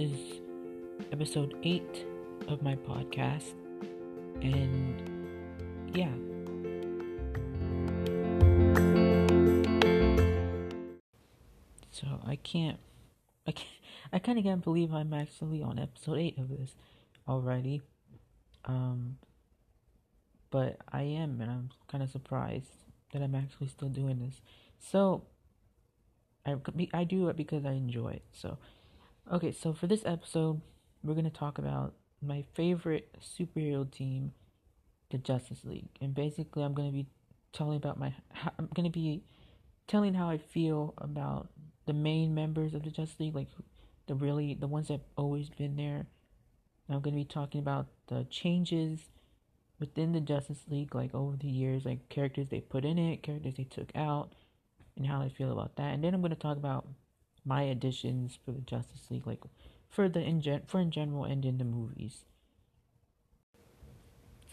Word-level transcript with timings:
is 0.00 0.40
episode 1.12 1.54
8 1.62 2.06
of 2.48 2.62
my 2.62 2.74
podcast. 2.74 3.52
And 4.40 4.96
yeah. 5.94 6.08
So 11.90 12.06
I 12.26 12.36
can't 12.36 12.78
I 13.46 13.52
can't, 13.52 13.68
I 14.10 14.18
kind 14.20 14.38
of 14.38 14.44
can't 14.44 14.64
believe 14.64 14.94
I'm 14.94 15.12
actually 15.12 15.60
on 15.62 15.78
episode 15.78 16.16
8 16.16 16.38
of 16.38 16.48
this 16.48 16.76
already. 17.28 17.82
Um 18.64 19.18
but 20.50 20.78
I 20.90 21.02
am 21.02 21.42
and 21.42 21.50
I'm 21.50 21.70
kind 21.88 22.02
of 22.02 22.10
surprised 22.10 22.72
that 23.12 23.20
I'm 23.20 23.34
actually 23.34 23.68
still 23.68 23.90
doing 23.90 24.18
this. 24.18 24.40
So 24.78 25.24
I 26.46 26.56
I 26.94 27.04
do 27.04 27.28
it 27.28 27.36
because 27.36 27.66
I 27.66 27.72
enjoy 27.72 28.12
it. 28.12 28.22
So 28.32 28.56
okay, 29.30 29.52
so 29.52 29.72
for 29.72 29.86
this 29.86 30.04
episode, 30.04 30.60
we're 31.02 31.14
going 31.14 31.24
to 31.24 31.30
talk 31.30 31.58
about 31.58 31.94
my 32.20 32.44
favorite 32.54 33.16
superhero 33.20 33.90
team, 33.90 34.32
the 35.10 35.18
Justice 35.18 35.64
League. 35.64 35.88
And 36.00 36.14
basically, 36.14 36.62
I'm 36.62 36.74
going 36.74 36.88
to 36.88 36.92
be 36.92 37.06
telling 37.52 37.76
about 37.76 37.98
my 37.98 38.12
I'm 38.58 38.68
going 38.74 38.84
to 38.84 38.90
be 38.90 39.22
telling 39.86 40.14
how 40.14 40.28
I 40.28 40.38
feel 40.38 40.94
about 40.98 41.48
the 41.86 41.92
main 41.92 42.34
members 42.34 42.74
of 42.74 42.82
the 42.82 42.90
Justice 42.90 43.20
League, 43.20 43.34
like 43.34 43.48
the 44.06 44.14
really 44.14 44.54
the 44.54 44.68
ones 44.68 44.88
that 44.88 45.00
always 45.16 45.48
been 45.48 45.76
there. 45.76 46.06
I'm 46.88 47.00
going 47.00 47.14
to 47.14 47.20
be 47.20 47.24
talking 47.24 47.60
about 47.60 47.86
the 48.08 48.26
changes 48.30 48.98
within 49.78 50.12
the 50.12 50.20
Justice 50.20 50.64
League, 50.68 50.94
like 50.94 51.14
over 51.14 51.36
the 51.36 51.48
years, 51.48 51.84
like 51.84 52.08
characters 52.08 52.48
they 52.48 52.60
put 52.60 52.84
in 52.84 52.98
it, 52.98 53.22
characters 53.22 53.54
they 53.56 53.64
took 53.64 53.90
out, 53.94 54.32
and 54.96 55.06
how 55.06 55.22
I 55.22 55.28
feel 55.28 55.52
about 55.52 55.76
that. 55.76 55.94
And 55.94 56.02
then 56.02 56.14
I'm 56.14 56.20
going 56.20 56.30
to 56.30 56.36
talk 56.36 56.56
about 56.56 56.86
my 57.44 57.62
additions 57.62 58.38
for 58.44 58.52
the 58.52 58.60
Justice 58.60 59.10
League, 59.10 59.26
like 59.26 59.42
for 59.88 60.08
the 60.08 60.20
in 60.20 60.40
gen- 60.40 60.62
for 60.66 60.80
in 60.80 60.90
general 60.90 61.24
and 61.24 61.44
in 61.44 61.58
the 61.58 61.64
movies. 61.64 62.24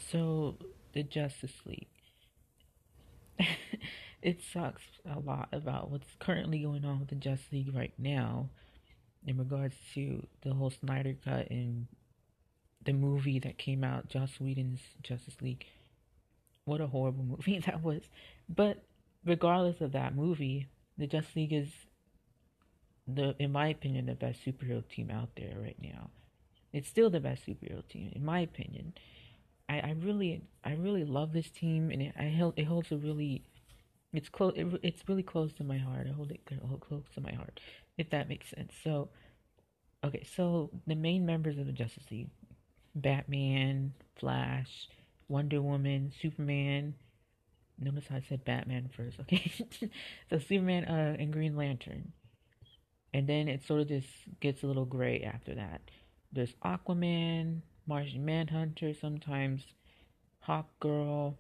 So 0.10 0.58
the 0.94 1.04
Justice 1.04 1.62
League. 1.66 1.88
it 4.22 4.42
sucks 4.42 4.84
a 5.06 5.20
lot 5.20 5.50
about 5.52 5.92
what's 5.92 6.16
currently 6.20 6.60
going 6.60 6.86
on 6.86 7.00
with 7.00 7.10
the 7.10 7.16
Justice 7.16 7.52
League 7.52 7.76
right 7.76 7.94
now 7.98 8.50
in 9.26 9.38
regards 9.38 9.76
to 9.94 10.26
the 10.42 10.54
whole 10.54 10.70
Snyder 10.70 11.16
cut 11.24 11.50
and 11.50 11.88
the 12.86 12.94
movie 12.94 13.40
that 13.40 13.58
came 13.58 13.84
out, 13.84 14.08
Joss 14.08 14.40
Whedon's 14.40 14.80
Justice 15.04 15.36
League. 15.42 15.66
What 16.66 16.82
a 16.82 16.88
horrible 16.88 17.24
movie 17.38 17.60
that 17.60 17.84
was. 17.84 18.04
But 18.50 18.84
regardless 19.26 19.82
of 19.82 19.92
that 19.92 20.16
movie, 20.16 20.68
the 20.98 21.06
Justice 21.06 21.36
League 21.36 21.54
is 21.54 21.70
the 23.08 23.36
in 23.40 23.52
my 23.52 23.68
opinion 23.68 24.06
the 24.06 24.16
best 24.16 24.46
superhero 24.46 24.88
team 24.88 25.10
out 25.10 25.30
there 25.36 25.58
right 25.60 25.78
now. 25.82 26.10
It's 26.74 26.90
still 26.90 27.10
the 27.10 27.20
best 27.20 27.46
superhero 27.46 27.88
team 27.88 28.12
in 28.16 28.26
my 28.26 28.42
opinion. 28.42 28.94
I, 29.70 29.80
I 29.80 29.96
really 30.00 30.42
I 30.64 30.74
really 30.74 31.06
love 31.06 31.34
this 31.34 31.50
team 31.50 31.92
and 31.92 32.02
it 32.02 32.14
I 32.18 32.24
held 32.24 32.54
it 32.58 32.66
holds 32.66 32.92
a 32.92 32.98
really 32.98 33.44
it's 34.14 34.30
close 34.30 34.54
it, 34.56 34.68
it's 34.84 35.08
really 35.08 35.24
close 35.24 35.54
to 35.54 35.64
my 35.64 35.78
heart. 35.78 36.08
I 36.10 36.14
hold 36.14 36.32
it 36.32 36.42
close 36.82 37.04
to 37.16 37.22
my 37.22 37.34
heart 37.34 37.60
if 37.98 38.10
that 38.10 38.30
makes 38.30 38.50
sense. 38.50 38.74
So 38.84 39.10
okay, 40.04 40.26
so 40.36 40.70
the 40.86 40.96
main 40.96 41.26
members 41.26 41.58
of 41.58 41.66
the 41.66 41.72
Justice 41.72 42.06
League, 42.12 42.30
Batman, 42.96 43.94
Flash, 44.18 44.90
Wonder 45.30 45.62
Woman, 45.62 46.12
Superman, 46.22 46.94
notice 47.80 48.08
how 48.08 48.18
I 48.18 48.24
said 48.28 48.46
Batman 48.46 48.90
first, 48.96 49.20
okay? 49.22 49.52
so 50.30 50.40
Superman 50.40 50.86
uh, 50.86 51.16
and 51.20 51.32
Green 51.32 51.56
Lantern 51.56 52.14
and 53.18 53.28
then 53.28 53.48
it 53.48 53.66
sort 53.66 53.82
of 53.82 53.88
just 53.88 54.08
gets 54.42 54.62
a 54.62 54.68
little 54.68 54.86
gray 54.86 55.24
after 55.24 55.56
that. 55.56 55.82
There's 56.32 56.54
Aquaman, 56.64 57.62
Martian 57.88 58.24
Manhunter, 58.24 58.94
sometimes 58.94 59.64
Hawk 60.42 60.68
Girl. 60.80 61.36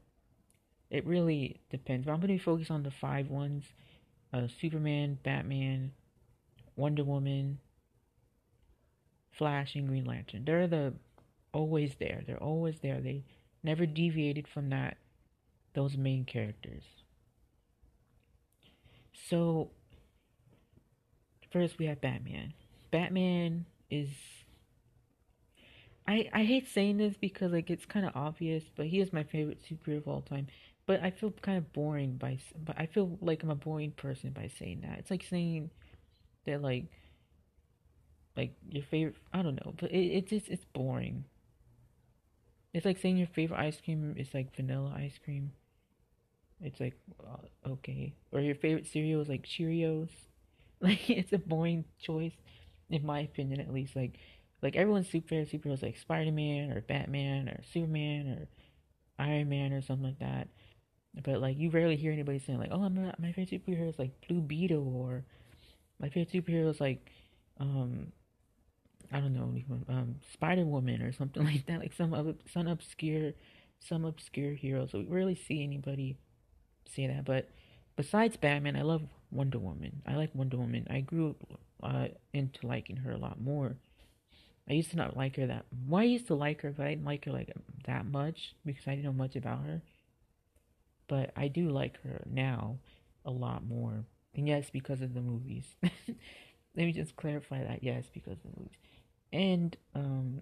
It 0.89 1.05
really 1.05 1.61
depends. 1.69 2.07
But 2.07 2.13
I'm 2.13 2.19
going 2.19 2.35
to 2.35 2.43
focus 2.43 2.71
on 2.71 2.81
the 2.81 2.89
five 2.89 3.29
ones 3.29 3.63
uh, 4.33 4.47
Superman, 4.59 5.19
Batman, 5.23 5.91
Wonder 6.75 7.03
Woman, 7.03 7.59
Flash, 9.37 9.75
and 9.75 9.87
Green 9.87 10.05
Lantern. 10.05 10.45
They're 10.45 10.65
the 10.65 10.95
always 11.53 11.93
there. 11.99 12.23
They're 12.25 12.41
always 12.41 12.79
there. 12.81 13.01
They 13.01 13.23
never 13.61 13.85
deviated 13.85 14.47
from 14.47 14.71
that 14.71 14.97
those 15.75 15.95
main 15.95 16.25
characters. 16.25 16.81
So 19.29 19.69
First, 21.51 21.77
we 21.79 21.85
have 21.85 22.01
Batman. 22.01 22.53
Batman 22.91 23.65
is. 23.89 24.09
I 26.07 26.29
I 26.33 26.43
hate 26.43 26.67
saying 26.69 26.97
this 26.97 27.15
because 27.17 27.51
like 27.51 27.69
it's 27.69 27.85
kind 27.85 28.05
of 28.05 28.15
obvious, 28.15 28.63
but 28.75 28.87
he 28.87 28.99
is 28.99 29.13
my 29.13 29.23
favorite 29.23 29.61
superhero 29.69 29.97
of 29.97 30.07
all 30.07 30.21
time. 30.21 30.47
But 30.85 31.03
I 31.03 31.11
feel 31.11 31.31
kind 31.31 31.57
of 31.57 31.73
boring 31.73 32.15
by, 32.15 32.39
but 32.63 32.79
I 32.79 32.85
feel 32.85 33.17
like 33.21 33.43
I'm 33.43 33.49
a 33.49 33.55
boring 33.55 33.91
person 33.91 34.31
by 34.31 34.49
saying 34.57 34.81
that. 34.81 34.99
It's 34.99 35.11
like 35.11 35.23
saying 35.23 35.69
that 36.45 36.61
like, 36.61 36.85
like 38.37 38.55
your 38.69 38.83
favorite. 38.83 39.17
I 39.33 39.41
don't 39.41 39.55
know, 39.55 39.73
but 39.77 39.91
it 39.91 39.99
it's 39.99 40.29
just 40.29 40.47
it's 40.49 40.65
boring. 40.65 41.25
It's 42.73 42.85
like 42.85 42.99
saying 42.99 43.17
your 43.17 43.27
favorite 43.27 43.59
ice 43.59 43.79
cream 43.81 44.15
is 44.17 44.33
like 44.33 44.55
vanilla 44.55 44.93
ice 44.95 45.17
cream. 45.23 45.51
It's 46.61 46.79
like 46.79 46.95
uh, 47.19 47.69
okay, 47.69 48.13
or 48.31 48.39
your 48.39 48.55
favorite 48.55 48.87
cereal 48.87 49.21
is 49.21 49.29
like 49.29 49.43
Cheerios. 49.43 50.09
Like 50.81 51.09
it's 51.09 51.33
a 51.33 51.37
boring 51.39 51.85
choice, 51.99 52.33
in 52.89 53.05
my 53.05 53.21
opinion, 53.21 53.59
at 53.59 53.73
least. 53.73 53.95
Like, 53.95 54.19
like 54.61 54.75
everyone's 54.75 55.07
superhero 55.09 55.49
superheroes 55.49 55.81
like 55.81 55.97
Spider 55.97 56.31
Man 56.31 56.71
or 56.71 56.81
Batman 56.81 57.49
or 57.49 57.61
Superman 57.73 58.27
or 58.29 58.47
Iron 59.23 59.49
Man 59.49 59.73
or 59.73 59.81
something 59.81 60.07
like 60.07 60.19
that. 60.19 60.49
But 61.23 61.41
like 61.41 61.57
you 61.57 61.69
rarely 61.71 61.95
hear 61.95 62.11
anybody 62.13 62.39
saying 62.39 62.59
like, 62.59 62.71
"Oh, 62.71 62.83
I'm 62.83 62.95
not, 62.95 63.19
my 63.19 63.31
favorite 63.33 63.65
superhero 63.65 63.89
is 63.89 63.99
like 63.99 64.11
Blue 64.27 64.41
Beetle" 64.41 64.87
or 64.95 65.25
"My 65.99 66.09
favorite 66.09 66.31
superhero 66.33 66.69
is 66.69 66.81
like, 66.81 67.11
um, 67.59 68.11
I 69.11 69.19
don't 69.19 69.33
know, 69.33 69.53
um, 69.89 70.15
Spider 70.33 70.65
Woman" 70.65 71.01
or 71.01 71.11
something 71.11 71.43
like 71.51 71.65
that. 71.67 71.79
Like 71.79 71.93
some 71.93 72.13
other, 72.13 72.35
some 72.51 72.67
obscure, 72.67 73.33
some 73.79 74.05
obscure 74.05 74.53
hero. 74.53 74.85
So 74.87 74.99
we 74.99 75.05
rarely 75.05 75.35
see 75.35 75.63
anybody 75.63 76.17
say 76.89 77.07
that. 77.07 77.25
But 77.25 77.49
besides 77.97 78.37
Batman, 78.37 78.75
I 78.77 78.83
love 78.83 79.03
Wonder 79.31 79.59
Woman. 79.59 80.01
I 80.05 80.15
like 80.15 80.33
Wonder 80.33 80.57
Woman. 80.57 80.87
I 80.89 81.01
grew 81.01 81.35
uh, 81.83 82.07
into 82.33 82.65
liking 82.65 82.97
her 82.97 83.11
a 83.11 83.17
lot 83.17 83.39
more. 83.41 83.75
I 84.69 84.73
used 84.73 84.91
to 84.91 84.97
not 84.97 85.15
like 85.15 85.35
her 85.37 85.47
that. 85.47 85.65
Well, 85.87 86.01
I 86.01 86.05
used 86.05 86.27
to 86.27 86.35
like 86.35 86.61
her, 86.61 86.71
but 86.71 86.85
I 86.85 86.89
didn't 86.89 87.05
like 87.05 87.25
her 87.25 87.31
like 87.31 87.53
that 87.85 88.05
much 88.05 88.55
because 88.65 88.87
I 88.87 88.91
didn't 88.91 89.05
know 89.05 89.13
much 89.13 89.35
about 89.35 89.63
her. 89.65 89.81
But 91.07 91.31
I 91.37 91.47
do 91.47 91.69
like 91.69 92.01
her 92.03 92.23
now 92.29 92.79
a 93.25 93.31
lot 93.31 93.65
more. 93.65 94.05
And 94.35 94.47
yes, 94.47 94.69
because 94.69 95.01
of 95.01 95.13
the 95.13 95.21
movies. 95.21 95.65
Let 95.83 96.85
me 96.85 96.91
just 96.91 97.15
clarify 97.15 97.63
that. 97.63 97.83
Yes, 97.83 98.05
because 98.13 98.33
of 98.33 98.43
the 98.43 98.59
movies. 98.59 98.77
And 99.31 99.77
um, 99.95 100.41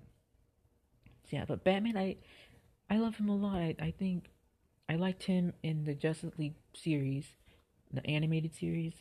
yeah, 1.29 1.45
but 1.47 1.63
Batman, 1.63 1.97
I 1.97 2.17
I 2.89 2.97
love 2.97 3.15
him 3.15 3.29
a 3.29 3.35
lot. 3.35 3.57
I, 3.57 3.75
I 3.79 3.91
think 3.91 4.29
I 4.89 4.95
liked 4.95 5.23
him 5.23 5.53
in 5.63 5.85
the 5.85 5.93
Justice 5.93 6.33
League 6.37 6.55
series 6.73 7.25
the 7.95 8.05
animated 8.07 8.55
series, 8.55 8.93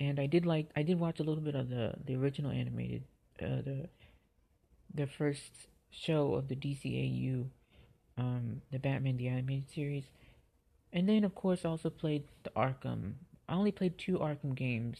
and 0.00 0.18
I 0.18 0.26
did 0.26 0.46
like 0.46 0.70
I 0.76 0.82
did 0.82 0.98
watch 0.98 1.20
a 1.20 1.22
little 1.22 1.42
bit 1.42 1.54
of 1.54 1.68
the 1.68 1.94
the 2.04 2.16
original 2.16 2.50
animated 2.50 3.04
uh, 3.40 3.62
the 3.64 3.88
the 4.92 5.06
first 5.06 5.68
show 5.90 6.34
of 6.34 6.48
the 6.48 6.56
DCAU, 6.56 7.46
um, 8.18 8.62
the 8.70 8.78
Batman 8.78 9.16
the 9.16 9.28
animated 9.28 9.70
series, 9.70 10.04
and 10.92 11.08
then 11.08 11.24
of 11.24 11.34
course 11.34 11.64
I 11.64 11.68
also 11.68 11.90
played 11.90 12.24
the 12.42 12.50
Arkham. 12.50 13.14
I 13.48 13.54
only 13.54 13.72
played 13.72 13.98
two 13.98 14.18
Arkham 14.18 14.54
games. 14.54 14.98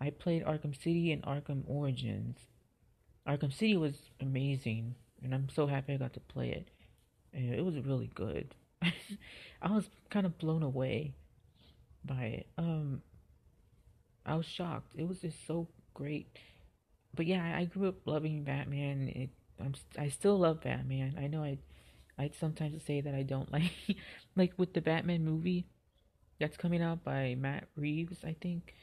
I 0.00 0.10
played 0.10 0.44
Arkham 0.44 0.80
City 0.80 1.10
and 1.10 1.22
Arkham 1.22 1.64
Origins. 1.66 2.38
Arkham 3.26 3.52
City 3.52 3.76
was 3.76 4.10
amazing, 4.20 4.94
and 5.22 5.34
I'm 5.34 5.48
so 5.48 5.66
happy 5.66 5.94
I 5.94 5.96
got 5.96 6.12
to 6.14 6.20
play 6.20 6.50
it. 6.50 6.68
And 7.34 7.52
it 7.52 7.64
was 7.64 7.78
really 7.80 8.10
good. 8.14 8.54
I 8.82 9.70
was 9.70 9.88
kind 10.08 10.24
of 10.24 10.38
blown 10.38 10.62
away 10.62 11.14
by 12.08 12.24
it. 12.24 12.46
Um, 12.58 13.02
I 14.26 14.36
was 14.36 14.46
shocked. 14.46 14.92
It 14.96 15.08
was 15.08 15.20
just 15.20 15.46
so 15.46 15.68
great. 15.94 16.38
But 17.14 17.26
yeah, 17.26 17.56
I 17.56 17.64
grew 17.64 17.88
up 17.88 18.06
loving 18.06 18.44
Batman. 18.44 19.08
It, 19.08 19.30
I'm, 19.60 19.74
I 19.98 20.08
still 20.08 20.38
love 20.38 20.60
Batman. 20.62 21.16
I 21.18 21.26
know 21.26 21.42
I, 21.42 21.58
I 22.18 22.30
sometimes 22.38 22.84
say 22.84 23.00
that 23.00 23.14
I 23.14 23.22
don't 23.22 23.52
like, 23.52 23.72
like 24.36 24.52
with 24.56 24.74
the 24.74 24.80
Batman 24.80 25.24
movie, 25.24 25.66
that's 26.40 26.56
coming 26.56 26.82
out 26.82 27.04
by 27.04 27.36
Matt 27.38 27.68
Reeves. 27.76 28.18
I 28.24 28.36
think, 28.40 28.74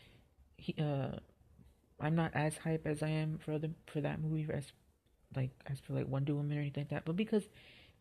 he, 0.57 0.75
uh, 0.79 1.17
I'm 1.99 2.15
not 2.15 2.31
as 2.35 2.57
hype 2.57 2.87
as 2.87 3.03
I 3.03 3.09
am 3.09 3.39
for 3.39 3.57
the 3.59 3.71
for 3.87 4.01
that 4.01 4.21
movie 4.21 4.47
as, 4.51 4.71
like 5.35 5.51
as 5.67 5.79
for 5.79 5.93
like 5.93 6.07
Wonder 6.07 6.35
Woman 6.35 6.57
or 6.57 6.61
anything 6.61 6.83
like 6.83 6.89
that. 6.89 7.05
But 7.05 7.15
because 7.15 7.43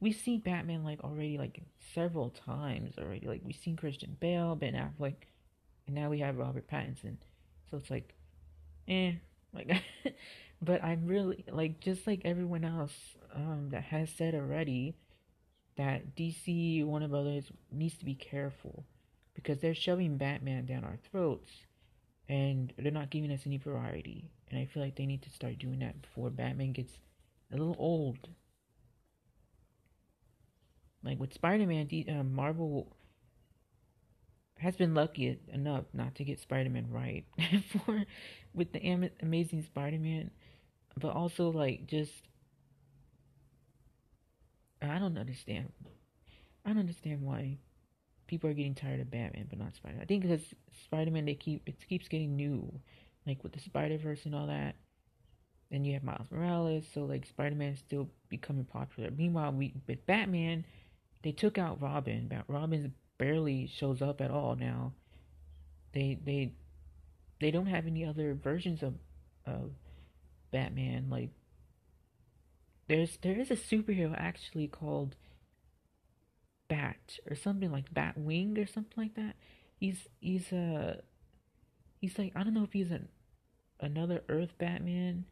we've 0.05 0.15
seen 0.15 0.41
Batman 0.41 0.85
like 0.85 1.03
already 1.03 1.39
like 1.39 1.63
several 1.95 2.29
times 2.29 2.99
already. 2.99 3.27
Like 3.27 3.41
we've 3.43 3.57
seen 3.57 3.75
Christian 3.75 4.17
Bale, 4.21 4.55
Ben 4.55 4.75
Affleck, 4.75 5.15
and 5.87 5.97
now 5.97 6.11
we 6.11 6.19
have 6.19 6.37
Robert 6.37 6.69
Pattinson. 6.69 7.17
So 7.71 7.79
it's 7.79 7.91
like, 7.91 8.15
eh, 8.87 9.15
Like, 9.55 9.83
but 10.63 10.85
I'm 10.85 11.07
really 11.07 11.45
like 11.51 11.81
just 11.81 12.07
like 12.07 12.21
everyone 12.25 12.65
else 12.65 12.93
um, 13.35 13.69
that 13.71 13.85
has 13.85 14.11
said 14.11 14.35
already 14.35 14.95
that 15.77 16.15
DC 16.15 16.85
Warner 16.85 17.09
Brothers 17.09 17.51
needs 17.73 17.97
to 17.97 18.05
be 18.05 18.15
careful 18.15 18.85
because 19.35 19.59
they're 19.59 19.75
shoving 19.75 20.19
Batman 20.19 20.67
down 20.67 20.85
our 20.85 20.99
throats 21.11 21.51
and 22.29 22.75
they're 22.79 22.93
not 22.93 23.11
giving 23.11 23.33
us 23.33 23.47
any 23.47 23.57
variety. 23.57 24.31
And 24.51 24.61
I 24.61 24.67
feel 24.67 24.83
like 24.83 24.97
they 24.97 25.07
need 25.07 25.23
to 25.23 25.31
start 25.31 25.59
doing 25.59 25.79
that 25.79 26.03
before 26.03 26.31
Batman 26.31 26.73
gets 26.73 26.93
a 27.51 27.57
little 27.57 27.77
old. 27.79 28.29
Like 31.05 31.21
with 31.21 31.35
Spider-Man, 31.35 31.89
uh, 32.09 32.23
Marvel 32.25 32.97
has 34.59 34.77
been 34.77 34.95
lucky 34.95 35.39
enough 35.53 35.85
not 35.93 36.15
to 36.15 36.25
get 36.25 36.41
Spider-Man 36.41 36.89
right 36.91 37.25
for 37.69 38.05
with 38.55 38.73
the 38.73 38.85
Am- 38.85 39.11
Amazing 39.21 39.63
Spider-Man, 39.63 40.31
but 40.99 41.13
also 41.13 41.51
like 41.51 41.87
just 41.87 42.13
I 44.81 44.99
don't 44.99 45.19
understand. 45.19 45.73
I 46.65 46.71
don't 46.71 46.79
understand 46.79 47.23
why 47.23 47.59
people 48.27 48.49
are 48.49 48.55
getting 48.55 48.75
tired 48.75 49.01
of 49.01 49.11
Batman, 49.11 49.47
but 49.49 49.59
not 49.59 49.75
Spider. 49.75 49.97
Man. 49.97 50.03
I 50.03 50.07
think 50.07 50.23
because 50.23 50.43
Spider-Man 50.85 51.27
they 51.27 51.35
keep 51.35 51.63
it 51.67 51.77
keeps 51.89 52.09
getting 52.09 52.37
new, 52.37 52.73
like 53.27 53.43
with 53.43 53.53
the 53.53 53.61
Spider 53.61 53.99
Verse 53.99 54.25
and 54.25 54.35
all 54.35 54.47
that. 54.47 54.77
Then 55.71 55.85
you 55.85 55.95
have 55.95 56.05
Miles 56.05 56.31
Morales, 56.31 56.85
so 56.93 57.05
like 57.05 57.27
Spider-Man 57.27 57.73
is 57.73 57.79
still 57.81 58.09
becoming 58.29 58.65
popular. 58.65 59.11
Meanwhile, 59.11 59.53
we 59.53 59.75
with 59.87 60.07
Batman, 60.07 60.65
they 61.25 61.33
took 61.33 61.59
out 61.59 61.81
Robin. 61.81 62.31
Robin 62.47 62.95
barely 63.19 63.67
shows 63.67 64.03
up 64.03 64.21
at 64.21 64.31
all 64.31 64.55
now. 64.55 64.93
They 65.93 66.19
they 66.23 66.53
they 67.41 67.51
don't 67.51 67.67
have 67.67 67.87
any 67.87 68.05
other 68.05 68.35
versions 68.35 68.83
of 68.83 68.95
of 69.47 69.71
Batman. 70.53 71.09
Like 71.09 71.31
there's 72.89 73.17
there 73.23 73.41
is 73.41 73.51
a 73.51 73.57
superhero 73.57 74.15
actually 74.17 74.69
called 74.69 75.17
Bat 76.69 77.19
or 77.29 77.35
something 77.35 77.73
like 77.73 77.93
Batwing 77.93 78.63
or 78.63 78.67
something 78.67 78.93
like 78.97 79.15
that. 79.15 79.37
He's 79.81 80.07
he's 80.21 80.53
a 80.53 81.01
he's 82.01 82.19
like 82.19 82.33
I 82.37 82.45
don't 82.45 82.55
know 82.55 82.65
if 82.65 82.73
he's 82.73 82.91
an 82.91 83.09
another 83.81 84.23
Earth 84.29 84.53
Batman 84.59 85.25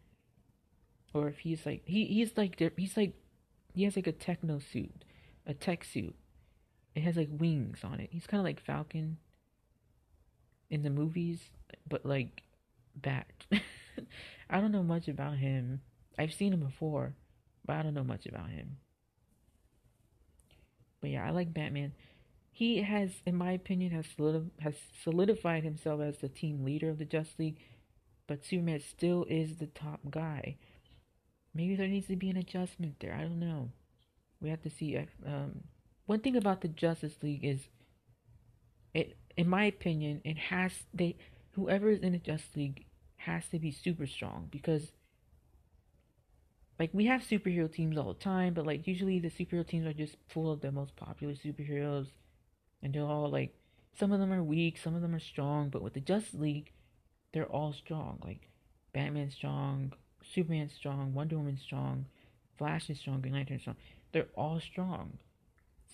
or 1.13 1.29
if 1.29 1.41
he's 1.41 1.67
like 1.67 1.83
he 1.85 2.07
he's 2.07 2.37
like 2.37 2.59
he's 2.77 2.97
like 2.97 3.15
he 3.75 3.85
has 3.85 3.97
like 3.97 4.07
a 4.07 4.13
techno 4.13 4.59
suit, 4.59 5.05
a 5.47 5.55
tech 5.55 5.85
suit. 5.85 6.15
It 6.95 7.03
has 7.03 7.17
like 7.17 7.29
wings 7.31 7.81
on 7.85 8.01
it. 8.01 8.11
He's 8.13 8.27
kind 8.27 8.41
of 8.41 8.45
like 8.45 8.61
Falcon 8.61 9.19
in 10.71 10.83
the 10.83 10.91
movies, 10.91 11.41
but 11.89 12.05
like 12.05 12.43
Bat. 12.95 13.27
I 14.51 14.61
don't 14.61 14.73
know 14.73 14.83
much 14.83 15.09
about 15.09 15.39
him. 15.39 15.81
I've 16.19 16.35
seen 16.35 16.53
him 16.53 16.61
before, 16.61 17.15
but 17.65 17.77
I 17.77 17.83
don't 17.83 17.95
know 17.95 18.05
much 18.05 18.27
about 18.27 18.51
him. 18.51 18.77
But 21.01 21.11
yeah, 21.11 21.27
I 21.27 21.31
like 21.31 21.55
Batman. 21.55 21.93
He 22.53 22.83
has, 22.83 23.11
in 23.25 23.35
my 23.35 23.53
opinion, 23.53 23.93
has 23.93 24.07
solid, 24.15 24.51
has 24.61 24.75
solidified 25.03 25.65
himself 25.65 26.01
as 26.01 26.19
the 26.19 26.29
team 26.29 26.65
leader 26.65 26.91
of 26.91 26.99
the 26.99 27.05
Justice 27.05 27.39
League. 27.39 27.59
But 28.27 28.45
Superman 28.45 28.81
still 28.81 29.25
is 29.29 29.57
the 29.57 29.67
top 29.67 30.01
guy. 30.11 30.57
Maybe 31.55 31.75
there 31.75 31.89
needs 31.89 32.07
to 32.07 32.17
be 32.17 32.31
an 32.31 32.37
adjustment 32.37 32.97
there. 33.01 33.15
I 33.15 33.23
don't 33.23 33.41
know. 33.41 33.71
We 34.43 34.51
have 34.51 34.63
to 34.63 34.71
see. 34.71 34.99
Um, 35.25 35.61
one 36.07 36.21
thing 36.21 36.37
about 36.37 36.61
the 36.61 36.69
Justice 36.69 37.15
League 37.23 37.45
is, 37.45 37.61
it, 38.93 39.17
in 39.37 39.49
my 39.49 39.65
opinion, 39.65 40.21
it 40.25 40.37
has 40.37 40.73
they 40.93 41.17
whoever 41.53 41.91
is 41.91 42.01
in 42.01 42.13
the 42.13 42.19
Justice 42.19 42.57
League 42.57 42.87
has 43.17 43.47
to 43.51 43.59
be 43.59 43.71
super 43.71 44.07
strong 44.07 44.49
because 44.51 44.91
like 46.79 46.91
we 46.93 47.07
have 47.07 47.23
superhero 47.23 47.73
teams 47.73 47.97
all 47.97 48.13
the 48.13 48.19
time, 48.19 48.55
but 48.55 48.67
like 48.67 48.87
usually 48.87 49.21
the 49.21 49.31
superhero 49.31 49.67
teams 49.67 49.87
are 49.87 49.93
just 49.93 50.17
full 50.29 50.51
of 50.51 50.61
the 50.61 50.73
most 50.73 50.97
popular 50.97 51.35
superheroes, 51.35 52.09
and 52.83 52.93
they're 52.93 53.05
all 53.05 53.31
like 53.31 53.55
some 53.99 54.11
of 54.11 54.19
them 54.19 54.33
are 54.33 54.43
weak, 54.43 54.79
some 54.79 54.95
of 54.95 55.03
them 55.03 55.15
are 55.15 55.21
strong, 55.21 55.69
but 55.69 55.83
with 55.83 55.95
the 55.95 56.01
Justice 56.01 56.35
League, 56.35 56.73
they're 57.33 57.47
all 57.47 57.73
strong. 57.73 58.19
Like 58.25 58.49
Batman's 58.93 59.35
strong, 59.35 59.93
Superman's 60.35 60.73
strong, 60.73 61.15
Wonder 61.15 61.37
Woman's 61.37 61.63
strong, 61.63 62.07
Flash 62.59 62.91
is 62.91 62.99
strong, 62.99 63.21
Green 63.21 63.35
Lantern's 63.35 63.61
strong. 63.63 63.77
They're 64.13 64.29
all 64.37 64.61
strong. 64.61 65.19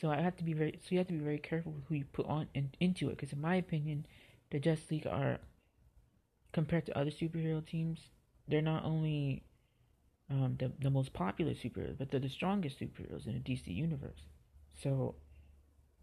So 0.00 0.10
I 0.10 0.20
have 0.20 0.36
to 0.36 0.44
be 0.44 0.52
very 0.52 0.78
so 0.80 0.88
you 0.90 0.98
have 0.98 1.08
to 1.08 1.12
be 1.12 1.18
very 1.18 1.38
careful 1.38 1.72
with 1.72 1.84
who 1.88 1.96
you 1.96 2.04
put 2.04 2.26
on 2.26 2.48
in, 2.54 2.70
into 2.80 3.08
it 3.08 3.16
because 3.16 3.32
in 3.32 3.40
my 3.40 3.56
opinion, 3.56 4.06
the 4.50 4.58
Justice 4.58 4.90
League 4.90 5.06
are 5.06 5.38
compared 6.52 6.86
to 6.86 6.98
other 6.98 7.10
superhero 7.10 7.64
teams, 7.64 7.98
they're 8.46 8.62
not 8.62 8.84
only 8.84 9.42
um, 10.30 10.56
the 10.58 10.72
the 10.80 10.90
most 10.90 11.12
popular 11.12 11.52
superheroes, 11.52 11.98
but 11.98 12.10
they're 12.10 12.20
the 12.20 12.28
strongest 12.28 12.80
superheroes 12.80 13.26
in 13.26 13.34
the 13.34 13.40
DC 13.40 13.68
universe. 13.68 14.22
So, 14.82 15.14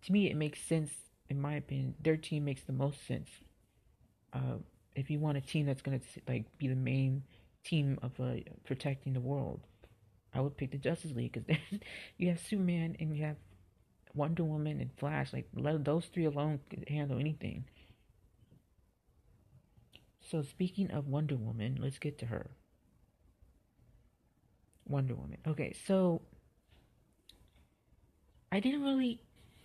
to 0.06 0.12
me, 0.12 0.30
it 0.30 0.36
makes 0.36 0.62
sense. 0.62 0.92
In 1.28 1.42
my 1.42 1.56
opinion, 1.56 1.96
their 2.02 2.18
team 2.18 2.46
makes 2.46 2.62
the 2.64 2.74
most 2.74 3.08
sense. 3.08 3.30
Uh, 4.32 4.58
if 4.96 5.10
you 5.10 5.20
want 5.20 5.38
a 5.38 5.42
team 5.42 5.66
that's 5.66 5.82
gonna 5.82 6.02
like 6.28 6.46
be 6.58 6.68
the 6.68 6.76
main 6.76 7.24
team 7.64 7.98
of 8.04 8.20
uh, 8.20 8.36
protecting 8.64 9.14
the 9.14 9.20
world, 9.20 9.62
I 10.36 10.42
would 10.42 10.58
pick 10.58 10.72
the 10.72 10.78
Justice 10.78 11.12
League 11.12 11.34
because 11.34 11.48
then 11.72 11.82
you 12.18 12.30
have 12.30 12.40
Superman 12.40 12.98
and 13.00 13.16
you 13.16 13.24
have 13.24 13.38
Wonder 14.14 14.44
Woman 14.44 14.82
and 14.82 14.92
Flash. 14.98 15.34
Like 15.34 15.48
let 15.56 15.84
those 15.84 16.06
three 16.06 16.26
alone 16.26 16.60
could 16.70 16.88
handle 16.90 17.20
anything. 17.20 17.66
So 20.20 20.42
speaking 20.42 20.92
of 20.92 21.08
Wonder 21.08 21.36
Woman, 21.36 21.78
let's 21.80 22.00
get 22.00 22.18
to 22.20 22.26
her. 22.26 22.50
Wonder 24.88 25.16
Woman. 25.16 25.38
Okay, 25.48 25.74
so 25.88 26.22
I 28.52 28.60
didn't 28.60 28.84
really 28.84 29.22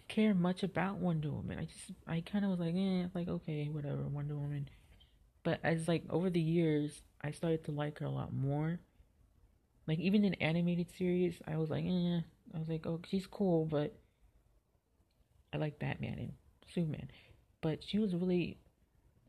care 0.09 0.35
much 0.35 0.63
about 0.63 0.97
Wonder 0.97 1.31
Woman. 1.31 1.59
I 1.59 1.65
just 1.65 1.93
I 2.07 2.21
kind 2.21 2.45
of 2.45 2.51
was 2.51 2.61
like, 2.61 2.75
eh, 2.77 3.07
like 3.15 3.29
okay, 3.29 3.69
whatever, 3.69 4.03
Wonder 4.03 4.37
Woman. 4.37 4.69
But 5.43 5.61
as 5.65 5.89
like 5.89 6.05
over 6.11 6.31
the 6.31 6.41
years, 6.41 7.03
I 7.23 7.31
started 7.31 7.65
to 7.65 7.73
like 7.73 7.99
her 7.99 8.07
a 8.07 8.11
lot 8.11 8.33
more. 8.33 8.81
Like 9.91 9.99
even 9.99 10.25
in 10.25 10.35
animated 10.37 10.89
series, 10.97 11.43
I 11.49 11.59
was 11.59 11.69
like, 11.69 11.85
eh, 11.85 12.21
I 12.55 12.59
was 12.61 12.69
like, 12.71 12.87
oh, 12.87 13.01
she's 13.11 13.27
cool, 13.27 13.67
but 13.67 13.99
I 15.53 15.59
like 15.59 15.79
Batman 15.79 16.19
and 16.19 16.33
Superman. 16.69 17.11
But 17.61 17.85
she 17.85 17.99
was 17.99 18.15
really, 18.15 18.59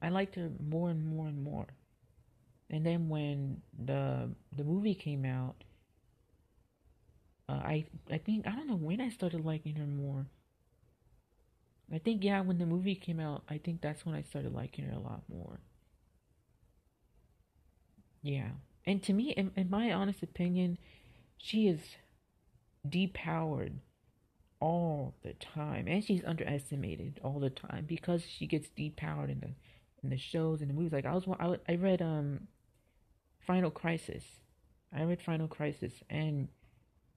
I 0.02 0.10
liked 0.10 0.36
her 0.36 0.52
more 0.60 0.90
and 0.92 1.06
more 1.06 1.28
and 1.28 1.44
more. 1.44 1.68
And 2.72 2.86
then 2.86 3.10
when 3.10 3.62
the 3.86 4.32
the 4.56 4.64
movie 4.64 4.96
came 4.96 5.26
out, 5.26 5.64
uh, 7.50 7.54
I 7.54 7.86
I 8.10 8.18
think 8.18 8.48
I 8.48 8.56
don't 8.56 8.68
know 8.68 8.76
when 8.76 9.02
I 9.02 9.10
started 9.10 9.46
liking 9.46 9.76
her 9.76 9.86
more. 9.86 10.26
I 11.94 12.00
think 12.00 12.24
yeah, 12.24 12.42
when 12.42 12.58
the 12.58 12.66
movie 12.66 12.96
came 12.96 13.20
out, 13.20 13.44
I 13.48 13.60
think 13.60 13.82
that's 13.82 14.04
when 14.04 14.16
I 14.16 14.24
started 14.24 14.52
liking 14.54 14.86
her 14.86 14.94
a 14.94 15.00
lot 15.00 15.22
more. 15.30 15.60
Yeah, 18.24 18.52
and 18.86 19.02
to 19.04 19.14
me, 19.14 19.32
in, 19.32 19.52
in 19.56 19.70
my 19.70 19.92
honest 19.92 20.24
opinion, 20.24 20.78
she 21.38 21.68
is 21.68 21.80
depowered 22.88 23.74
all 24.60 25.16
the 25.24 25.34
time, 25.34 25.88
and 25.88 26.04
she's 26.04 26.24
underestimated 26.24 27.20
all 27.24 27.40
the 27.40 27.50
time 27.50 27.86
because 27.88 28.24
she 28.24 28.48
gets 28.48 28.70
depowered 28.70 29.32
in 29.32 29.40
the 29.40 29.50
in 30.04 30.10
the 30.10 30.18
shows 30.18 30.62
and 30.62 30.70
the 30.70 30.74
movies. 30.74 30.94
Like 30.94 31.06
I 31.06 31.14
was, 31.14 31.26
I, 31.40 31.58
I 31.72 31.76
read 31.76 32.02
um, 32.02 32.48
Final 33.46 33.72
Crisis. 33.72 34.24
I 34.94 35.04
read 35.04 35.22
Final 35.22 35.48
Crisis, 35.48 35.94
and 36.10 36.48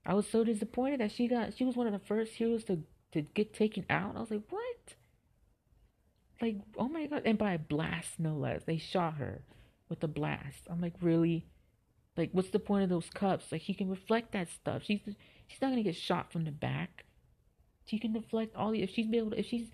I 0.05 0.13
was 0.13 0.27
so 0.27 0.43
disappointed 0.43 0.99
that 0.99 1.11
she 1.11 1.27
got 1.27 1.55
she 1.55 1.65
was 1.65 1.75
one 1.75 1.87
of 1.87 1.93
the 1.93 2.07
first 2.07 2.33
heroes 2.33 2.63
to 2.65 2.83
to 3.13 3.21
get 3.21 3.53
taken 3.53 3.85
out. 3.89 4.15
I 4.15 4.19
was 4.19 4.31
like, 4.31 4.43
what? 4.49 4.95
Like, 6.41 6.57
oh 6.77 6.89
my 6.89 7.07
god! 7.07 7.23
And 7.25 7.37
by 7.37 7.53
a 7.53 7.59
blast, 7.59 8.19
no 8.19 8.35
less. 8.35 8.63
They 8.65 8.77
shot 8.77 9.15
her 9.15 9.41
with 9.89 10.03
a 10.03 10.07
blast. 10.07 10.67
I'm 10.69 10.81
like, 10.81 10.93
really? 11.01 11.47
Like, 12.17 12.29
what's 12.31 12.49
the 12.49 12.59
point 12.59 12.83
of 12.83 12.89
those 12.89 13.09
cups? 13.09 13.51
Like, 13.51 13.61
he 13.61 13.73
can 13.73 13.89
reflect 13.89 14.31
that 14.31 14.49
stuff. 14.49 14.83
She's 14.83 15.01
she's 15.47 15.61
not 15.61 15.69
gonna 15.69 15.83
get 15.83 15.95
shot 15.95 16.31
from 16.31 16.45
the 16.45 16.51
back. 16.51 17.05
She 17.85 17.99
can 17.99 18.13
deflect 18.13 18.55
all 18.55 18.71
the 18.71 18.81
if 18.81 18.91
she's 18.91 19.11
able 19.13 19.31
to, 19.31 19.39
if 19.39 19.45
she's 19.45 19.69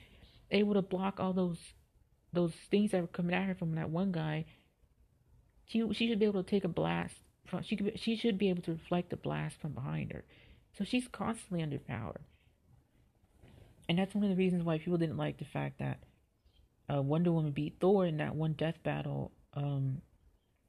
able 0.49 0.73
to 0.73 0.81
block 0.81 1.19
all 1.19 1.33
those 1.33 1.59
those 2.33 2.53
things 2.69 2.91
that 2.91 3.01
were 3.01 3.07
coming 3.07 3.35
at 3.35 3.47
her 3.47 3.55
from 3.55 3.75
that 3.75 3.89
one 3.89 4.11
guy. 4.11 4.45
She 5.65 5.85
she 5.93 6.07
should 6.07 6.19
be 6.19 6.25
able 6.25 6.43
to 6.43 6.49
take 6.49 6.63
a 6.63 6.69
blast 6.69 7.15
from 7.45 7.63
she 7.63 7.75
could 7.75 7.99
she 7.99 8.15
should 8.15 8.37
be 8.37 8.49
able 8.49 8.61
to 8.63 8.71
reflect 8.71 9.09
the 9.09 9.17
blast 9.17 9.59
from 9.59 9.73
behind 9.73 10.11
her. 10.11 10.23
So 10.77 10.83
she's 10.83 11.07
constantly 11.07 11.61
under 11.61 11.79
power. 11.79 12.21
And 13.89 13.99
that's 13.99 14.15
one 14.15 14.23
of 14.23 14.29
the 14.29 14.35
reasons 14.35 14.63
why 14.63 14.77
people 14.77 14.97
didn't 14.97 15.17
like 15.17 15.37
the 15.37 15.45
fact 15.45 15.79
that 15.79 15.99
uh, 16.93 17.01
Wonder 17.01 17.31
Woman 17.31 17.51
beat 17.51 17.75
Thor 17.79 18.05
in 18.05 18.17
that 18.17 18.35
one 18.35 18.53
death 18.53 18.81
battle 18.83 19.31
um, 19.53 20.01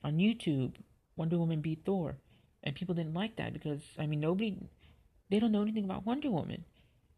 on 0.02 0.16
YouTube. 0.16 0.74
Wonder 1.16 1.38
Woman 1.38 1.60
beat 1.60 1.84
Thor, 1.84 2.16
and 2.62 2.74
people 2.74 2.94
didn't 2.94 3.14
like 3.14 3.36
that 3.36 3.52
because 3.52 3.82
I 3.98 4.06
mean 4.06 4.20
nobody, 4.20 4.56
they 5.30 5.38
don't 5.38 5.52
know 5.52 5.62
anything 5.62 5.84
about 5.84 6.06
Wonder 6.06 6.30
Woman, 6.30 6.64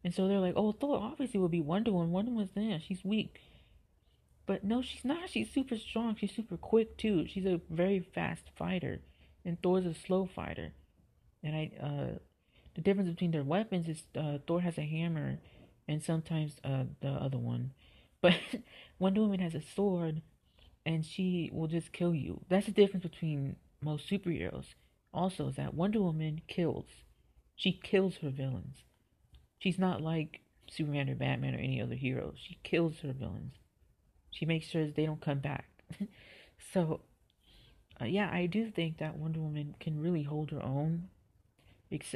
and 0.03 0.15
so 0.15 0.29
they're 0.29 0.41
like, 0.41 0.55
oh 0.57 0.73
Thor 0.73 0.99
obviously 0.99 1.41
will 1.41 1.49
be 1.49 1.61
Wonder 1.61 1.93
Woman. 1.93 2.13
Wonder 2.13 2.31
Woman's 2.33 2.51
there, 2.55 2.81
she's 2.81 3.05
weak. 3.05 3.41
But 4.47 4.63
no, 4.65 4.83
she's 4.83 5.05
not. 5.05 5.31
She's 5.31 5.51
super 5.51 5.77
strong. 5.77 6.17
She's 6.17 6.35
super 6.35 6.57
quick 6.57 6.99
too. 6.99 7.27
She's 7.27 7.47
a 7.47 7.61
very 7.71 8.01
fast 8.01 8.51
fighter, 8.57 9.01
and 9.45 9.61
Thor's 9.63 9.87
a 9.87 9.95
slow 9.95 10.27
fighter. 10.27 10.73
And 11.43 11.55
I, 11.57 11.71
uh, 11.83 12.19
the 12.75 12.83
difference 12.83 13.09
between 13.09 13.31
their 13.31 13.43
weapons 13.43 13.89
is 13.89 14.03
uh, 14.17 14.39
Thor 14.47 14.61
has 14.61 14.77
a 14.77 14.83
hammer, 14.83 15.39
and 15.89 16.03
sometimes 16.03 16.57
uh, 16.65 16.85
the 17.01 17.09
other 17.09 17.39
one. 17.39 17.73
But 18.25 18.41
Wonder 18.99 19.21
Woman 19.21 19.41
has 19.41 19.55
a 19.55 19.61
sword, 19.61 20.23
and 20.87 21.05
she 21.05 21.51
will 21.53 21.67
just 21.67 21.93
kill 21.93 22.15
you. 22.15 22.41
That's 22.49 22.65
the 22.65 22.73
difference 22.73 23.03
between 23.03 23.57
most 23.85 24.09
superheroes. 24.09 24.67
Also, 25.13 25.51
that 25.51 25.75
Wonder 25.75 26.03
Woman 26.03 26.41
kills. 26.49 26.87
She 27.57 27.73
kills 27.73 28.17
her 28.17 28.31
villains. 28.31 28.79
She's 29.59 29.79
not 29.79 30.01
like 30.01 30.41
Superman 30.71 31.09
or 31.09 31.15
Batman 31.15 31.55
or 31.55 31.59
any 31.59 31.81
other 31.81 31.95
hero. 31.95 32.35
She 32.37 32.59
kills 32.65 32.95
her 33.03 33.13
villains. 33.13 33.55
She 34.31 34.45
makes 34.45 34.67
sure 34.67 34.87
they 34.89 35.07
don't 35.07 35.21
come 35.21 35.39
back. 35.39 35.67
so, 36.73 37.01
uh, 38.01 38.07
yeah, 38.07 38.29
I 38.33 38.47
do 38.47 38.71
think 38.71 38.99
that 38.99 39.17
Wonder 39.17 39.41
Woman 39.41 39.77
can 39.79 40.01
really 40.01 40.25
hold 40.25 40.51
her 40.51 40.63
own. 40.63 41.09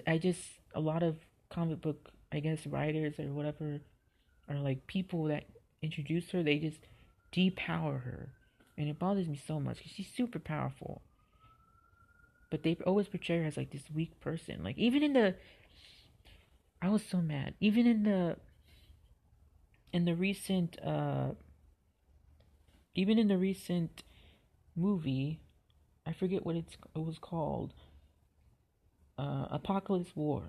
I 0.07 0.19
just 0.19 0.41
a 0.75 0.81
lot 0.81 1.05
of 1.05 1.17
comic 1.51 1.81
book, 1.81 2.11
I 2.33 2.41
guess, 2.41 2.67
writers 2.67 3.15
or 3.21 3.33
whatever, 3.33 3.79
are 4.49 4.57
like 4.57 4.87
people 4.89 5.25
that 5.25 5.45
introduce 5.83 6.31
her. 6.31 6.43
They 6.43 6.59
just 6.59 6.81
depower 7.33 8.03
her, 8.03 8.31
and 8.77 8.89
it 8.89 8.99
bothers 8.99 9.29
me 9.29 9.41
so 9.47 9.61
much 9.61 9.79
because 9.79 9.93
she's 9.93 10.11
super 10.13 10.41
powerful. 10.41 11.03
But 12.50 12.62
they 12.62 12.76
always 12.87 13.09
portray 13.09 13.38
her 13.38 13.45
as 13.45 13.57
like 13.57 13.71
this 13.71 13.90
weak 13.95 14.19
person. 14.21 14.62
Like 14.62 14.78
even 14.78 15.02
in 15.02 15.12
the, 15.12 15.35
I 16.81 16.88
was 16.88 17.05
so 17.05 17.19
mad. 17.19 17.55
Even 17.61 17.87
in 17.87 18.02
the, 18.05 18.37
in 19.93 20.05
the 20.05 20.14
recent, 20.14 20.78
uh, 20.85 21.31
even 22.95 23.19
in 23.19 23.28
the 23.28 23.38
recent 23.38 24.02
movie, 24.75 25.40
I 26.07 26.12
forget 26.12 26.47
what 26.47 26.57
it's 26.57 26.76
it 26.95 26.99
was 27.05 27.19
called. 27.19 27.75
Uh, 29.19 29.59
Apokolips 29.59 30.14
War. 30.14 30.45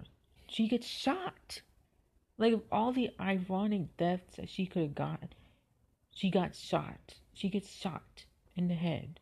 She 0.48 0.68
gets 0.68 0.88
shot. 0.88 1.62
Like 2.38 2.54
all 2.72 2.94
the 2.94 3.10
ironic 3.20 3.98
deaths 3.98 4.38
that 4.38 4.50
she 4.50 4.66
could 4.66 4.84
have 4.84 4.96
got, 4.96 5.36
she 6.12 6.32
got 6.32 6.56
shot. 6.56 7.16
She 7.34 7.50
gets 7.50 7.70
shot 7.72 8.26
in 8.56 8.68
the 8.68 8.76
head. 8.76 9.20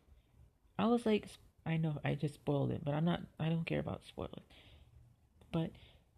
I 0.78 0.86
was 0.86 1.04
like, 1.04 1.26
I 1.68 1.76
know 1.76 2.00
I 2.02 2.14
just 2.14 2.34
spoiled 2.34 2.70
it, 2.70 2.82
but 2.82 2.94
I'm 2.94 3.04
not. 3.04 3.20
I 3.38 3.50
don't 3.50 3.66
care 3.66 3.80
about 3.80 4.00
spoiling. 4.08 4.40
But 5.52 5.70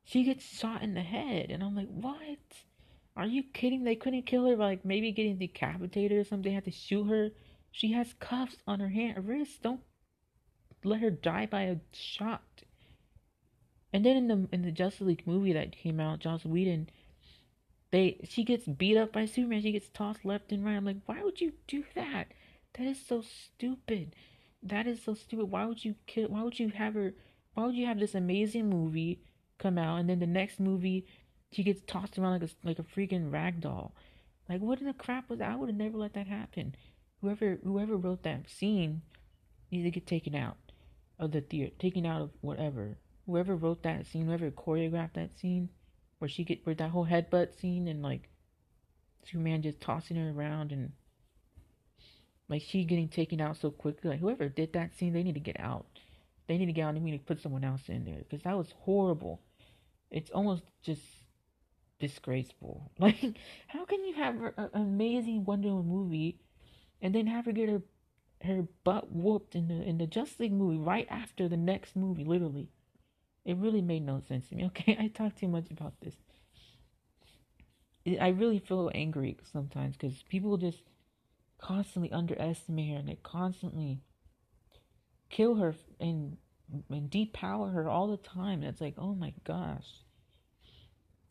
she 0.05 0.23
gets 0.23 0.45
shot 0.45 0.83
in 0.83 0.95
the 0.95 1.03
head, 1.03 1.51
and 1.51 1.63
I'm 1.63 1.75
like, 1.75 1.89
what? 1.89 2.39
Are 3.17 3.27
you 3.27 3.43
kidding? 3.43 3.83
They 3.83 3.97
couldn't 3.97 4.27
kill 4.27 4.47
her 4.47 4.57
by 4.57 4.67
like 4.67 4.85
maybe 4.85 5.11
getting 5.11 5.39
decapitated 5.39 6.17
or 6.17 6.25
something. 6.25 6.51
They 6.51 6.55
had 6.55 6.65
to 6.67 6.71
shoot 6.71 7.05
her. 7.05 7.31
She 7.73 7.93
has 7.93 8.15
cuffs 8.21 8.59
on 8.67 8.79
her 8.79 8.91
hand, 8.91 9.27
wrist. 9.27 9.63
Don't 9.63 9.81
let 10.85 11.01
her 11.01 11.11
die 11.11 11.47
by 11.47 11.63
a 11.63 11.77
shot. 11.93 12.63
And 13.93 14.05
then 14.05 14.17
in 14.17 14.29
the 14.29 14.49
in 14.53 14.63
the 14.63 14.71
Justice 14.71 15.01
League 15.01 15.27
movie 15.27 15.53
that 15.53 15.73
came 15.73 15.99
out, 15.99 16.21
Joss 16.21 16.45
Whedon, 16.45 16.91
they 17.91 18.21
she 18.23 18.45
gets 18.45 18.67
beat 18.67 18.97
up 18.97 19.13
by 19.13 19.27
Superman. 19.27 19.63
She 19.63 19.73
gets 19.73 19.89
tossed 19.89 20.25
left 20.25 20.53
and 20.53 20.65
right. 20.65 20.77
I'm 20.77 20.85
like, 20.85 21.03
why 21.07 21.25
would 21.25 21.41
you 21.41 21.55
do 21.67 21.83
that? 21.97 22.29
That 22.75 22.87
is 22.87 23.05
so 23.05 23.23
stupid. 23.23 24.15
That 24.63 24.87
is 24.87 25.03
so 25.03 25.15
stupid. 25.15 25.47
Why 25.47 25.65
would 25.65 25.85
you 25.85 25.95
kill? 26.07 26.29
Why 26.29 26.43
would 26.43 26.59
you 26.59 26.69
have 26.69 26.95
her? 26.95 27.15
Why 27.55 27.67
would 27.67 27.75
you 27.75 27.87
have 27.87 27.99
this 27.99 28.15
amazing 28.15 28.69
movie 28.69 29.23
come 29.59 29.79
out 29.79 29.97
and 29.97 30.09
then 30.09 30.19
the 30.19 30.27
next 30.27 30.61
movie 30.61 31.07
she 31.53 31.63
gets 31.63 31.83
tossed 31.87 32.19
around 32.19 32.41
like 32.41 32.51
a 32.51 32.67
like 32.67 32.79
a 32.79 32.83
freaking 32.83 33.33
rag 33.33 33.61
doll? 33.61 33.95
Like 34.49 34.61
what 34.61 34.81
in 34.81 34.87
the 34.87 34.93
crap 34.93 35.31
was 35.31 35.39
that? 35.39 35.51
I 35.51 35.57
would 35.57 35.69
have 35.69 35.79
never 35.79 35.97
let 35.97 36.15
that 36.15 36.27
happen. 36.27 36.75
Whoever 37.21 37.59
whoever 37.63 37.97
wrote 37.97 38.23
that 38.25 38.51
scene 38.51 39.03
needs 39.71 39.85
to 39.85 39.91
get 39.91 40.07
taken 40.07 40.35
out 40.35 40.57
of 41.19 41.33
the 41.33 41.41
theater, 41.41 41.75
taken 41.79 42.05
out 42.05 42.23
of 42.23 42.31
whatever 42.41 42.99
whoever 43.27 43.55
wrote 43.55 43.83
that 43.83 44.07
scene, 44.07 44.27
whoever 44.27 44.51
choreographed 44.51 45.15
that 45.15 45.39
scene, 45.39 45.69
where 46.19 46.29
she 46.29 46.45
get 46.45 46.67
where 46.67 46.75
that 46.75 46.91
whole 46.91 47.07
headbutt 47.07 47.59
scene 47.59 47.89
and 47.89 48.03
like 48.03 48.29
Superman 49.25 49.63
just 49.63 49.81
tossing 49.81 50.17
her 50.17 50.31
around 50.31 50.73
and 50.73 50.93
like 52.51 52.63
she 52.63 52.85
getting 52.85 53.09
taken 53.09 53.41
out 53.41 53.57
so 53.57 53.71
quickly. 53.71 54.11
Like 54.11 54.21
whoever 54.21 54.49
did 54.49 54.73
that 54.73 54.95
scene, 54.99 55.13
they 55.13 55.23
need 55.23 55.35
to 55.35 55.41
get 55.41 55.59
out. 55.61 55.87
They 56.49 56.59
need 56.59 56.67
to 56.67 56.73
get 56.73 56.83
out 56.83 56.95
we 56.95 57.13
need 57.13 57.19
to 57.19 57.25
put 57.25 57.41
someone 57.41 57.63
else 57.63 57.83
in 57.89 58.05
there 58.05 58.19
because 58.19 58.43
that 58.43 58.59
was 58.59 58.75
horrible. 58.81 59.41
It's 60.11 60.31
almost 60.33 60.65
just 60.83 61.03
disgraceful. 62.01 62.91
Like 62.99 63.39
how 63.69 63.85
can 63.85 64.05
you 64.05 64.15
have 64.15 64.35
an 64.57 64.71
amazing 64.75 65.45
Wonder 65.45 65.69
Woman 65.69 65.87
movie 65.87 66.41
and 67.01 67.15
then 67.15 67.29
have 67.29 67.47
her 67.47 67.53
get 67.53 67.69
her 67.69 67.83
her 68.43 68.67
butt 68.85 69.13
whooped 69.13 69.55
in 69.55 69.69
the 69.69 69.81
in 69.83 69.99
the 69.99 70.07
Justice 70.07 70.41
League 70.41 70.53
movie 70.53 70.79
right 70.79 71.07
after 71.09 71.49
the 71.49 71.57
next 71.57 71.95
movie, 71.95 72.25
literally. 72.25 72.69
It 73.45 73.57
really 73.57 73.81
made 73.81 74.05
no 74.05 74.21
sense 74.27 74.49
to 74.49 74.57
me. 74.57 74.65
Okay, 74.67 74.97
I 74.99 75.09
talk 75.09 75.37
too 75.37 75.49
much 75.49 75.71
about 75.71 75.95
this. 76.01 76.17
I 78.21 78.29
really 78.29 78.59
feel 78.59 78.91
angry 78.95 79.37
sometimes 79.53 79.97
because 79.97 80.23
people 80.29 80.57
just 80.57 80.83
constantly 81.61 82.11
underestimate 82.13 82.91
her 82.91 82.97
and 82.97 83.09
they 83.09 83.19
constantly 83.23 84.01
kill 85.29 85.57
her 85.57 85.75
and 85.99 86.37
and 86.89 87.11
depower 87.11 87.73
her 87.75 87.89
all 87.89 88.09
the 88.09 88.17
time. 88.17 88.63
And 88.63 88.71
It's 88.71 88.81
like, 88.81 88.95
oh 88.97 89.15
my 89.15 89.33
gosh. 89.45 90.05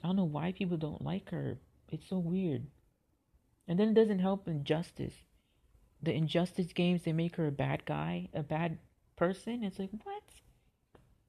I 0.03 0.07
don't 0.07 0.15
know 0.15 0.25
why 0.25 0.51
people 0.51 0.77
don't 0.77 1.03
like 1.03 1.29
her. 1.29 1.57
It's 1.89 2.07
so 2.07 2.19
weird. 2.19 2.67
And 3.67 3.79
then 3.79 3.89
it 3.89 3.93
doesn't 3.93 4.19
help 4.19 4.48
injustice. 4.48 5.13
The 6.01 6.13
injustice 6.13 6.74
games 6.74 7.03
they 7.03 7.13
make 7.13 7.36
her 7.36 7.48
a 7.48 7.51
bad 7.51 7.86
guy, 7.86 8.29
a 8.33 8.43
bad 8.43 8.79
person. 9.15 9.63
It's 9.63 9.79
like 9.79 9.91
what? 10.03 10.24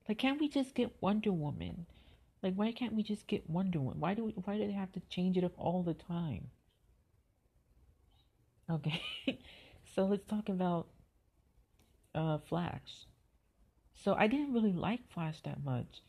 Like, 0.08 0.18
can't 0.18 0.40
we 0.40 0.48
just 0.48 0.74
get 0.74 0.96
Wonder 1.00 1.32
Woman? 1.32 1.86
Like, 2.42 2.54
why 2.54 2.72
can't 2.72 2.94
we 2.94 3.02
just 3.02 3.26
get 3.26 3.48
Wonder 3.48 3.80
Woman? 3.80 4.00
Why 4.00 4.14
do 4.14 4.24
we, 4.24 4.32
why 4.32 4.56
do 4.56 4.66
they 4.66 4.72
have 4.72 4.92
to 4.92 5.00
change 5.08 5.36
it 5.36 5.44
up 5.44 5.52
all 5.56 5.82
the 5.82 5.94
time? 5.94 6.48
Okay, 8.70 9.02
so 9.94 10.06
let's 10.06 10.24
talk 10.24 10.48
about 10.48 10.86
uh 12.14 12.38
Flash. 12.38 13.06
So 13.94 14.14
I 14.14 14.26
didn't 14.28 14.52
really 14.52 14.72
like 14.72 15.00
Flash 15.12 15.40
that 15.42 15.62
much. 15.64 16.02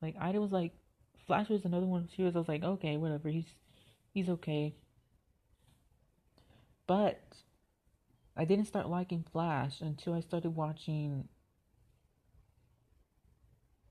Like 0.00 0.16
I 0.20 0.36
was 0.38 0.52
like, 0.52 0.72
Flash 1.26 1.48
was 1.48 1.64
another 1.64 1.86
one 1.86 2.04
of 2.04 2.10
series. 2.10 2.34
I 2.34 2.38
was 2.38 2.48
like, 2.48 2.64
okay, 2.64 2.96
whatever. 2.96 3.28
He's 3.28 3.54
he's 4.12 4.28
okay. 4.28 4.74
But 6.86 7.20
I 8.36 8.44
didn't 8.44 8.66
start 8.66 8.88
liking 8.88 9.24
Flash 9.30 9.80
until 9.80 10.14
I 10.14 10.20
started 10.20 10.50
watching 10.50 11.28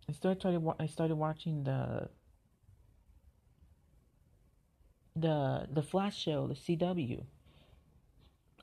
I 0.09 0.13
started 0.13 0.41
trying 0.41 0.61
to. 0.61 0.75
I 0.79 0.85
started 0.85 1.15
watching 1.15 1.63
the 1.63 2.09
the 5.15 5.67
the 5.71 5.83
Flash 5.83 6.17
show, 6.17 6.47
the 6.47 6.55
CW. 6.55 7.23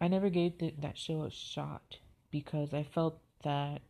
I 0.01 0.09
never 0.09 0.29
gave 0.29 0.55
that 0.59 0.99
show 0.99 1.23
a 1.23 1.31
shot 1.31 1.99
because 2.31 2.75
I 2.75 2.83
felt 2.83 3.21
that 3.45 3.83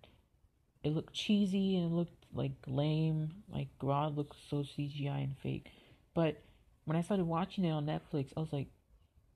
it 0.83 0.91
looked 0.91 1.15
cheesy 1.15 1.77
and 1.77 1.87
it 1.87 1.95
looked 1.95 2.27
like 2.33 2.53
lame, 2.67 3.31
like 3.49 3.69
Grodd 3.81 4.17
looked 4.17 4.37
so 4.51 4.59
CGI 4.59 5.25
and 5.25 5.37
fake. 5.39 5.71
But 6.15 6.43
when 6.85 6.97
I 6.97 7.03
started 7.03 7.25
watching 7.25 7.65
it 7.65 7.71
on 7.71 7.87
Netflix, 7.87 8.33
I 8.37 8.41
was 8.41 8.53
like, 8.53 8.69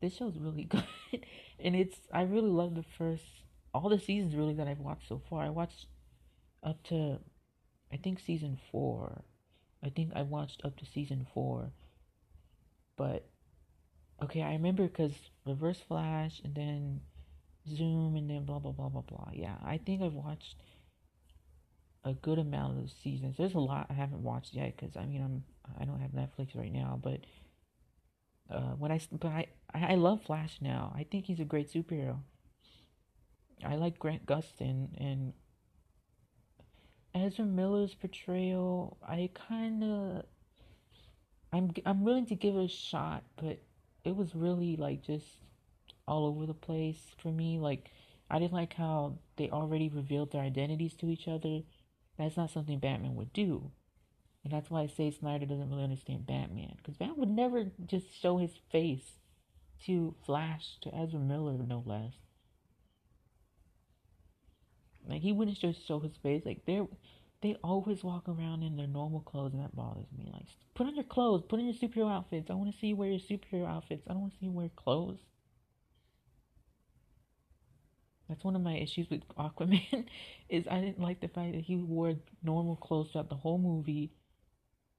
this 0.01 0.15
show's 0.17 0.39
really 0.39 0.65
good. 1.13 1.25
and 1.59 1.75
it's 1.75 1.99
I 2.13 2.23
really 2.23 2.51
love 2.51 2.75
the 2.75 2.85
first 2.97 3.25
all 3.75 3.89
the 3.89 3.99
seasons 3.99 4.35
really 4.35 4.55
that 4.55 4.69
I've 4.69 4.81
watched 4.81 5.09
so 5.09 5.23
far. 5.29 5.43
I 5.43 5.51
watched 5.51 5.87
up 6.63 6.83
to 6.85 7.19
I 7.93 7.97
think 7.97 8.21
season 8.21 8.59
four. 8.71 9.23
I 9.83 9.89
think 9.91 10.13
I 10.15 10.23
watched 10.23 10.63
up 10.65 10.77
to 10.79 10.87
season 10.87 11.27
four. 11.33 11.73
But 12.97 13.29
okay, 14.23 14.43
I 14.43 14.53
remember 14.53 14.87
because 14.87 15.15
Reverse 15.49 15.81
Flash 15.81 16.41
and 16.45 16.55
then 16.55 17.01
Zoom 17.69 18.17
and 18.17 18.29
then 18.29 18.45
blah 18.45 18.59
blah 18.59 18.73
blah 18.73 18.89
blah 18.89 19.03
blah. 19.03 19.29
Yeah, 19.33 19.57
I 19.65 19.79
think 19.79 20.03
I've 20.03 20.15
watched 20.15 20.57
a 22.05 22.15
good 22.15 22.39
amount 22.39 22.79
of 22.79 22.91
seasons. 22.91 23.37
There's 23.37 23.55
a 23.55 23.59
lot 23.59 23.87
I 23.91 23.95
haven't 23.95 24.23
watched 24.23 24.55
yet 24.55 24.77
because 24.77 24.97
I 24.97 25.05
mean 25.05 25.23
I'm 25.23 25.45
I 25.81 25.85
don't 25.85 26.01
have 26.01 26.13
Netflix 26.13 26.57
right 26.57 26.73
now, 26.73 26.99
but 27.03 27.21
uh, 28.51 28.75
when 28.79 28.93
I 28.93 29.01
but 29.13 29.29
I 29.29 29.47
I 29.75 29.95
love 29.97 30.23
Flash 30.23 30.59
now. 30.61 30.93
I 30.97 31.05
think 31.05 31.27
he's 31.27 31.41
a 31.41 31.45
great 31.45 31.71
superhero. 31.73 32.19
I 33.65 33.75
like 33.75 33.99
Grant 33.99 34.25
Gustin 34.25 34.89
and 34.99 35.33
Ezra 37.15 37.45
Miller's 37.45 37.95
portrayal, 37.95 38.99
I 39.07 39.31
kind 39.35 39.83
of, 39.83 40.25
I'm 41.53 41.73
I'm 41.87 42.05
willing 42.05 42.27
to 42.27 42.35
give 42.35 42.57
it 42.57 42.65
a 42.65 42.69
shot, 42.69 43.25
but 43.37 43.59
it 44.09 44.17
was 44.17 44.35
really 44.35 44.77
like 44.77 45.03
just 45.03 45.27
all 46.07 46.25
over 46.25 46.47
the 46.47 46.55
place 46.55 46.99
for 47.23 47.31
me. 47.31 47.59
Like, 47.59 47.91
I 48.31 48.39
didn't 48.39 48.55
like 48.55 48.73
how 48.73 49.19
they 49.37 49.51
already 49.51 49.89
revealed 49.89 50.33
their 50.33 50.43
identities 50.43 50.95
to 50.95 51.11
each 51.11 51.29
other. 51.29 51.61
That's 52.19 52.37
not 52.37 52.51
something 52.51 52.79
Batman 52.79 53.15
would 53.17 53.33
do. 53.33 53.71
And 54.43 54.53
that's 54.53 54.71
why 54.71 54.83
I 54.83 54.87
say 54.87 55.11
Snyder 55.11 55.45
doesn't 55.45 55.69
really 55.69 55.85
understand 55.85 56.27
Batman. 56.27 56.75
Because 56.79 56.97
Batman 56.97 57.19
would 57.19 57.29
never 57.29 57.67
just 57.87 58.07
show 58.19 58.39
his 58.39 58.53
face 58.73 59.19
to 59.85 60.15
Flash 60.25 60.79
to 60.81 60.95
Ezra 60.95 61.21
Miller, 61.21 61.59
no 61.59 61.83
less. 61.85 62.15
Like 65.07 65.23
he 65.23 65.33
wouldn't 65.33 65.59
just 65.59 65.87
show 65.87 66.01
his 66.01 66.17
face. 66.23 66.43
Like 66.45 66.65
they 66.67 66.83
they 67.41 67.57
always 67.63 68.03
walk 68.03 68.29
around 68.29 68.63
in 68.63 68.77
their 68.77 68.87
normal 68.87 69.21
clothes, 69.21 69.53
and 69.55 69.63
that 69.63 69.75
bothers 69.75 70.07
me. 70.17 70.31
Like 70.33 70.47
put 70.75 70.87
on 70.87 70.95
your 70.95 71.05
clothes, 71.05 71.45
put 71.49 71.61
on 71.61 71.67
your 71.67 71.75
superhero 71.75 72.13
outfits. 72.13 72.51
I 72.51 72.55
want 72.55 72.73
to 72.73 72.79
see 72.79 72.89
you 72.89 72.97
wear 72.97 73.11
your 73.11 73.21
superhero 73.21 73.69
outfits. 73.69 74.07
I 74.09 74.13
don't 74.13 74.23
want 74.23 74.33
to 74.35 74.39
see 74.39 74.47
you 74.47 74.53
wear 74.53 74.71
clothes. 74.75 75.19
That's 78.29 78.45
one 78.45 78.57
of 78.57 78.63
my 78.63 78.77
issues 78.77 79.09
with 79.09 79.27
Aquaman 79.39 80.05
is 80.49 80.67
I 80.71 80.81
didn't 80.81 81.01
like 81.01 81.21
the 81.21 81.29
fact 81.29 81.53
that 81.53 81.63
he 81.63 81.77
wore 81.77 82.15
normal 82.43 82.77
clothes 82.77 83.11
throughout 83.13 83.31
the 83.31 83.37
whole 83.37 83.59
movie 83.59 84.13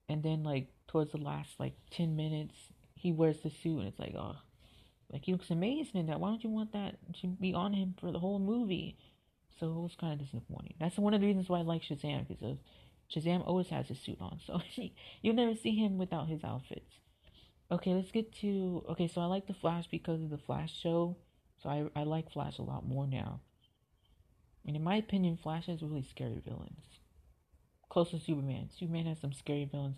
and 0.07 0.23
then 0.23 0.43
like 0.43 0.67
towards 0.87 1.11
the 1.11 1.19
last 1.19 1.59
like 1.59 1.73
10 1.91 2.15
minutes 2.15 2.55
he 2.95 3.11
wears 3.11 3.39
the 3.41 3.51
suit 3.51 3.77
and 3.79 3.87
it's 3.87 3.99
like 3.99 4.15
oh 4.17 4.35
like 5.11 5.25
he 5.25 5.31
looks 5.31 5.51
amazing 5.51 5.99
in 5.99 6.07
that 6.07 6.19
why 6.19 6.29
don't 6.29 6.43
you 6.43 6.49
want 6.49 6.73
that 6.73 6.95
to 7.21 7.27
be 7.27 7.53
on 7.53 7.73
him 7.73 7.93
for 7.99 8.11
the 8.11 8.19
whole 8.19 8.39
movie 8.39 8.97
so 9.59 9.67
it 9.67 9.81
was 9.81 9.95
kind 9.99 10.13
of 10.13 10.25
disappointing 10.25 10.75
that's 10.79 10.97
one 10.97 11.13
of 11.13 11.21
the 11.21 11.27
reasons 11.27 11.49
why 11.49 11.59
I 11.59 11.63
like 11.63 11.81
Shazam 11.81 12.27
because 12.27 12.57
Shazam 13.13 13.45
always 13.45 13.69
has 13.69 13.87
his 13.87 13.99
suit 13.99 14.17
on 14.19 14.39
so 14.45 14.61
you'll 15.21 15.35
never 15.35 15.55
see 15.55 15.75
him 15.75 15.97
without 15.97 16.27
his 16.27 16.43
outfits 16.43 16.93
okay 17.71 17.93
let's 17.93 18.11
get 18.11 18.33
to 18.41 18.83
okay 18.89 19.07
so 19.07 19.21
I 19.21 19.25
like 19.25 19.47
the 19.47 19.53
Flash 19.53 19.87
because 19.87 20.21
of 20.21 20.29
the 20.29 20.37
Flash 20.37 20.73
show 20.79 21.17
so 21.61 21.69
I, 21.69 21.85
I 21.95 22.03
like 22.03 22.31
Flash 22.31 22.57
a 22.57 22.63
lot 22.63 22.87
more 22.87 23.05
now. 23.07 23.41
And 24.65 24.75
in 24.75 24.83
my 24.83 24.95
opinion, 24.95 25.37
Flash 25.41 25.65
has 25.67 25.81
really 25.81 26.03
scary 26.03 26.41
villains. 26.45 26.85
Close 27.89 28.11
to 28.11 28.19
Superman. 28.19 28.69
Superman 28.77 29.07
has 29.07 29.19
some 29.19 29.33
scary 29.33 29.65
villains, 29.65 29.97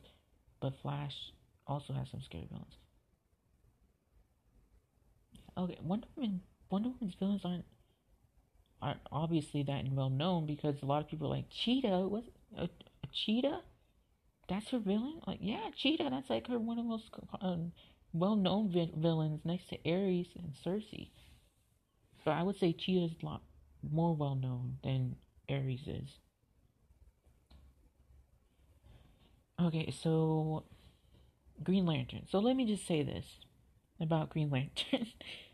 but 0.60 0.80
Flash 0.82 1.34
also 1.68 1.94
has 1.94 2.10
some 2.10 2.22
scary 2.22 2.48
villains. 2.50 2.78
Okay, 5.58 5.78
Wonder 5.82 6.08
Woman 6.16 6.42
Wonder 6.70 6.90
Woman's 6.90 7.16
villains 7.16 7.42
aren't 7.44 7.66
obviously 9.12 9.64
that 9.64 9.86
and 9.86 9.96
well 9.96 10.10
known 10.10 10.46
because 10.46 10.82
a 10.82 10.86
lot 10.86 11.02
of 11.04 11.10
people 11.10 11.28
are 11.28 11.36
like 11.36 11.50
Cheetah. 11.50 12.08
was 12.08 12.24
a, 12.58 12.64
a 12.66 13.08
cheetah? 13.14 13.62
That's 14.48 14.70
her 14.72 14.80
villain? 14.80 15.22
Like 15.28 15.40
yeah, 15.42 15.70
Cheetah. 15.76 16.10
That's 16.12 16.30
like 16.30 16.48
her 16.48 16.60
one 16.60 16.78
of 16.78 16.86
the 16.86 16.90
most 16.90 17.10
um, 17.42 17.72
well 18.14 18.36
known 18.36 18.70
vi- 18.72 18.92
villains 18.96 19.42
next 19.46 19.70
to 19.70 19.78
Ares 19.90 20.28
and 20.36 20.54
Circe. 20.64 21.10
But 22.24 22.32
I 22.32 22.44
would 22.44 22.58
say 22.58 22.74
Cheetah 22.74 23.06
is 23.14 23.22
a 23.22 23.26
lot 23.26 23.44
more 23.84 24.16
well 24.16 24.36
known 24.36 24.78
than 24.84 25.18
Ares 25.50 25.88
is. 25.88 26.20
Okay, 29.60 29.92
so 29.92 30.64
Green 31.64 31.86
Lantern. 31.86 32.28
So 32.30 32.40
let 32.40 32.56
me 32.56 32.66
just 32.66 32.86
say 32.88 33.04
this 33.04 33.26
about 34.00 34.30
Green 34.30 34.50
Lantern. 34.50 35.08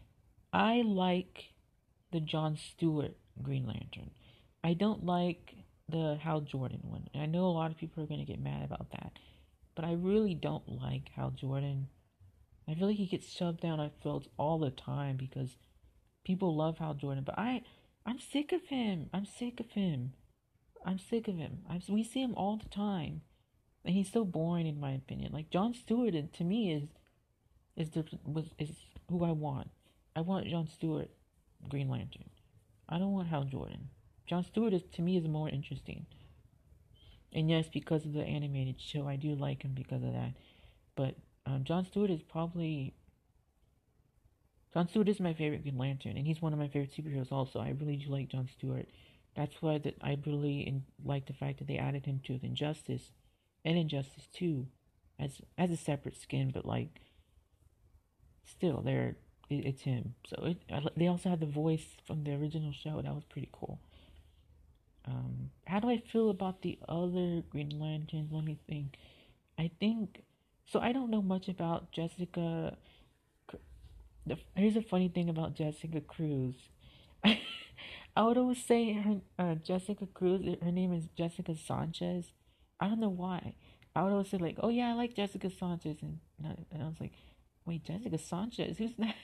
I 0.53 0.81
like 0.83 1.51
the 2.11 2.19
John 2.19 2.57
Stewart 2.57 3.15
Green 3.41 3.65
Lantern. 3.65 4.11
I 4.63 4.73
don't 4.73 5.05
like 5.05 5.55
the 5.89 6.17
Hal 6.21 6.41
Jordan 6.41 6.81
one. 6.83 7.07
I 7.15 7.25
know 7.25 7.45
a 7.45 7.49
lot 7.49 7.71
of 7.71 7.77
people 7.77 8.03
are 8.03 8.07
going 8.07 8.25
to 8.25 8.31
get 8.31 8.41
mad 8.41 8.63
about 8.63 8.91
that. 8.91 9.13
But 9.75 9.85
I 9.85 9.93
really 9.93 10.33
don't 10.33 10.67
like 10.67 11.09
Hal 11.15 11.31
Jordan. 11.31 11.87
I 12.67 12.73
feel 12.73 12.87
like 12.87 12.97
he 12.97 13.05
gets 13.05 13.31
shoved 13.31 13.61
down 13.61 13.79
our 13.79 13.91
throats 14.01 14.27
all 14.37 14.59
the 14.59 14.71
time 14.71 15.15
because 15.15 15.55
People 16.27 16.57
love 16.57 16.79
Hal 16.79 16.93
Jordan, 16.93 17.23
but 17.23 17.39
I, 17.39 17.61
I'm 18.05 18.19
sick 18.19 18.51
of 18.51 18.65
him. 18.65 19.09
I'm 19.13 19.25
sick 19.25 19.61
of 19.61 19.71
him. 19.71 20.11
I'm 20.85 20.99
sick 20.99 21.29
of 21.29 21.37
him. 21.37 21.59
I'm, 21.69 21.81
we 21.87 22.03
see 22.03 22.21
him 22.21 22.35
all 22.35 22.57
the 22.57 22.67
time, 22.67 23.21
and 23.85 23.95
he's 23.95 24.11
so 24.11 24.25
boring 24.25 24.67
in 24.67 24.77
my 24.77 24.91
opinion. 24.91 25.31
Like 25.31 25.49
John 25.49 25.73
Stewart, 25.73 26.13
to 26.33 26.43
me 26.43 26.73
is, 26.73 26.89
is 27.77 27.91
the 27.91 28.03
was 28.25 28.47
is 28.59 28.71
who 29.09 29.23
I 29.23 29.31
want. 29.31 29.69
I 30.17 30.19
want 30.19 30.49
John 30.49 30.67
Stewart, 30.67 31.09
Green 31.69 31.89
Lantern. 31.89 32.29
I 32.89 32.97
don't 32.99 33.13
want 33.13 33.27
Hal 33.27 33.43
Jordan. 33.43 33.89
John 34.25 34.43
Stewart 34.43 34.73
is 34.73 34.83
to 34.93 35.01
me 35.01 35.17
is 35.17 35.27
more 35.27 35.49
interesting. 35.49 36.05
And 37.33 37.49
yes, 37.49 37.67
because 37.71 38.05
of 38.05 38.13
the 38.13 38.23
animated 38.23 38.79
show, 38.79 39.07
I 39.07 39.15
do 39.15 39.35
like 39.35 39.63
him 39.63 39.73
because 39.75 40.03
of 40.03 40.13
that. 40.13 40.33
But 40.95 41.15
um, 41.45 41.63
John 41.63 41.85
Stewart 41.85 42.09
is 42.09 42.21
probably 42.21 42.93
John 44.73 44.87
Stewart 44.87 45.09
is 45.09 45.19
my 45.19 45.33
favorite 45.33 45.63
Green 45.63 45.77
Lantern, 45.77 46.17
and 46.17 46.27
he's 46.27 46.41
one 46.41 46.53
of 46.53 46.59
my 46.59 46.67
favorite 46.67 46.93
superheroes. 46.95 47.31
Also, 47.31 47.59
I 47.59 47.69
really 47.79 47.97
do 47.97 48.09
like 48.09 48.29
John 48.29 48.47
Stewart. 48.47 48.87
That's 49.35 49.61
why 49.61 49.77
that 49.79 49.95
I 50.01 50.17
really 50.25 50.59
in, 50.61 50.83
like 51.03 51.25
the 51.25 51.33
fact 51.33 51.59
that 51.59 51.67
they 51.67 51.77
added 51.77 52.05
him 52.05 52.21
to 52.25 52.39
Injustice 52.41 53.11
and 53.63 53.77
Injustice 53.77 54.27
Two, 54.33 54.67
as 55.19 55.41
as 55.57 55.71
a 55.71 55.77
separate 55.77 56.19
skin, 56.19 56.51
but 56.53 56.65
like 56.65 57.01
still, 58.45 58.81
there 58.81 59.17
it, 59.49 59.65
it's 59.65 59.81
him. 59.81 60.15
So 60.27 60.43
it, 60.45 60.57
I, 60.71 60.81
they 60.95 61.07
also 61.07 61.29
had 61.29 61.39
the 61.39 61.45
voice 61.45 61.85
from 62.05 62.23
the 62.23 62.33
original 62.33 62.71
show. 62.71 63.01
That 63.01 63.13
was 63.13 63.23
pretty 63.25 63.49
cool. 63.51 63.79
Um, 65.05 65.51
how 65.65 65.79
do 65.79 65.89
I 65.89 65.97
feel 66.11 66.29
about 66.29 66.61
the 66.61 66.77
other 66.87 67.41
Green 67.49 67.79
Lanterns? 67.79 68.31
Let 68.31 68.43
me 68.43 68.57
think. 68.69 68.97
I 69.57 69.71
think 69.79 70.23
so. 70.65 70.79
I 70.79 70.91
don't 70.91 71.09
know 71.09 71.21
much 71.21 71.47
about 71.47 71.91
Jessica 71.91 72.77
the, 74.27 74.37
here's 74.55 74.75
a 74.75 74.81
funny 74.81 75.07
thing 75.07 75.29
about 75.29 75.55
Jessica 75.55 76.01
Cruz. 76.01 76.55
I 77.23 78.23
would 78.23 78.37
always 78.37 78.63
say 78.63 78.93
her 78.93 79.21
uh, 79.39 79.55
Jessica 79.55 80.05
Cruz. 80.07 80.41
Her 80.61 80.71
name 80.71 80.93
is 80.93 81.05
Jessica 81.17 81.55
Sanchez. 81.55 82.25
I 82.79 82.87
don't 82.87 82.99
know 82.99 83.09
why. 83.09 83.55
I 83.95 84.03
would 84.03 84.11
always 84.11 84.29
say 84.29 84.37
like, 84.37 84.57
"Oh 84.61 84.69
yeah, 84.69 84.89
I 84.89 84.93
like 84.93 85.15
Jessica 85.15 85.49
Sanchez," 85.49 85.97
and 86.01 86.19
and 86.43 86.83
I 86.83 86.87
was 86.87 86.99
like, 86.99 87.13
"Wait, 87.67 87.83
Jessica 87.83 88.17
Sanchez? 88.17 88.77
Who's 88.77 88.95
that?" 88.97 89.15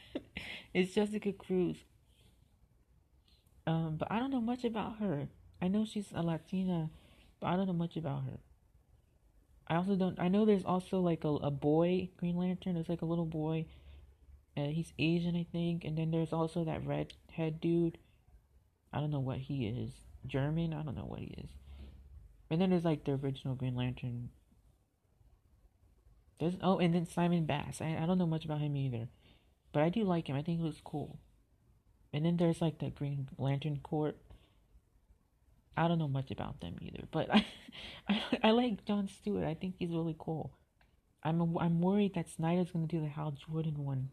it's 0.73 0.93
Jessica 0.93 1.33
Cruz. 1.33 1.77
Um, 3.65 3.95
but 3.97 4.11
I 4.11 4.19
don't 4.19 4.31
know 4.31 4.41
much 4.41 4.63
about 4.63 4.97
her. 4.97 5.29
I 5.61 5.69
know 5.69 5.85
she's 5.85 6.11
a 6.13 6.21
Latina, 6.21 6.89
but 7.39 7.47
I 7.47 7.55
don't 7.55 7.67
know 7.67 7.73
much 7.73 7.95
about 7.95 8.25
her. 8.25 8.39
I 9.67 9.75
also 9.77 9.95
don't. 9.95 10.19
I 10.19 10.27
know 10.27 10.45
there's 10.45 10.65
also 10.65 10.99
like 10.99 11.23
a, 11.23 11.29
a 11.29 11.49
boy 11.49 12.09
Green 12.17 12.37
Lantern. 12.37 12.75
There's 12.75 12.89
like 12.89 13.01
a 13.01 13.05
little 13.05 13.25
boy 13.25 13.65
uh, 14.55 14.67
he's 14.67 14.93
Asian, 14.99 15.35
I 15.35 15.45
think. 15.51 15.83
And 15.83 15.97
then 15.97 16.11
there's 16.11 16.33
also 16.33 16.63
that 16.63 16.85
red 16.85 17.13
head 17.31 17.59
dude. 17.59 17.97
I 18.91 18.99
don't 18.99 19.11
know 19.11 19.19
what 19.19 19.39
he 19.39 19.67
is. 19.67 19.91
German? 20.25 20.73
I 20.73 20.83
don't 20.83 20.95
know 20.95 21.05
what 21.05 21.19
he 21.19 21.33
is. 21.37 21.49
And 22.49 22.61
then 22.61 22.69
there's 22.69 22.85
like 22.85 23.03
the 23.03 23.13
original 23.13 23.55
Green 23.55 23.75
Lantern. 23.75 24.29
Oh, 26.61 26.79
and 26.79 26.93
then 26.93 27.05
Simon 27.05 27.45
Baz. 27.45 27.81
I, 27.81 27.97
I 28.01 28.05
don't 28.05 28.17
know 28.17 28.27
much 28.27 28.45
about 28.45 28.61
him 28.61 28.75
either, 28.75 29.07
but 29.71 29.83
I 29.83 29.89
do 29.89 30.03
like 30.03 30.27
him. 30.27 30.35
I 30.35 30.41
think 30.41 30.59
he 30.59 30.63
looks 30.63 30.81
cool. 30.83 31.19
And 32.13 32.25
then 32.25 32.37
there's 32.37 32.61
like 32.61 32.79
the 32.79 32.89
Green 32.89 33.29
Lantern 33.37 33.79
Corps. 33.81 34.15
I 35.75 35.87
don't 35.87 35.97
know 35.97 36.07
much 36.07 36.29
about 36.29 36.61
them 36.61 36.75
either, 36.81 37.05
but 37.11 37.29
I, 37.33 37.45
I, 38.07 38.21
I 38.43 38.51
like 38.51 38.85
John 38.85 39.07
Stewart. 39.07 39.45
I 39.45 39.55
think 39.55 39.75
he's 39.79 39.89
really 39.89 40.15
cool. 40.17 40.57
I'm 41.23 41.57
I'm 41.57 41.81
worried 41.81 42.15
that 42.15 42.29
Snyder's 42.29 42.71
gonna 42.71 42.87
do 42.87 43.01
the 43.01 43.07
Hal 43.07 43.31
Jordan 43.31 43.85
one 43.85 44.09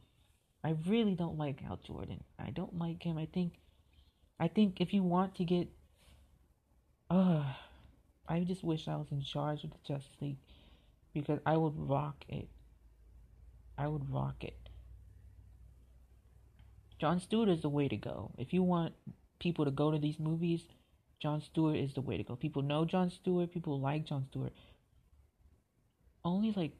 I 0.62 0.74
really 0.86 1.14
don't 1.14 1.38
like 1.38 1.60
Hal 1.60 1.78
Jordan. 1.84 2.22
I 2.38 2.50
don't 2.50 2.78
like 2.78 3.02
him. 3.02 3.16
I 3.16 3.26
think 3.26 3.54
I 4.38 4.48
think 4.48 4.80
if 4.80 4.92
you 4.92 5.02
want 5.02 5.34
to 5.36 5.44
get 5.44 5.68
uh 7.10 7.44
I 8.28 8.40
just 8.40 8.62
wish 8.62 8.86
I 8.86 8.96
was 8.96 9.10
in 9.10 9.22
charge 9.22 9.64
of 9.64 9.70
the 9.70 9.78
Justice 9.84 10.16
League 10.20 10.38
because 11.12 11.38
I 11.46 11.56
would 11.56 11.74
rock 11.76 12.24
it. 12.28 12.48
I 13.76 13.88
would 13.88 14.12
rock 14.12 14.44
it. 14.44 14.56
John 17.00 17.18
Stewart 17.18 17.48
is 17.48 17.62
the 17.62 17.68
way 17.68 17.88
to 17.88 17.96
go. 17.96 18.30
If 18.36 18.52
you 18.52 18.62
want 18.62 18.92
people 19.38 19.64
to 19.64 19.70
go 19.70 19.90
to 19.90 19.98
these 19.98 20.18
movies, 20.18 20.62
John 21.18 21.40
Stewart 21.40 21.76
is 21.76 21.94
the 21.94 22.02
way 22.02 22.18
to 22.18 22.22
go. 22.22 22.36
People 22.36 22.62
know 22.62 22.84
John 22.84 23.10
Stewart, 23.10 23.52
people 23.52 23.80
like 23.80 24.04
John 24.04 24.26
Stewart. 24.30 24.52
Only 26.24 26.52
like 26.52 26.72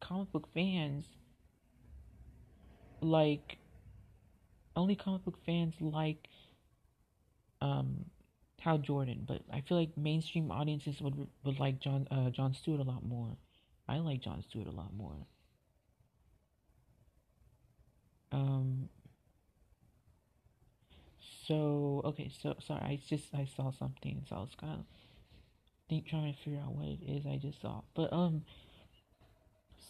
comic 0.00 0.32
book 0.32 0.48
fans 0.54 1.04
like 3.02 3.58
only 4.76 4.94
comic 4.96 5.24
book 5.24 5.38
fans 5.44 5.74
like 5.80 6.28
um 7.60 8.04
Hal 8.60 8.78
Jordan, 8.78 9.24
but 9.26 9.40
I 9.50 9.62
feel 9.62 9.78
like 9.78 9.96
mainstream 9.96 10.50
audiences 10.50 11.00
would 11.00 11.26
would 11.44 11.58
like 11.58 11.80
John 11.80 12.06
uh, 12.10 12.30
John 12.30 12.54
Stewart 12.54 12.80
a 12.80 12.82
lot 12.84 13.04
more. 13.04 13.36
I 13.90 13.98
like 13.98 14.20
John 14.22 14.42
Stewart 14.48 14.66
a 14.66 14.70
lot 14.70 14.94
more. 14.94 15.26
Um. 18.32 18.88
So 21.46 22.02
okay, 22.04 22.30
so 22.42 22.54
sorry, 22.60 22.80
I 22.82 23.00
just 23.08 23.34
I 23.34 23.48
saw 23.56 23.72
something, 23.72 24.24
so 24.28 24.36
I 24.36 24.40
was 24.40 24.54
kind 24.60 24.80
of 24.80 24.84
think 25.88 26.06
trying 26.06 26.32
to 26.32 26.38
figure 26.40 26.60
out 26.60 26.72
what 26.72 26.86
it 26.86 27.00
is 27.04 27.26
I 27.26 27.36
just 27.36 27.60
saw, 27.60 27.82
but 27.94 28.12
um. 28.12 28.44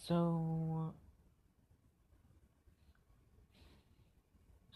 So 0.07 0.93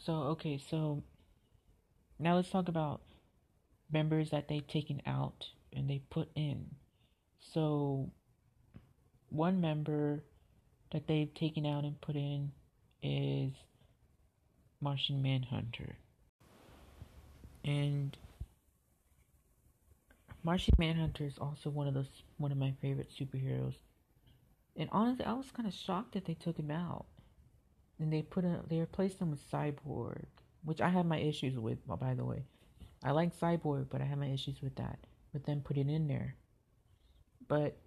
So, 0.06 0.14
okay, 0.14 0.60
so 0.60 1.02
now 2.20 2.36
let's 2.36 2.52
talk 2.52 2.68
about 2.68 3.02
members 3.92 4.30
that 4.30 4.48
they've 4.48 4.68
taken 4.68 5.02
out 5.08 5.48
and 5.74 5.90
they 5.90 6.04
put 6.12 6.30
in. 6.36 6.76
So, 7.40 8.12
one 9.36 9.62
member 9.62 10.24
that 10.92 11.08
they've 11.08 11.34
taken 11.34 11.66
out 11.66 11.84
and 11.84 12.00
put 12.02 12.16
in 12.16 12.52
is 13.02 13.54
Martian 14.82 15.22
Manhunter. 15.22 15.96
And 17.64 18.16
Martian 20.44 20.76
Manhunter 20.78 21.26
is 21.26 21.38
also 21.40 21.70
one 21.70 21.88
of 21.88 21.94
those 21.94 22.10
one 22.38 22.52
of 22.52 22.58
my 22.58 22.74
favorite 22.82 23.10
superheroes. 23.12 23.76
And 24.78 24.90
honestly, 24.92 25.26
I 25.26 25.34
was 25.34 25.52
kind 25.52 25.68
of 25.68 25.74
shocked 25.74 26.14
that 26.14 26.26
they 26.26 26.34
took 26.34 26.58
him 26.58 26.72
out. 26.72 27.06
And 28.00 28.12
they 28.12 28.22
put 28.22 28.44
a, 28.44 28.62
they 28.70 28.80
replaced 28.80 29.20
him 29.20 29.32
with 29.32 29.50
Cyborg, 29.50 30.26
which 30.64 30.82
I 30.82 30.90
have 30.90 31.06
my 31.06 31.18
issues 31.18 31.58
with, 31.58 31.80
by 31.88 32.14
the 32.14 32.26
way. 32.26 32.44
I 33.04 33.12
like 33.12 33.40
Cyborg, 33.40 33.88
but 33.90 34.02
I 34.02 34.06
have 34.06 34.18
my 34.18 34.28
issues 34.28 34.62
with 34.62 34.76
that, 34.76 35.00
with 35.32 35.46
them 35.46 35.62
putting 35.62 35.90
in 35.90 36.08
there. 36.08 36.36
But 37.48 37.78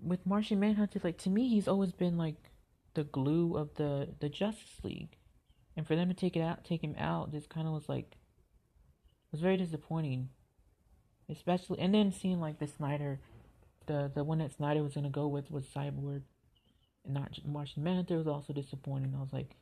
with 0.00 0.26
Martian 0.26 0.60
Manhunter, 0.60 1.00
like 1.02 1.18
to 1.18 1.30
me, 1.30 1.48
he's 1.48 1.68
always 1.68 1.92
been 1.92 2.16
like 2.16 2.36
the 2.94 3.04
glue 3.04 3.56
of 3.56 3.74
the 3.74 4.14
the 4.20 4.28
Justice 4.28 4.82
League, 4.82 5.16
and 5.76 5.86
for 5.86 5.96
them 5.96 6.08
to 6.08 6.14
take 6.14 6.36
it 6.36 6.40
out, 6.40 6.64
take 6.64 6.82
him 6.82 6.94
out, 6.98 7.32
just 7.32 7.48
kind 7.48 7.66
of 7.66 7.72
was 7.72 7.88
like 7.88 8.16
was 9.32 9.40
very 9.40 9.56
disappointing. 9.56 10.30
Especially, 11.28 11.80
and 11.80 11.92
then 11.92 12.12
seeing 12.12 12.40
like 12.40 12.58
the 12.58 12.68
Snyder, 12.68 13.20
the 13.86 14.10
the 14.14 14.24
one 14.24 14.38
that 14.38 14.52
Snyder 14.52 14.82
was 14.82 14.94
gonna 14.94 15.10
go 15.10 15.26
with 15.26 15.50
was 15.50 15.66
Cyborg, 15.66 16.22
and 17.04 17.14
not 17.14 17.38
Martian 17.44 17.82
Manhunter 17.82 18.16
was 18.16 18.28
also 18.28 18.52
disappointing. 18.52 19.14
I 19.16 19.20
was 19.20 19.32
like, 19.32 19.56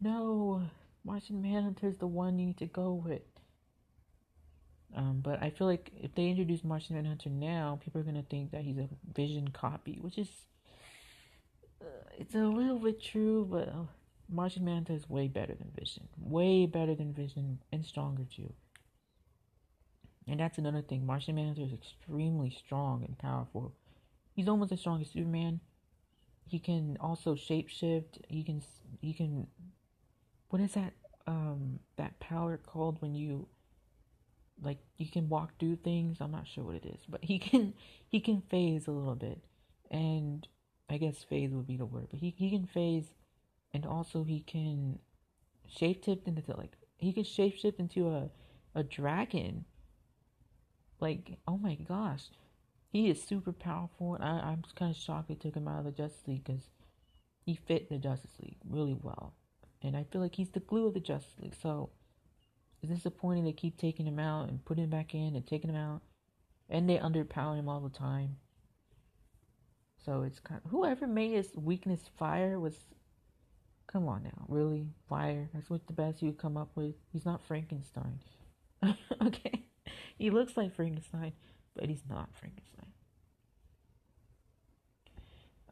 no, 0.00 0.62
Martian 1.04 1.42
Manhunter 1.42 1.88
is 1.88 1.98
the 1.98 2.06
one 2.06 2.38
you 2.38 2.46
need 2.46 2.58
to 2.58 2.66
go 2.66 2.92
with. 2.92 3.22
Um, 4.94 5.20
but 5.22 5.42
I 5.42 5.50
feel 5.50 5.66
like 5.66 5.90
if 6.00 6.14
they 6.14 6.28
introduce 6.28 6.62
Martian 6.62 6.96
Manhunter 6.96 7.30
now, 7.30 7.80
people 7.82 8.00
are 8.00 8.04
gonna 8.04 8.22
think 8.22 8.52
that 8.52 8.62
he's 8.62 8.78
a 8.78 8.88
Vision 9.14 9.48
copy, 9.48 9.98
which 10.00 10.18
is 10.18 10.28
uh, 11.80 11.86
it's 12.16 12.34
a 12.34 12.38
little 12.38 12.78
bit 12.78 13.02
true, 13.02 13.46
but 13.50 13.68
uh, 13.68 13.86
Martian 14.28 14.64
Manhunter 14.64 14.92
is 14.92 15.08
way 15.08 15.26
better 15.26 15.54
than 15.54 15.70
Vision, 15.76 16.08
way 16.18 16.66
better 16.66 16.94
than 16.94 17.12
Vision, 17.12 17.58
and 17.72 17.84
stronger 17.84 18.24
too. 18.24 18.52
And 20.26 20.40
that's 20.40 20.58
another 20.58 20.80
thing. 20.80 21.04
Martian 21.04 21.34
Manhunter 21.34 21.62
is 21.62 21.72
extremely 21.72 22.50
strong 22.50 23.04
and 23.04 23.18
powerful. 23.18 23.74
He's 24.34 24.48
almost 24.48 24.72
as 24.72 24.80
strong 24.80 25.00
as 25.00 25.10
Superman. 25.10 25.60
He 26.46 26.58
can 26.58 26.96
also 27.00 27.34
shapeshift. 27.34 28.20
He 28.28 28.42
can 28.42 28.62
he 29.00 29.12
can 29.12 29.48
what 30.50 30.62
is 30.62 30.72
that 30.74 30.92
um 31.26 31.80
that 31.96 32.20
power 32.20 32.56
called 32.56 33.00
when 33.00 33.14
you 33.14 33.48
like 34.64 34.78
you 34.96 35.08
can 35.08 35.28
walk 35.28 35.58
through 35.58 35.76
things. 35.76 36.18
I'm 36.20 36.32
not 36.32 36.46
sure 36.46 36.64
what 36.64 36.76
it 36.76 36.86
is, 36.86 37.00
but 37.08 37.24
he 37.24 37.38
can 37.38 37.74
he 38.08 38.20
can 38.20 38.42
phase 38.42 38.86
a 38.86 38.92
little 38.92 39.14
bit. 39.14 39.44
And 39.90 40.46
I 40.88 40.98
guess 40.98 41.22
phase 41.22 41.50
would 41.52 41.66
be 41.66 41.76
the 41.76 41.86
word, 41.86 42.08
but 42.10 42.20
he 42.20 42.34
he 42.36 42.50
can 42.50 42.66
phase 42.66 43.14
and 43.72 43.86
also 43.86 44.24
he 44.24 44.40
can 44.40 44.98
shape 45.66 46.04
shapeshift 46.04 46.26
into 46.26 46.42
like 46.56 46.76
he 46.96 47.12
can 47.12 47.24
shapeshift 47.24 47.78
into 47.78 48.08
a 48.08 48.30
a 48.74 48.82
dragon 48.82 49.64
like, 51.00 51.38
oh 51.46 51.58
my 51.58 51.74
gosh, 51.74 52.30
he 52.90 53.10
is 53.10 53.22
super 53.22 53.52
powerful. 53.52 54.14
and 54.14 54.24
I, 54.24 54.38
I'm 54.38 54.62
kind 54.74 54.90
of 54.90 54.96
shocked 54.96 55.28
they 55.28 55.34
took 55.34 55.56
him 55.56 55.68
out 55.68 55.80
of 55.80 55.84
the 55.84 55.90
Justice 55.90 56.26
League 56.26 56.44
because 56.44 56.70
he 57.44 57.54
fit 57.54 57.88
the 57.88 57.98
Justice 57.98 58.38
League 58.40 58.58
really 58.68 58.96
well. 59.00 59.34
And 59.82 59.96
I 59.96 60.04
feel 60.04 60.22
like 60.22 60.34
he's 60.34 60.50
the 60.50 60.60
glue 60.60 60.86
of 60.86 60.94
the 60.94 61.00
Justice 61.00 61.34
League. 61.40 61.56
So 61.60 61.90
it's 62.90 63.02
disappointing 63.02 63.44
they 63.44 63.52
keep 63.52 63.78
taking 63.78 64.06
him 64.06 64.18
out 64.18 64.48
and 64.48 64.64
putting 64.64 64.84
him 64.84 64.90
back 64.90 65.14
in 65.14 65.36
and 65.36 65.46
taking 65.46 65.70
him 65.70 65.76
out. 65.76 66.02
And 66.68 66.88
they 66.88 66.96
underpower 66.96 67.56
him 67.58 67.68
all 67.68 67.80
the 67.80 67.90
time. 67.90 68.36
So 70.04 70.22
it's 70.22 70.40
kind 70.40 70.60
of 70.64 70.70
whoever 70.70 71.06
made 71.06 71.32
his 71.32 71.54
weakness 71.56 72.00
fire 72.18 72.58
was 72.58 72.74
come 73.86 74.08
on 74.08 74.22
now, 74.24 74.46
really? 74.48 74.88
Fire. 75.08 75.48
That's 75.52 75.70
what 75.70 75.86
the 75.86 75.92
best 75.92 76.22
you 76.22 76.28
would 76.28 76.38
come 76.38 76.56
up 76.56 76.70
with. 76.74 76.94
He's 77.12 77.24
not 77.24 77.42
Frankenstein. 77.46 78.20
okay 79.22 79.64
he 80.18 80.30
looks 80.30 80.56
like 80.56 80.74
Frankenstein, 80.74 81.32
but 81.74 81.88
he's 81.88 82.02
not 82.08 82.30
Frankenstein. 82.34 82.86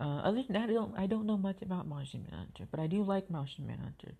Uh, 0.00 0.20
other 0.24 0.42
than 0.42 0.54
that, 0.54 0.68
I 0.68 0.72
don't, 0.72 0.98
I 0.98 1.06
don't 1.06 1.26
know 1.26 1.36
much 1.36 1.62
about 1.62 1.86
Martian 1.86 2.26
Manhunter, 2.28 2.66
but 2.70 2.80
I 2.80 2.86
do 2.86 3.02
like 3.02 3.30
Martian 3.30 3.66
Manhunter. 3.66 4.14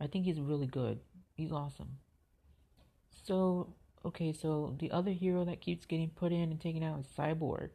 I 0.00 0.06
think 0.06 0.24
he's 0.24 0.40
really 0.40 0.66
good. 0.66 1.00
He's 1.34 1.52
awesome. 1.52 1.98
So, 3.24 3.74
okay, 4.04 4.32
so 4.32 4.76
the 4.78 4.90
other 4.90 5.10
hero 5.12 5.44
that 5.44 5.60
keeps 5.60 5.86
getting 5.86 6.10
put 6.10 6.32
in 6.32 6.50
and 6.50 6.60
taken 6.60 6.82
out 6.82 7.00
is 7.00 7.06
Cyborg. 7.16 7.70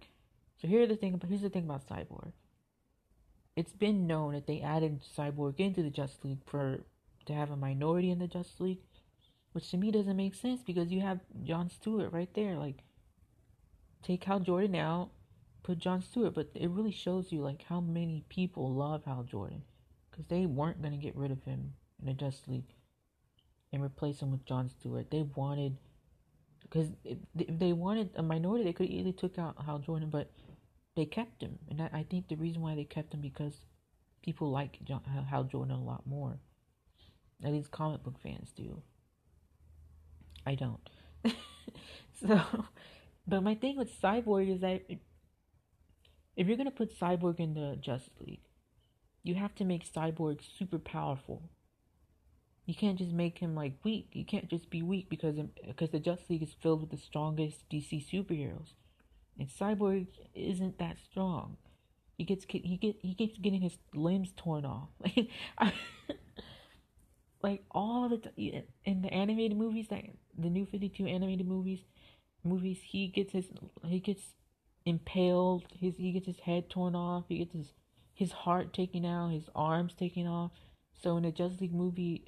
So 0.61 0.67
here's 0.67 0.89
the 0.89 0.95
thing 0.95 1.13
about 1.13 1.29
here's 1.29 1.41
the 1.41 1.49
thing 1.49 1.65
about 1.65 1.87
Cyborg. 1.87 2.31
It's 3.55 3.73
been 3.73 4.07
known 4.07 4.33
that 4.33 4.47
they 4.47 4.61
added 4.61 5.01
Cyborg 5.17 5.59
into 5.59 5.81
the 5.81 5.89
Justice 5.89 6.23
League 6.23 6.43
for 6.45 6.79
to 7.25 7.33
have 7.33 7.51
a 7.51 7.55
minority 7.55 8.11
in 8.11 8.19
the 8.19 8.27
Justice 8.27 8.59
League 8.59 8.79
which 9.57 9.71
to 9.71 9.77
me 9.77 9.89
doesn't 9.89 10.15
make 10.15 10.35
sense 10.35 10.61
because 10.61 10.91
you 10.91 11.01
have 11.01 11.19
John 11.43 11.67
Stewart 11.67 12.11
right 12.11 12.31
there. 12.35 12.55
Like, 12.57 12.83
take 14.03 14.23
Hal 14.23 14.39
Jordan 14.39 14.75
out, 14.75 15.09
put 15.63 15.79
John 15.79 16.03
Stewart, 16.03 16.35
but 16.35 16.51
it 16.53 16.69
really 16.69 16.91
shows 16.91 17.31
you 17.31 17.41
like 17.41 17.63
how 17.63 17.79
many 17.79 18.23
people 18.29 18.71
love 18.71 19.03
Hal 19.05 19.23
Jordan 19.23 19.63
because 20.11 20.27
they 20.27 20.45
weren't 20.45 20.83
gonna 20.83 20.97
get 20.97 21.15
rid 21.15 21.31
of 21.31 21.43
him 21.43 21.73
in 21.99 22.05
the 22.05 22.13
Justice 22.13 22.47
League 22.47 22.71
and 23.77 23.85
replace 23.85 24.19
him 24.21 24.31
with 24.31 24.45
John 24.45 24.69
Stewart. 24.69 25.11
They 25.11 25.21
wanted 25.35 25.77
because 26.63 26.89
if 27.05 27.59
they 27.59 27.71
wanted 27.71 28.09
a 28.15 28.23
minority, 28.23 28.65
they 28.65 28.73
could 28.73 28.87
easily 28.87 29.13
took 29.13 29.37
out 29.37 29.55
Hal 29.65 29.79
Jordan, 29.79 30.09
but 30.09 30.31
they 30.95 31.05
kept 31.05 31.41
him, 31.41 31.59
and 31.69 31.81
I, 31.81 32.03
think 32.09 32.27
the 32.27 32.35
reason 32.35 32.61
why 32.61 32.75
they 32.75 32.83
kept 32.83 33.13
him 33.13 33.21
because 33.21 33.53
people 34.23 34.51
like 34.51 34.83
John, 34.83 35.01
Hal 35.29 35.43
Jordan 35.43 35.75
a 35.75 35.81
lot 35.81 36.05
more. 36.07 36.39
At 37.43 37.53
least 37.53 37.71
comic 37.71 38.03
book 38.03 38.15
fans 38.21 38.51
do. 38.51 38.81
I 40.45 40.55
don't. 40.55 40.89
so, 42.27 42.65
but 43.27 43.43
my 43.43 43.53
thing 43.53 43.77
with 43.77 44.01
Cyborg 44.01 44.55
is 44.55 44.61
that 44.61 44.81
if 46.35 46.47
you're 46.47 46.57
gonna 46.57 46.71
put 46.71 46.99
Cyborg 46.99 47.39
in 47.39 47.53
the 47.53 47.77
Justice 47.79 48.19
League, 48.19 48.41
you 49.23 49.35
have 49.35 49.53
to 49.55 49.65
make 49.65 49.89
Cyborg 49.89 50.39
super 50.57 50.79
powerful. 50.79 51.43
You 52.67 52.75
can't 52.75 52.97
just 52.97 53.13
make 53.13 53.39
him 53.39 53.55
like 53.55 53.73
weak. 53.83 54.09
You 54.11 54.25
can't 54.25 54.49
just 54.49 54.69
be 54.69 54.81
weak 54.81 55.09
because 55.09 55.37
because 55.65 55.89
the 55.89 55.99
Justice 55.99 56.29
League 56.29 56.43
is 56.43 56.53
filled 56.61 56.81
with 56.81 56.91
the 56.91 56.97
strongest 56.97 57.67
DC 57.69 58.05
superheroes, 58.11 58.73
and 59.39 59.47
Cyborg 59.47 60.07
isn't 60.35 60.77
that 60.77 60.97
strong. 60.99 61.55
He 62.17 62.25
gets 62.25 62.45
he 62.49 62.75
get 62.75 62.97
he 63.01 63.15
keeps 63.15 63.37
getting 63.37 63.61
his 63.61 63.77
limbs 63.93 64.33
torn 64.35 64.65
off. 64.65 64.89
Like 65.59 65.73
like 67.41 67.63
all 67.71 68.09
the 68.09 68.17
t- 68.17 68.63
in 68.83 69.01
the 69.01 69.13
animated 69.13 69.57
movies 69.57 69.87
that 69.89 70.03
the 70.37 70.49
new 70.49 70.65
52 70.65 71.05
animated 71.05 71.47
movies 71.47 71.79
movies 72.43 72.79
he 72.83 73.07
gets 73.07 73.31
his 73.31 73.45
he 73.85 73.99
gets 73.99 74.23
impaled 74.85 75.63
his 75.71 75.95
he 75.97 76.11
gets 76.11 76.25
his 76.25 76.39
head 76.39 76.69
torn 76.69 76.95
off 76.95 77.25
he 77.29 77.37
gets 77.37 77.53
his 77.53 77.73
his 78.13 78.31
heart 78.31 78.73
taken 78.73 79.05
out 79.05 79.29
his 79.29 79.49
arms 79.55 79.93
taken 79.93 80.25
off 80.25 80.51
so 80.93 81.15
in 81.17 81.23
the 81.23 81.31
Justice 81.31 81.61
League 81.61 81.73
movie 81.73 82.25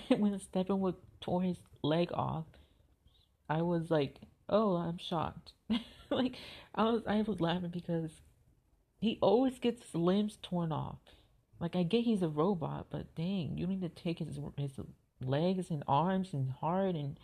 when 0.08 0.38
Steppenwolf 0.38 0.96
tore 1.20 1.42
his 1.42 1.58
leg 1.82 2.10
off 2.12 2.46
I 3.48 3.62
was 3.62 3.90
like 3.90 4.16
oh 4.48 4.76
I'm 4.76 4.98
shocked 4.98 5.52
like 6.10 6.36
I 6.74 6.84
was 6.84 7.02
I 7.06 7.22
was 7.22 7.40
laughing 7.40 7.70
because 7.70 8.10
he 9.00 9.18
always 9.20 9.58
gets 9.58 9.82
his 9.82 9.94
limbs 9.94 10.38
torn 10.42 10.72
off 10.72 10.98
like 11.62 11.76
I 11.76 11.84
get 11.84 12.02
he's 12.02 12.22
a 12.22 12.28
robot, 12.28 12.88
but 12.90 13.14
dang, 13.14 13.56
you 13.56 13.68
need 13.68 13.82
to 13.82 13.88
take 13.88 14.18
his 14.18 14.36
his 14.56 14.80
legs 15.24 15.70
and 15.70 15.84
arms 15.86 16.34
and 16.34 16.50
heart 16.50 16.96
and 16.96 17.16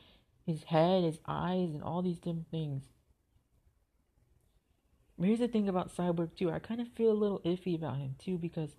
his 0.46 0.62
head, 0.62 1.02
his 1.02 1.18
eyes, 1.26 1.70
and 1.70 1.82
all 1.82 2.02
these 2.02 2.20
different 2.20 2.48
things. 2.48 2.84
Here's 5.20 5.40
the 5.40 5.48
thing 5.48 5.68
about 5.68 5.94
Cyborg 5.94 6.36
too. 6.36 6.52
I 6.52 6.60
kind 6.60 6.80
of 6.80 6.86
feel 6.92 7.10
a 7.10 7.12
little 7.12 7.40
iffy 7.40 7.74
about 7.74 7.96
him 7.96 8.14
too 8.16 8.38
because 8.38 8.70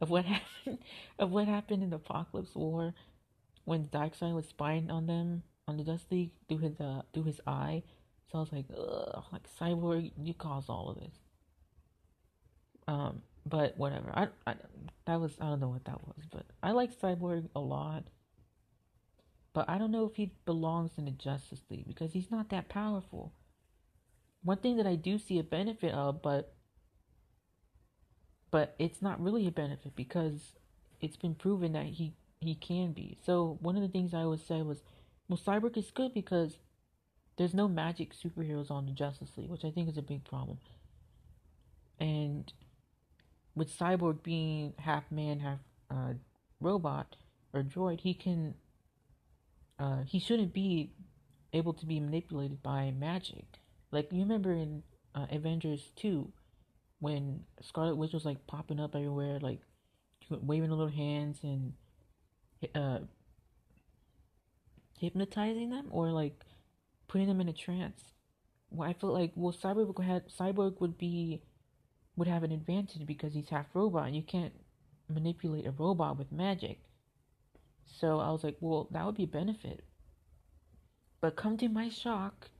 of 0.00 0.10
what 0.10 0.24
happened 0.64 0.78
of 1.20 1.30
what 1.30 1.46
happened 1.46 1.84
in 1.84 1.90
the 1.90 2.00
Apokolips 2.00 2.56
War 2.56 2.92
when 3.64 3.86
Darkseid 3.86 4.34
was 4.34 4.46
spying 4.46 4.90
on 4.90 5.06
them 5.06 5.42
on 5.68 5.76
the 5.76 5.84
Dust 5.84 6.10
League 6.10 6.32
through 6.48 6.58
his 6.58 6.80
uh, 6.80 7.02
through 7.12 7.24
his 7.24 7.40
eye. 7.46 7.82
So 8.30 8.38
I 8.38 8.40
was 8.40 8.52
like, 8.52 8.66
ugh, 8.70 9.24
like 9.32 9.42
Cyborg, 9.60 10.12
you 10.22 10.34
caused 10.34 10.70
all 10.70 10.90
of 10.90 11.00
this. 11.00 11.14
Um, 12.86 13.22
but 13.46 13.76
whatever. 13.76 14.10
I, 14.14 14.28
I 14.46 14.54
that 15.06 15.20
was 15.20 15.32
I 15.40 15.46
don't 15.46 15.60
know 15.60 15.68
what 15.68 15.84
that 15.84 16.06
was, 16.06 16.26
but 16.30 16.46
I 16.62 16.72
like 16.72 16.98
Cyborg 16.98 17.48
a 17.54 17.60
lot. 17.60 18.04
But 19.52 19.68
I 19.68 19.78
don't 19.78 19.90
know 19.90 20.06
if 20.06 20.14
he 20.14 20.32
belongs 20.44 20.92
in 20.96 21.06
the 21.06 21.10
Justice 21.10 21.62
League 21.70 21.88
because 21.88 22.12
he's 22.12 22.30
not 22.30 22.50
that 22.50 22.68
powerful. 22.68 23.32
One 24.42 24.58
thing 24.58 24.76
that 24.76 24.86
I 24.86 24.94
do 24.94 25.18
see 25.18 25.38
a 25.38 25.42
benefit 25.44 25.92
of, 25.92 26.22
but 26.22 26.54
but 28.50 28.74
it's 28.78 29.02
not 29.02 29.20
really 29.20 29.46
a 29.46 29.52
benefit 29.52 29.94
because 29.96 30.54
it's 31.00 31.16
been 31.16 31.34
proven 31.34 31.72
that 31.72 31.86
he 31.86 32.14
he 32.40 32.54
can 32.54 32.92
be. 32.92 33.18
So 33.24 33.58
one 33.60 33.76
of 33.76 33.82
the 33.82 33.88
things 33.88 34.14
I 34.14 34.22
always 34.22 34.42
say 34.42 34.62
was, 34.62 34.82
well, 35.28 35.38
Cyborg 35.38 35.76
is 35.76 35.90
good 35.90 36.14
because 36.14 36.56
there's 37.36 37.54
no 37.54 37.68
magic 37.68 38.12
superheroes 38.14 38.70
on 38.70 38.86
the 38.86 38.92
Justice 38.92 39.30
League, 39.36 39.50
which 39.50 39.64
I 39.64 39.70
think 39.70 39.88
is 39.88 39.98
a 39.98 40.02
big 40.02 40.24
problem. 40.24 40.58
And 41.98 42.50
with 43.54 43.76
Cyborg 43.76 44.22
being 44.22 44.72
half 44.78 45.04
man, 45.10 45.40
half 45.40 45.58
uh, 45.90 46.14
robot 46.60 47.16
or 47.52 47.62
droid, 47.62 48.00
he 48.00 48.14
can. 48.14 48.54
Uh, 49.78 50.02
he 50.06 50.18
shouldn't 50.20 50.52
be 50.52 50.92
able 51.54 51.72
to 51.72 51.86
be 51.86 51.98
manipulated 52.00 52.62
by 52.62 52.90
magic. 52.90 53.58
Like 53.90 54.12
you 54.12 54.20
remember 54.20 54.52
in 54.52 54.82
uh, 55.14 55.26
Avengers 55.30 55.90
two, 55.96 56.30
when 57.00 57.40
Scarlet 57.62 57.96
Witch 57.96 58.12
was 58.12 58.26
like 58.26 58.46
popping 58.46 58.78
up 58.78 58.94
everywhere, 58.94 59.38
like 59.40 59.60
waving 60.30 60.68
her 60.68 60.76
little 60.76 60.92
hands 60.92 61.38
and 61.42 61.72
uh, 62.74 62.98
hypnotizing 64.98 65.70
them, 65.70 65.86
or 65.90 66.10
like 66.10 66.44
putting 67.08 67.28
them 67.28 67.40
in 67.40 67.48
a 67.48 67.52
trance. 67.52 68.02
Well, 68.70 68.88
I 68.88 68.92
feel 68.92 69.12
like 69.12 69.32
well, 69.34 69.52
Cyborg 69.52 70.02
had 70.04 70.28
Cyborg 70.28 70.80
would 70.80 70.98
be 70.98 71.42
would 72.16 72.28
have 72.28 72.42
an 72.42 72.52
advantage 72.52 73.06
because 73.06 73.34
he's 73.34 73.48
half 73.48 73.66
robot. 73.74 74.12
You 74.12 74.22
can't 74.22 74.52
manipulate 75.08 75.66
a 75.66 75.72
robot 75.72 76.18
with 76.18 76.32
magic. 76.32 76.80
So 77.84 78.20
I 78.20 78.30
was 78.30 78.44
like, 78.44 78.56
well, 78.60 78.88
that 78.92 79.04
would 79.04 79.16
be 79.16 79.24
a 79.24 79.28
benefit. 79.28 79.84
But 81.20 81.36
come 81.36 81.56
to 81.58 81.68
my 81.68 81.88
shock, 81.88 82.50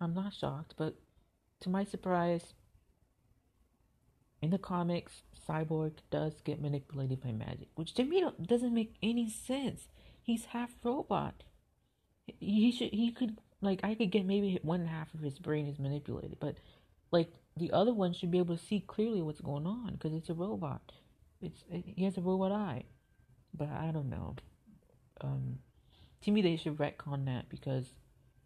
I'm 0.00 0.14
not 0.14 0.32
shocked, 0.32 0.74
but 0.76 0.96
to 1.60 1.68
my 1.68 1.84
surprise, 1.84 2.54
in 4.40 4.50
the 4.50 4.58
comics, 4.58 5.22
Cyborg 5.48 5.92
does 6.10 6.40
get 6.42 6.60
manipulated 6.60 7.20
by 7.20 7.32
magic, 7.32 7.68
which 7.74 7.94
to 7.94 8.04
me 8.04 8.24
doesn't 8.42 8.74
make 8.74 8.96
any 9.02 9.30
sense. 9.30 9.88
He's 10.22 10.46
half 10.46 10.70
robot. 10.82 11.44
He 12.26 12.72
should 12.72 12.90
he 12.90 13.12
could 13.12 13.38
like 13.60 13.80
I 13.84 13.94
could 13.94 14.10
get 14.10 14.26
maybe 14.26 14.58
one 14.62 14.86
half 14.86 15.14
of 15.14 15.20
his 15.20 15.38
brain 15.38 15.66
is 15.66 15.78
manipulated, 15.78 16.38
but 16.40 16.56
like 17.12 17.32
the 17.56 17.72
other 17.72 17.94
one 17.94 18.12
should 18.12 18.30
be 18.30 18.38
able 18.38 18.56
to 18.56 18.62
see 18.62 18.80
clearly 18.80 19.22
what's 19.22 19.40
going 19.40 19.66
on 19.66 19.92
because 19.92 20.12
it's 20.12 20.28
a 20.28 20.34
robot. 20.34 20.92
It's 21.40 21.64
it, 21.70 21.84
he 21.86 22.04
has 22.04 22.18
a 22.18 22.22
robot 22.22 22.52
eye, 22.52 22.84
but 23.54 23.68
I 23.68 23.90
don't 23.92 24.10
know. 24.10 24.36
Um, 25.20 25.58
to 26.22 26.30
me, 26.30 26.42
they 26.42 26.56
should 26.56 26.76
retcon 26.76 27.24
that 27.26 27.48
because 27.48 27.86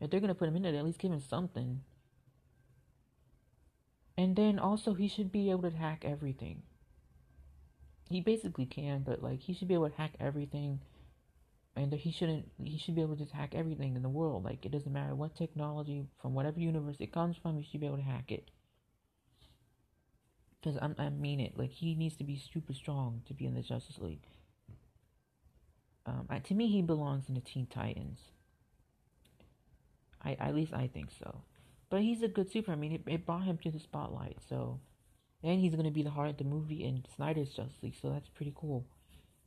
if 0.01 0.11
they're 0.11 0.21
gonna 0.21 0.35
put 0.35 0.49
him 0.49 0.57
in 0.57 0.65
it, 0.65 0.75
at 0.75 0.85
least 0.85 0.99
give 0.99 1.13
him 1.13 1.21
something. 1.21 1.81
And 4.19 4.37
then 4.37 4.59
also, 4.59 4.93
he 4.93 5.09
should 5.09 5.33
be 5.33 5.51
able 5.51 5.71
to 5.71 5.77
hack 5.77 6.05
everything. 6.05 6.63
He 8.11 8.20
basically 8.20 8.66
can, 8.66 9.03
but 9.03 9.23
like 9.23 9.40
he 9.40 9.55
should 9.55 9.68
be 9.68 9.75
able 9.75 9.88
to 9.88 9.96
hack 9.96 10.14
everything 10.18 10.81
and 11.77 11.92
he 11.92 12.11
shouldn't 12.11 12.51
he 12.62 12.77
should 12.77 12.94
be 12.94 13.03
able 13.03 13.16
to 13.16 13.25
hack 13.33 13.55
everything 13.55 13.94
in 13.96 14.03
the 14.03 14.09
world. 14.09 14.44
Like 14.44 14.64
it 14.66 14.73
doesn't 14.73 14.92
matter 14.92 15.14
what 15.14 15.37
technology 15.37 16.07
from 16.20 16.35
whatever 16.35 16.59
universe 16.59 16.96
it 16.99 17.12
comes 17.12 17.37
from 17.37 17.57
he 17.57 17.62
should 17.62 17.81
be 17.81 17.87
able 17.87 17.99
to 17.99 18.03
hack 18.03 18.33
it. 18.33 18.51
Because 20.61 20.79
i 20.99 21.09
mean 21.09 21.40
it. 21.40 21.57
Like 21.57 21.70
he 21.70 21.94
needs 21.94 22.16
to 22.16 22.25
be 22.25 22.37
super 22.37 22.75
strong 22.75 23.23
to 23.27 23.35
be 23.35 23.46
in 23.46 23.55
the 23.55 23.62
justice 23.62 23.99
league. 23.99 24.27
Um, 26.05 26.27
I, 26.29 26.40
to 26.40 26.55
me 26.55 26.68
he 26.68 26.83
belongs 26.83 27.29
in 27.29 27.35
the 27.35 27.40
teen 27.40 27.66
titans. 27.66 28.18
I 30.23 30.33
at 30.35 30.55
least 30.55 30.75
i 30.75 30.88
think 30.88 31.11
so. 31.16 31.42
But 31.88 32.03
he's 32.03 32.23
a 32.23 32.29
good 32.29 32.51
super. 32.51 32.73
I 32.73 32.77
mean 32.77 32.92
it, 32.92 33.03
it 33.07 33.27
brought 33.27 33.44
him 33.44 33.59
to 33.59 33.70
the 33.70 33.79
spotlight 33.79 34.38
so 34.49 34.81
and 35.42 35.61
he's 35.61 35.74
to 35.74 35.90
be 35.90 36.03
the 36.03 36.11
heart 36.11 36.31
of 36.31 36.37
the 36.37 36.44
movie 36.44 36.85
in 36.85 37.05
snyder's 37.14 37.48
justice 37.48 37.76
league 37.83 37.94
so 38.00 38.11
that's 38.11 38.29
pretty 38.29 38.53
cool 38.55 38.85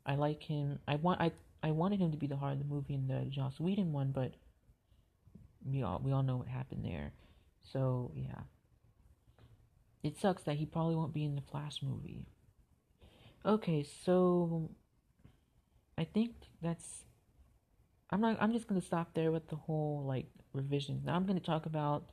i 0.05 0.15
like 0.15 0.43
him 0.43 0.79
i 0.87 0.95
want 0.95 1.21
i 1.21 1.31
I 1.63 1.71
wanted 1.71 2.01
him 2.01 2.11
to 2.11 2.17
be 2.17 2.27
the 2.27 2.35
heart 2.35 2.53
of 2.53 2.59
the 2.59 2.65
movie 2.65 2.93
in 2.93 3.07
the 3.07 3.25
Joss 3.29 3.59
Whedon 3.59 3.93
one, 3.93 4.11
but 4.11 4.33
we 5.65 5.81
all 5.81 6.01
we 6.03 6.11
all 6.11 6.21
know 6.21 6.35
what 6.35 6.49
happened 6.49 6.83
there. 6.83 7.13
So 7.71 8.11
yeah, 8.15 8.41
it 10.03 10.19
sucks 10.19 10.43
that 10.43 10.57
he 10.57 10.65
probably 10.65 10.95
won't 10.95 11.13
be 11.13 11.23
in 11.23 11.35
the 11.35 11.41
Flash 11.41 11.81
movie. 11.81 12.27
Okay, 13.45 13.85
so 14.05 14.71
I 15.97 16.03
think 16.03 16.33
that's. 16.61 17.05
I'm 18.09 18.19
not. 18.19 18.37
I'm 18.41 18.51
just 18.51 18.67
gonna 18.67 18.81
stop 18.81 19.13
there 19.13 19.31
with 19.31 19.47
the 19.47 19.55
whole 19.55 20.03
like 20.05 20.25
revisions. 20.51 21.05
Now 21.05 21.15
I'm 21.15 21.25
gonna 21.25 21.39
talk 21.39 21.65
about 21.65 22.09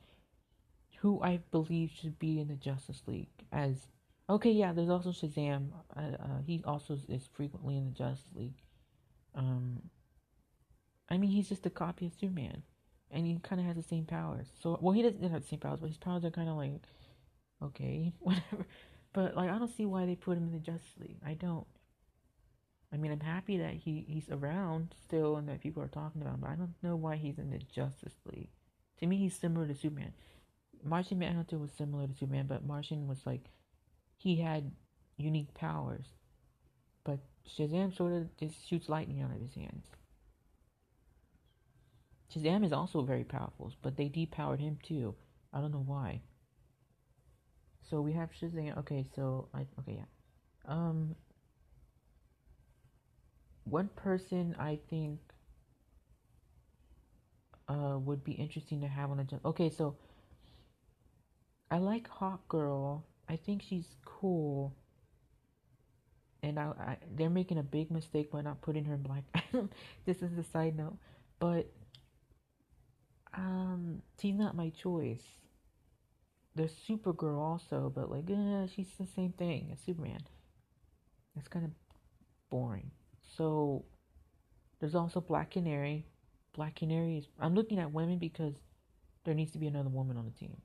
who 1.01 1.19
I 1.21 1.39
believe 1.49 1.91
should 1.91 2.19
be 2.19 2.39
in 2.39 2.47
the 2.47 2.55
Justice 2.55 3.01
League 3.07 3.27
as. 3.51 3.87
Okay, 4.29 4.51
yeah. 4.51 4.71
There's 4.71 4.89
also 4.89 5.09
Shazam. 5.09 5.69
Uh, 5.97 5.99
uh, 5.99 6.41
he 6.45 6.63
also 6.63 6.97
is 7.09 7.27
frequently 7.33 7.75
in 7.75 7.85
the 7.85 7.91
Justice 7.91 8.29
League. 8.35 8.61
Um, 9.35 9.81
I 11.09 11.17
mean, 11.17 11.31
he's 11.31 11.49
just 11.49 11.65
a 11.65 11.71
copy 11.71 12.05
of 12.05 12.13
Superman, 12.13 12.61
and 13.09 13.25
he 13.25 13.37
kind 13.41 13.59
of 13.59 13.67
has 13.67 13.75
the 13.75 13.83
same 13.83 14.05
powers. 14.05 14.47
So, 14.61 14.77
well, 14.79 14.93
he 14.93 15.01
doesn't 15.01 15.21
have 15.21 15.41
the 15.41 15.47
same 15.47 15.59
powers, 15.59 15.79
but 15.79 15.89
his 15.89 15.97
powers 15.97 16.23
are 16.23 16.29
kind 16.29 16.49
of 16.49 16.55
like, 16.55 16.81
okay, 17.63 18.13
whatever. 18.19 18.67
But 19.11 19.35
like, 19.35 19.49
I 19.49 19.57
don't 19.57 19.75
see 19.75 19.85
why 19.85 20.05
they 20.05 20.15
put 20.15 20.37
him 20.37 20.45
in 20.45 20.53
the 20.53 20.59
Justice 20.59 20.97
League. 20.99 21.17
I 21.25 21.33
don't. 21.33 21.65
I 22.93 22.97
mean, 22.97 23.11
I'm 23.11 23.21
happy 23.21 23.57
that 23.57 23.73
he 23.73 24.05
he's 24.07 24.29
around 24.29 24.93
still 25.03 25.37
and 25.37 25.49
that 25.49 25.61
people 25.61 25.81
are 25.81 25.87
talking 25.87 26.21
about 26.21 26.35
him, 26.35 26.41
but 26.41 26.49
I 26.51 26.55
don't 26.55 26.75
know 26.83 26.95
why 26.95 27.15
he's 27.15 27.39
in 27.39 27.49
the 27.49 27.57
Justice 27.57 28.15
League. 28.25 28.49
To 28.99 29.07
me, 29.07 29.17
he's 29.17 29.35
similar 29.35 29.65
to 29.65 29.73
Superman. 29.73 30.13
Martian 30.83 31.19
Manhunter 31.19 31.57
was 31.57 31.71
similar 31.71 32.07
to 32.07 32.13
Superman, 32.13 32.47
but 32.47 32.65
Martian 32.65 33.07
was 33.07 33.25
like, 33.25 33.49
he 34.17 34.37
had 34.37 34.71
unique 35.17 35.53
powers. 35.53 36.05
But 37.03 37.19
Shazam 37.47 37.95
sort 37.95 38.13
of 38.13 38.37
just 38.37 38.67
shoots 38.67 38.89
lightning 38.89 39.21
out 39.21 39.31
of 39.31 39.41
his 39.41 39.53
hands. 39.53 39.87
Shazam 42.33 42.63
is 42.63 42.71
also 42.71 43.01
very 43.01 43.23
powerful, 43.23 43.73
but 43.81 43.97
they 43.97 44.09
depowered 44.09 44.59
him 44.59 44.77
too. 44.81 45.15
I 45.53 45.59
don't 45.59 45.71
know 45.71 45.83
why. 45.85 46.21
So 47.89 47.99
we 48.01 48.13
have 48.13 48.29
Shazam. 48.31 48.77
Okay, 48.77 49.05
so 49.15 49.49
I 49.53 49.65
okay 49.79 49.97
yeah. 49.97 50.05
Um, 50.65 51.15
one 53.65 53.89
person 53.95 54.55
I 54.57 54.79
think 54.89 55.19
uh 57.67 57.97
would 57.99 58.23
be 58.23 58.33
interesting 58.33 58.81
to 58.81 58.87
have 58.87 59.11
on 59.11 59.17
the 59.17 59.39
a 59.43 59.47
okay. 59.49 59.69
So 59.69 59.97
I 61.71 61.77
like 61.79 62.07
Hawk 62.07 62.47
Girl. 62.47 63.05
I 63.27 63.37
think 63.37 63.63
she's 63.63 63.95
cool 64.05 64.75
and 66.43 66.59
I, 66.59 66.63
I, 66.63 66.97
they're 67.15 67.29
making 67.29 67.57
a 67.57 67.63
big 67.63 67.91
mistake 67.91 68.31
by 68.31 68.41
not 68.41 68.61
putting 68.61 68.85
her 68.85 68.95
in 68.95 69.01
black. 69.01 69.23
this 70.05 70.21
is 70.21 70.37
a 70.37 70.43
side 70.43 70.75
note, 70.75 70.97
but 71.39 71.71
um, 73.33 74.01
she's 74.19 74.35
not 74.35 74.55
my 74.55 74.69
choice. 74.69 75.23
There's 76.55 76.73
Supergirl 76.89 77.37
also, 77.37 77.91
but 77.93 78.11
like, 78.11 78.29
eh, 78.29 78.67
she's 78.73 78.89
the 78.99 79.07
same 79.15 79.31
thing 79.31 79.69
as 79.71 79.79
Superman. 79.85 80.21
It's 81.37 81.47
kind 81.47 81.65
of 81.65 81.71
boring. 82.49 82.91
So 83.37 83.85
there's 84.79 84.95
also 84.95 85.21
Black 85.21 85.51
Canary. 85.51 86.05
Black 86.53 86.75
Canary 86.75 87.19
is. 87.19 87.27
I'm 87.39 87.55
looking 87.55 87.79
at 87.79 87.93
women 87.93 88.17
because 88.17 88.55
there 89.23 89.33
needs 89.33 89.51
to 89.51 89.59
be 89.59 89.67
another 89.67 89.89
woman 89.89 90.17
on 90.17 90.25
the 90.25 90.31
team. 90.31 90.57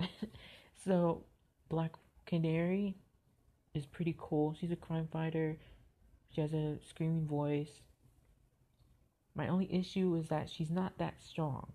so 0.84 1.24
Black 1.68 1.92
Canary 2.26 2.96
is 3.74 3.86
pretty 3.86 4.16
cool. 4.18 4.54
She's 4.58 4.70
a 4.70 4.76
crime 4.76 5.08
fighter. 5.12 5.56
She 6.30 6.40
has 6.40 6.52
a 6.52 6.78
screaming 6.88 7.26
voice. 7.26 7.82
My 9.34 9.48
only 9.48 9.72
issue 9.72 10.14
is 10.16 10.28
that 10.28 10.50
she's 10.50 10.70
not 10.70 10.98
that 10.98 11.20
strong. 11.22 11.72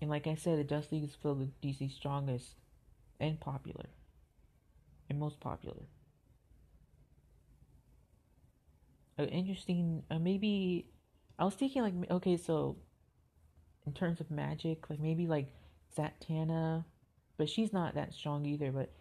And 0.00 0.10
like 0.10 0.26
I 0.26 0.34
said, 0.36 0.58
the 0.58 0.64
Justice 0.64 0.92
League 0.92 1.04
is 1.04 1.14
filled 1.14 1.40
with 1.40 1.60
DC's 1.60 1.94
strongest 1.94 2.54
and 3.18 3.40
popular. 3.40 3.86
And 5.10 5.18
most 5.18 5.40
popular. 5.40 5.84
Uh, 9.18 9.24
interesting, 9.24 10.04
uh, 10.10 10.18
maybe. 10.18 10.86
I 11.38 11.44
was 11.44 11.54
thinking, 11.54 11.82
like, 11.82 11.94
okay, 12.10 12.36
so 12.36 12.76
in 13.88 13.94
terms 13.94 14.20
of 14.20 14.30
magic, 14.30 14.90
like 14.90 15.00
maybe 15.00 15.26
like 15.26 15.48
Zatanna 15.96 16.84
but 17.38 17.48
she's 17.48 17.72
not 17.72 17.94
that 17.94 18.12
strong 18.12 18.44
either. 18.44 18.70
But 18.70 18.92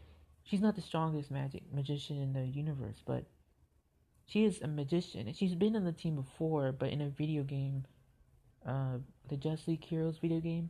she's 0.43 0.62
not 0.62 0.76
the 0.76 0.82
strongest 0.82 1.30
magic 1.30 1.63
magician 1.73 2.21
in 2.21 2.32
the 2.32 2.45
universe. 2.45 3.02
But 3.06 3.26
she 4.26 4.45
is 4.45 4.62
a 4.62 4.67
magician, 4.67 5.28
and 5.28 5.36
she's 5.36 5.56
been 5.56 5.76
on 5.76 5.84
the 5.84 5.91
team 5.91 6.15
before, 6.15 6.71
but 6.71 6.89
in 6.89 7.02
a 7.02 7.10
video 7.10 7.43
game, 7.43 7.86
uh, 8.65 9.00
the 9.28 9.38
Just 9.38 9.67
League 9.67 9.84
Heroes 9.84 10.19
video 10.19 10.39
game. 10.39 10.69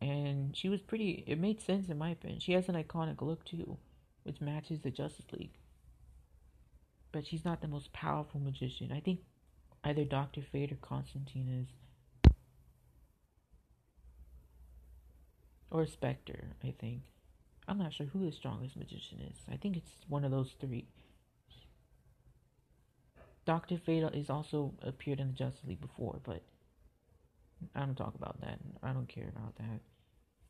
And 0.00 0.56
she 0.56 0.68
was 0.68 0.80
pretty. 0.80 1.24
It 1.26 1.38
made 1.38 1.60
sense 1.60 1.88
in 1.88 1.98
my 1.98 2.10
opinion. 2.10 2.40
She 2.40 2.52
has 2.52 2.68
an 2.68 2.82
iconic 2.82 3.22
look 3.22 3.44
too, 3.44 3.78
which 4.24 4.40
matches 4.40 4.80
the 4.80 4.90
Justice 4.90 5.26
League. 5.32 5.58
But 7.12 7.26
she's 7.26 7.44
not 7.44 7.60
the 7.60 7.68
most 7.68 7.92
powerful 7.92 8.40
magician. 8.40 8.92
I 8.92 9.00
think 9.00 9.20
either 9.86 10.04
Doctor 10.04 10.42
Fate 10.42 10.72
or 10.72 10.76
Constantine 10.76 11.48
is 11.62 12.32
or 15.70 15.86
Spectre, 15.86 16.48
I 16.64 16.74
think. 16.78 17.02
I'm 17.68 17.78
not 17.78 17.92
sure 17.92 18.06
who 18.06 18.24
the 18.24 18.32
strongest 18.32 18.76
magician 18.76 19.20
is. 19.20 19.38
I 19.50 19.56
think 19.56 19.76
it's 19.76 19.92
one 20.08 20.24
of 20.24 20.30
those 20.30 20.54
three. 20.60 20.86
Doctor 23.44 23.78
Fate 23.78 24.04
is 24.14 24.28
also 24.28 24.74
appeared 24.82 25.20
in 25.20 25.28
the 25.28 25.34
Justice 25.34 25.64
League 25.66 25.80
before, 25.80 26.20
but 26.24 26.42
I 27.74 27.80
don't 27.80 27.96
talk 27.96 28.14
about 28.16 28.40
that. 28.40 28.58
I 28.82 28.92
don't 28.92 29.08
care 29.08 29.28
about 29.28 29.56
that. 29.56 29.80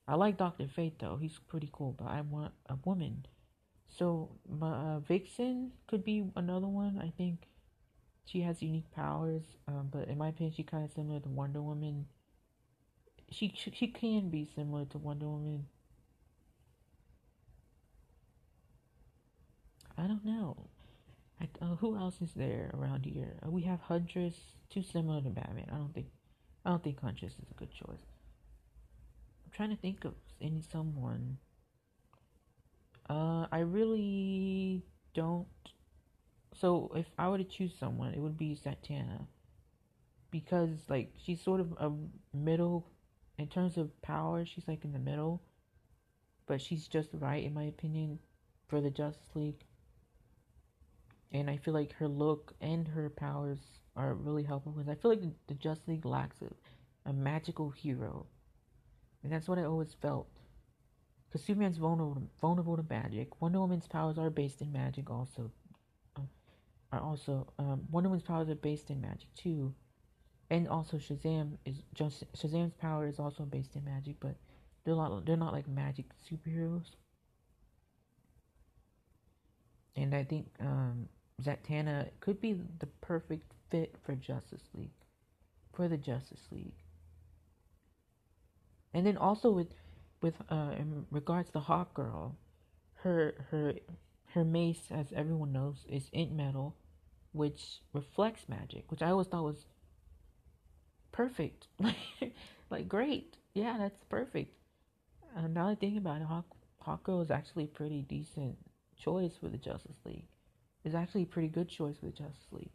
I 0.08 0.14
like 0.14 0.38
Doctor 0.38 0.66
Fate 0.66 0.98
though; 0.98 1.16
he's 1.16 1.38
pretty 1.38 1.68
cool. 1.72 1.92
But 1.92 2.06
I 2.06 2.22
want 2.22 2.52
a 2.68 2.76
woman. 2.84 3.26
So, 3.88 4.30
uh, 4.62 5.00
Vixen 5.00 5.72
could 5.86 6.04
be 6.04 6.30
another 6.36 6.68
one. 6.68 6.98
I 7.02 7.12
think 7.16 7.48
she 8.26 8.40
has 8.42 8.60
unique 8.60 8.90
powers, 8.90 9.44
um, 9.68 9.88
but 9.90 10.08
in 10.08 10.18
my 10.18 10.28
opinion, 10.28 10.52
she 10.54 10.64
kind 10.64 10.84
of 10.84 10.90
similar 10.92 11.20
to 11.20 11.28
Wonder 11.28 11.62
Woman. 11.62 12.06
She, 13.30 13.52
she 13.56 13.70
she 13.70 13.86
can 13.88 14.28
be 14.30 14.48
similar 14.54 14.84
to 14.86 14.98
Wonder 14.98 15.26
Woman. 15.26 15.66
I 19.96 20.06
don't 20.06 20.24
know. 20.24 20.68
I, 21.40 21.48
uh, 21.62 21.76
who 21.76 21.96
else 21.96 22.20
is 22.20 22.32
there 22.34 22.70
around 22.74 23.04
here? 23.04 23.36
Uh, 23.46 23.50
we 23.50 23.62
have 23.62 23.80
Huntress, 23.80 24.34
too 24.70 24.82
similar 24.82 25.20
to 25.22 25.30
Batman. 25.30 25.66
I 25.72 25.76
don't 25.76 25.94
think 25.94 26.06
I 26.64 26.70
don't 26.70 26.82
think 26.82 27.00
Huntress 27.00 27.32
is 27.32 27.50
a 27.50 27.54
good 27.54 27.70
choice. 27.70 28.06
I'm 29.44 29.52
trying 29.52 29.70
to 29.70 29.76
think 29.76 30.04
of 30.04 30.14
any 30.40 30.62
someone. 30.62 31.38
Uh, 33.08 33.46
I 33.52 33.60
really 33.60 34.82
don't. 35.14 35.46
So 36.58 36.90
if 36.94 37.06
I 37.18 37.28
were 37.28 37.38
to 37.38 37.44
choose 37.44 37.74
someone, 37.78 38.14
it 38.14 38.20
would 38.20 38.38
be 38.38 38.56
Zatanna, 38.56 39.26
because 40.30 40.70
like 40.88 41.12
she's 41.22 41.40
sort 41.40 41.60
of 41.60 41.72
a 41.78 41.92
middle, 42.34 42.86
in 43.38 43.48
terms 43.48 43.76
of 43.76 44.00
power, 44.00 44.44
she's 44.46 44.66
like 44.66 44.84
in 44.84 44.92
the 44.92 44.98
middle, 44.98 45.42
but 46.46 46.60
she's 46.60 46.88
just 46.88 47.10
right 47.12 47.44
in 47.44 47.52
my 47.52 47.64
opinion, 47.64 48.18
for 48.68 48.80
the 48.80 48.90
Justice 48.90 49.34
League. 49.34 49.64
And 51.32 51.50
I 51.50 51.58
feel 51.58 51.74
like 51.74 51.92
her 51.94 52.08
look 52.08 52.54
and 52.60 52.88
her 52.88 53.10
powers 53.10 53.58
are 53.94 54.14
really 54.14 54.44
helpful 54.44 54.72
because 54.72 54.88
I 54.88 54.94
feel 54.94 55.10
like 55.10 55.20
the, 55.20 55.32
the 55.48 55.54
Justice 55.54 55.88
League 55.88 56.06
lacks 56.06 56.36
a, 56.40 57.10
a 57.10 57.12
magical 57.12 57.70
hero, 57.70 58.26
and 59.22 59.30
that's 59.30 59.48
what 59.48 59.58
I 59.58 59.64
always 59.64 59.94
felt 60.00 60.28
because 61.28 61.44
Superman's 61.44 61.76
vulnerable, 61.76 62.22
vulnerable 62.40 62.76
to 62.76 62.84
magic. 62.88 63.42
Wonder 63.42 63.60
Woman's 63.60 63.88
powers 63.88 64.16
are 64.16 64.30
based 64.30 64.62
in 64.62 64.72
magic, 64.72 65.10
also. 65.10 65.50
Are 66.92 67.00
also 67.00 67.52
um, 67.58 67.82
Wonder 67.90 68.08
Woman's 68.08 68.22
powers 68.22 68.48
are 68.48 68.54
based 68.54 68.90
in 68.90 69.00
magic 69.00 69.34
too, 69.34 69.74
and 70.50 70.68
also 70.68 70.98
Shazam 70.98 71.58
is 71.64 71.82
just 71.94 72.24
Shazam's 72.32 72.74
power 72.74 73.06
is 73.06 73.18
also 73.18 73.44
based 73.44 73.74
in 73.74 73.84
magic, 73.84 74.16
but 74.20 74.36
they're 74.84 74.94
not 74.94 75.26
they're 75.26 75.36
not 75.36 75.52
like 75.52 75.66
magic 75.66 76.06
superheroes. 76.30 76.90
And 79.96 80.14
I 80.14 80.24
think 80.24 80.46
um, 80.60 81.08
Zatanna 81.42 82.10
could 82.20 82.40
be 82.40 82.60
the 82.78 82.86
perfect 83.00 83.52
fit 83.70 83.96
for 84.04 84.14
Justice 84.14 84.62
League, 84.74 84.90
for 85.72 85.88
the 85.88 85.96
Justice 85.96 86.46
League. 86.52 86.74
And 88.94 89.04
then 89.04 89.16
also 89.16 89.50
with 89.50 89.74
with 90.22 90.34
uh, 90.50 90.72
in 90.78 91.06
regards 91.10 91.50
to 91.50 91.60
Hawk 91.60 91.94
Girl, 91.94 92.36
her 92.94 93.34
her 93.50 93.74
her 94.36 94.44
mace, 94.44 94.82
as 94.90 95.12
everyone 95.14 95.52
knows, 95.52 95.86
is 95.88 96.10
Nth 96.12 96.30
metal, 96.30 96.76
which 97.32 97.80
reflects 97.94 98.48
magic, 98.48 98.90
which 98.90 99.02
I 99.02 99.10
always 99.10 99.26
thought 99.26 99.44
was 99.44 99.64
perfect, 101.10 101.68
like 102.70 102.86
great, 102.86 103.38
yeah, 103.54 103.78
that's 103.78 104.04
perfect. 104.04 104.54
Uh, 105.34 105.48
now 105.48 105.66
that 105.66 105.72
I 105.72 105.74
think 105.74 105.96
about 105.96 106.20
it, 106.20 106.26
Hawk 106.26 106.44
Hawk 106.80 107.02
Girl 107.02 107.22
is 107.22 107.30
actually 107.30 107.64
a 107.64 107.68
pretty 107.68 108.02
decent 108.02 108.56
choice 108.96 109.32
for 109.40 109.48
the 109.48 109.56
Justice 109.56 109.96
League. 110.04 110.28
It's 110.84 110.94
actually 110.94 111.22
a 111.22 111.26
pretty 111.26 111.48
good 111.48 111.68
choice 111.68 111.96
for 111.96 112.06
the 112.06 112.12
Justice 112.12 112.52
League. 112.52 112.70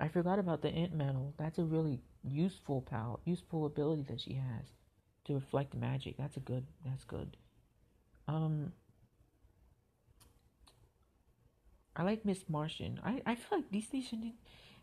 I 0.00 0.08
forgot 0.08 0.38
about 0.38 0.62
the 0.62 0.70
Nth 0.70 0.94
metal. 0.94 1.34
That's 1.38 1.58
a 1.58 1.64
really 1.64 2.00
useful 2.24 2.80
power, 2.80 3.18
useful 3.24 3.66
ability 3.66 4.06
that 4.08 4.20
she 4.20 4.32
has 4.34 4.64
to 5.26 5.34
reflect 5.34 5.74
magic. 5.74 6.16
That's 6.16 6.38
a 6.38 6.40
good. 6.40 6.66
That's 6.84 7.04
good. 7.04 7.36
Um, 8.26 8.72
I 11.98 12.04
like 12.04 12.24
Miss 12.24 12.44
Martian. 12.48 13.00
I 13.04 13.20
I 13.26 13.34
feel 13.34 13.58
like 13.58 13.72
DC 13.72 14.08
should. 14.08 14.32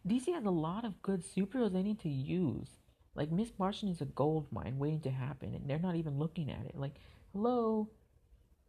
DC 0.05 0.33
has 0.33 0.45
a 0.45 0.51
lot 0.51 0.85
of 0.85 1.01
good 1.01 1.23
superheroes 1.23 1.71
they 1.73 1.81
need 1.81 1.99
to 2.01 2.09
use. 2.09 2.67
Like 3.15 3.31
Miss 3.31 3.51
Martian 3.57 3.87
is 3.87 4.01
a 4.01 4.05
gold 4.05 4.47
mine 4.51 4.77
waiting 4.77 4.99
to 5.01 5.09
happen, 5.09 5.55
and 5.55 5.67
they're 5.67 5.79
not 5.79 5.95
even 5.95 6.19
looking 6.19 6.51
at 6.51 6.65
it. 6.65 6.75
Like, 6.75 6.95
hello, 7.31 7.89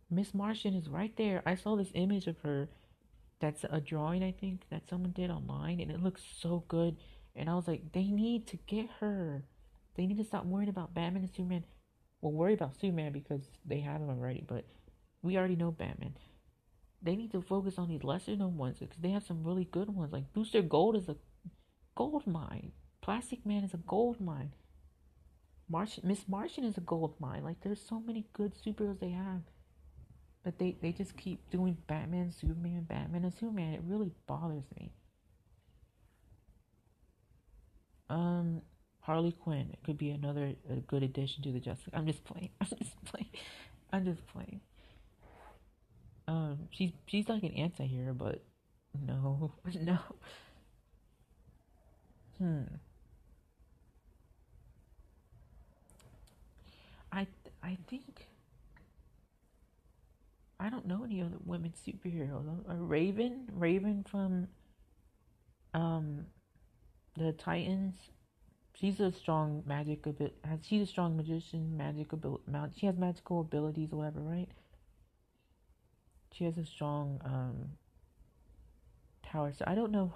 Miss 0.09 0.33
Martian 0.33 0.75
is 0.75 0.89
right 0.89 1.15
there. 1.17 1.43
I 1.45 1.57
saw 1.57 1.75
this 1.75 1.91
image 1.95 2.29
of 2.29 2.39
her. 2.39 2.69
That's 3.41 3.65
a 3.69 3.81
drawing 3.81 4.23
I 4.23 4.33
think 4.33 4.63
that 4.71 4.89
someone 4.89 5.11
did 5.11 5.31
online, 5.31 5.81
and 5.81 5.91
it 5.91 6.03
looks 6.03 6.23
so 6.41 6.65
good. 6.69 6.97
And 7.35 7.51
I 7.51 7.55
was 7.55 7.69
like, 7.69 7.93
they 7.93 8.05
need 8.05 8.47
to 8.47 8.57
get 8.67 8.89
her. 9.01 9.45
They 9.97 10.07
need 10.07 10.19
to 10.19 10.25
stop 10.25 10.47
worrying 10.47 10.71
about 10.71 10.95
Batman 10.95 11.23
and 11.23 11.35
Superman. 11.35 11.65
Well, 12.23 12.33
worry 12.33 12.55
about 12.55 12.81
Superman 12.81 13.13
because 13.13 13.43
they 13.65 13.81
have 13.81 14.01
him 14.01 14.09
already, 14.09 14.43
but 14.47 14.65
we 15.23 15.37
already 15.37 15.57
know 15.57 15.71
Batman. 15.71 16.15
They 17.07 17.17
need 17.17 17.33
to 17.33 17.41
focus 17.41 17.79
on 17.79 17.89
these 17.89 18.05
lesser 18.05 18.37
known 18.37 18.57
ones 18.57 18.79
because 18.81 18.99
they 18.99 19.11
have 19.11 19.25
some 19.25 19.45
really 19.45 19.65
good 19.65 19.89
ones. 19.89 20.13
Like 20.13 20.33
Booster 20.33 20.63
Gold 20.63 20.97
is 20.97 21.09
a 21.09 21.17
gold 21.95 22.27
mine. 22.27 22.73
Plastic 23.01 23.47
Man 23.47 23.65
is 23.65 23.75
a 23.75 23.79
gold 23.79 24.21
mine. 24.21 24.53
Martian, 25.69 26.07
Miss 26.07 26.29
Martian 26.29 26.65
is 26.65 26.77
a 26.77 26.81
gold 26.81 27.15
mine. 27.21 27.45
Like 27.45 27.61
there's 27.63 27.81
so 27.81 28.01
many 28.01 28.27
good 28.33 28.53
superheroes 28.55 29.01
they 29.01 29.11
have. 29.11 29.43
But 30.43 30.59
they, 30.59 30.77
they 30.81 30.93
just 30.93 31.17
keep 31.17 31.51
doing 31.51 31.77
Batman, 31.89 32.33
Superman, 32.33 32.87
Batman, 32.89 33.25
and 33.25 33.35
Superman. 33.35 33.75
It 33.75 33.81
really 33.85 34.13
bothers 34.27 34.65
me. 34.79 34.93
Um, 38.09 38.63
Harley 39.01 39.33
Quinn 39.33 39.77
could 39.85 39.99
be 39.99 40.11
another 40.11 40.55
good 40.87 41.03
addition 41.03 41.43
to 41.45 41.53
the 41.53 41.61
Justice. 41.61 41.91
I'm 41.95 42.07
just 42.07 42.25
playing. 42.25 42.51
I'm 42.61 42.69
just 42.79 43.05
playing. 43.05 43.31
I'm 43.93 44.05
just 44.05 44.27
playing. 44.29 44.61
Um, 46.29 46.69
she's 46.71 46.93
she's 47.07 47.29
like 47.29 47.43
an 47.45 47.53
anti-hero, 47.53 48.15
but 48.15 48.43
no, 49.07 49.53
no. 49.81 49.99
Hmm. 52.39 52.63
I 57.13 57.27
I 57.63 57.77
think 57.89 58.27
I 60.59 60.69
don't 60.69 60.87
know 60.87 61.05
any 61.05 61.21
other 61.23 61.39
women 61.45 61.73
superheroes. 61.87 62.47
A 62.69 62.75
Raven, 62.77 63.49
Raven 63.53 64.05
from 64.09 64.49
um 65.75 66.27
the 67.17 67.33
Titans 67.33 67.95
she's 68.75 69.01
a 69.01 69.13
strong 69.13 69.63
magic 69.67 70.07
ability. 70.07 70.37
She's 70.63 70.83
a 70.83 70.87
strong 70.87 71.17
magician, 71.17 71.77
magic 71.77 72.13
ability. 72.13 72.45
She 72.77 72.87
has 72.87 72.97
magical 72.97 73.41
abilities, 73.41 73.91
whatever, 73.93 74.21
right? 74.21 74.49
She 76.37 76.45
has 76.45 76.59
a 76.59 76.67
strong 76.67 77.21
um 77.25 77.71
tower. 79.23 79.53
So 79.57 79.65
I 79.67 79.75
don't 79.75 79.91
know 79.91 80.13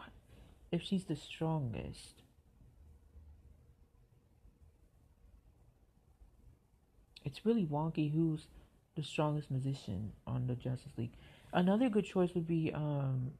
if 0.71 0.83
she's 0.83 1.05
the 1.05 1.17
strongest. 1.17 2.23
It's 7.25 7.47
really 7.47 7.65
wonky 7.65 8.13
who's 8.13 8.49
the 8.97 9.03
strongest 9.03 9.51
musician 9.51 10.13
on 10.27 10.47
the 10.47 10.55
Justice 10.55 10.93
League. 10.99 11.13
Another 11.53 11.89
good 11.89 12.05
choice 12.05 12.35
would 12.35 12.47
be 12.47 12.71
um, 12.75 13.33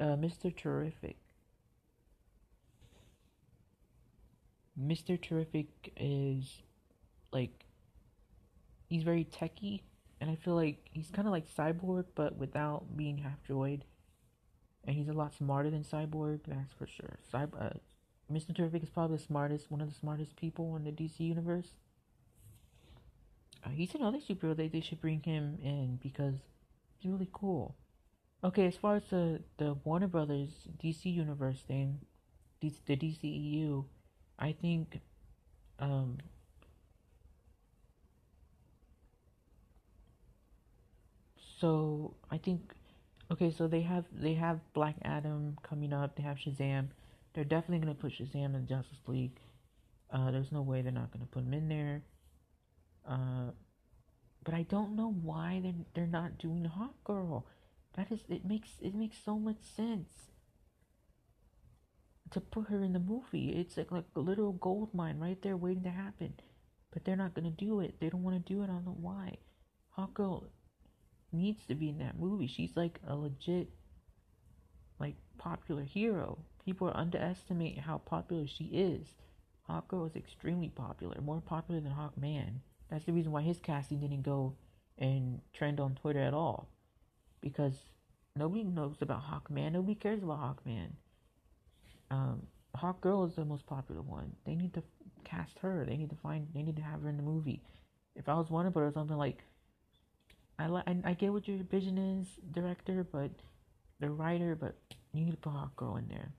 uh, 0.00 0.16
Mr. 0.16 0.54
Terrific. 0.54 1.16
Mr. 4.80 5.20
Terrific 5.20 5.92
is 5.96 6.62
like 7.32 7.64
he's 8.88 9.02
very 9.02 9.24
techy, 9.24 9.82
and 10.20 10.30
I 10.30 10.34
feel 10.34 10.54
like 10.54 10.88
he's 10.92 11.10
kind 11.10 11.26
of 11.26 11.32
like 11.32 11.46
Cyborg, 11.54 12.04
but 12.14 12.36
without 12.36 12.96
being 12.96 13.18
half 13.18 13.42
droid. 13.48 13.82
And 14.84 14.96
he's 14.96 15.08
a 15.08 15.12
lot 15.12 15.34
smarter 15.34 15.70
than 15.70 15.84
Cyborg, 15.84 16.40
that's 16.46 16.72
for 16.72 16.86
sure. 16.86 17.18
Uh, 17.34 17.70
Mr. 18.32 18.54
Terrific 18.54 18.82
is 18.82 18.90
probably 18.90 19.16
the 19.16 19.22
smartest, 19.22 19.70
one 19.70 19.80
of 19.80 19.88
the 19.88 19.94
smartest 19.94 20.36
people 20.36 20.76
in 20.76 20.84
the 20.84 20.92
DC 20.92 21.20
universe. 21.20 21.68
Uh, 23.64 23.70
he's 23.70 23.94
another 23.94 24.18
superhero 24.18 24.56
that 24.56 24.72
they 24.72 24.80
should 24.80 25.00
bring 25.00 25.22
him 25.22 25.58
in 25.62 25.98
because 26.02 26.36
he's 26.98 27.10
really 27.10 27.28
cool. 27.32 27.76
Okay, 28.42 28.66
as 28.66 28.76
far 28.76 28.96
as 28.96 29.02
the 29.10 29.42
the 29.58 29.74
Warner 29.84 30.06
Brothers 30.06 30.48
DC 30.82 31.12
universe 31.12 31.60
thing, 31.60 32.00
the 32.60 32.70
DCEU, 32.88 33.84
I 34.38 34.52
think 34.52 35.00
um, 35.78 36.18
so 41.60 42.14
I 42.30 42.38
think 42.38 42.72
okay, 43.30 43.50
so 43.50 43.68
they 43.68 43.82
have 43.82 44.04
they 44.12 44.34
have 44.34 44.60
Black 44.72 44.96
Adam 45.02 45.56
coming 45.62 45.92
up, 45.92 46.16
they 46.16 46.22
have 46.22 46.38
Shazam. 46.38 46.88
They're 47.34 47.44
definitely 47.44 47.78
gonna 47.78 47.94
put 47.94 48.12
Shazam 48.12 48.54
in 48.54 48.66
Justice 48.66 48.98
League. 49.06 49.38
Uh, 50.10 50.30
there's 50.30 50.50
no 50.50 50.62
way 50.62 50.82
they're 50.82 50.92
not 50.92 51.12
gonna 51.12 51.26
put 51.26 51.44
him 51.44 51.54
in 51.54 51.68
there. 51.68 52.02
Uh, 53.06 53.52
but 54.42 54.54
I 54.54 54.62
don't 54.62 54.96
know 54.96 55.12
why 55.22 55.60
they're 55.62 55.74
they're 55.94 56.06
not 56.06 56.38
doing 56.38 56.64
Hawk 56.64 57.04
Girl. 57.04 57.46
That 57.94 58.10
is 58.10 58.20
it 58.28 58.44
makes 58.44 58.70
it 58.80 58.94
makes 58.94 59.18
so 59.22 59.38
much 59.38 59.58
sense 59.62 60.08
to 62.30 62.40
put 62.40 62.68
her 62.68 62.82
in 62.82 62.92
the 62.92 63.00
movie. 63.00 63.50
It's 63.50 63.76
like, 63.76 63.90
like 63.90 64.04
a 64.14 64.20
little 64.20 64.52
gold 64.52 64.94
mine 64.94 65.18
right 65.18 65.40
there 65.42 65.56
waiting 65.56 65.82
to 65.84 65.90
happen. 65.90 66.34
But 66.92 67.04
they're 67.04 67.16
not 67.16 67.34
gonna 67.34 67.50
do 67.50 67.80
it. 67.80 68.00
They 68.00 68.08
don't 68.08 68.22
want 68.22 68.44
to 68.44 68.52
do 68.52 68.62
it. 68.62 68.64
I 68.64 68.68
don't 68.68 68.86
know 68.86 68.96
why. 68.98 69.38
Hawk 69.90 70.14
Girl, 70.14 70.48
needs 71.32 71.64
to 71.66 71.74
be 71.74 71.88
in 71.88 71.98
that 71.98 72.18
movie. 72.18 72.46
She's 72.46 72.76
like 72.76 73.00
a 73.06 73.14
legit, 73.14 73.68
like 74.98 75.16
popular 75.38 75.82
hero. 75.82 76.38
People 76.64 76.88
are 76.88 76.96
underestimating 76.96 77.82
how 77.82 77.98
popular 77.98 78.46
she 78.46 78.64
is. 78.64 79.14
Hawkgirl 79.68 80.08
is 80.08 80.16
extremely 80.16 80.68
popular, 80.68 81.20
more 81.20 81.40
popular 81.40 81.80
than 81.80 81.92
Hawkman. 81.92 82.60
That's 82.90 83.04
the 83.04 83.12
reason 83.12 83.32
why 83.32 83.42
his 83.42 83.60
casting 83.60 84.00
didn't 84.00 84.22
go 84.22 84.56
and 84.98 85.40
trend 85.52 85.80
on 85.80 85.94
Twitter 85.94 86.20
at 86.20 86.34
all, 86.34 86.68
because 87.40 87.74
nobody 88.36 88.64
knows 88.64 88.96
about 89.00 89.22
Hawkman. 89.22 89.72
Nobody 89.72 89.94
cares 89.94 90.22
about 90.22 90.40
Hawkman. 90.40 90.90
Um, 92.10 92.42
Hawkgirl 92.76 93.28
is 93.28 93.36
the 93.36 93.44
most 93.44 93.66
popular 93.66 94.02
one. 94.02 94.32
They 94.44 94.54
need 94.54 94.74
to 94.74 94.82
cast 95.24 95.58
her. 95.60 95.84
They 95.84 95.96
need 95.96 96.10
to 96.10 96.16
find. 96.16 96.48
They 96.52 96.62
need 96.62 96.76
to 96.76 96.82
have 96.82 97.02
her 97.02 97.08
in 97.08 97.16
the 97.16 97.22
movie. 97.22 97.62
If 98.16 98.28
I 98.28 98.34
was 98.34 98.50
Warner 98.50 98.70
Brothers, 98.70 98.94
something 98.94 99.16
like, 99.16 99.44
I. 100.60 100.82
I, 100.86 100.96
I 101.04 101.14
get 101.14 101.32
what 101.32 101.48
your 101.48 101.58
vision 101.58 101.98
is, 101.98 102.26
director, 102.52 103.06
but 103.10 103.30
the 103.98 104.10
writer, 104.10 104.54
but 104.54 104.76
you 105.12 105.24
need 105.24 105.32
to 105.32 105.36
put 105.36 105.52
Hawkgirl 105.52 105.98
in 105.98 106.08
there. 106.08 106.32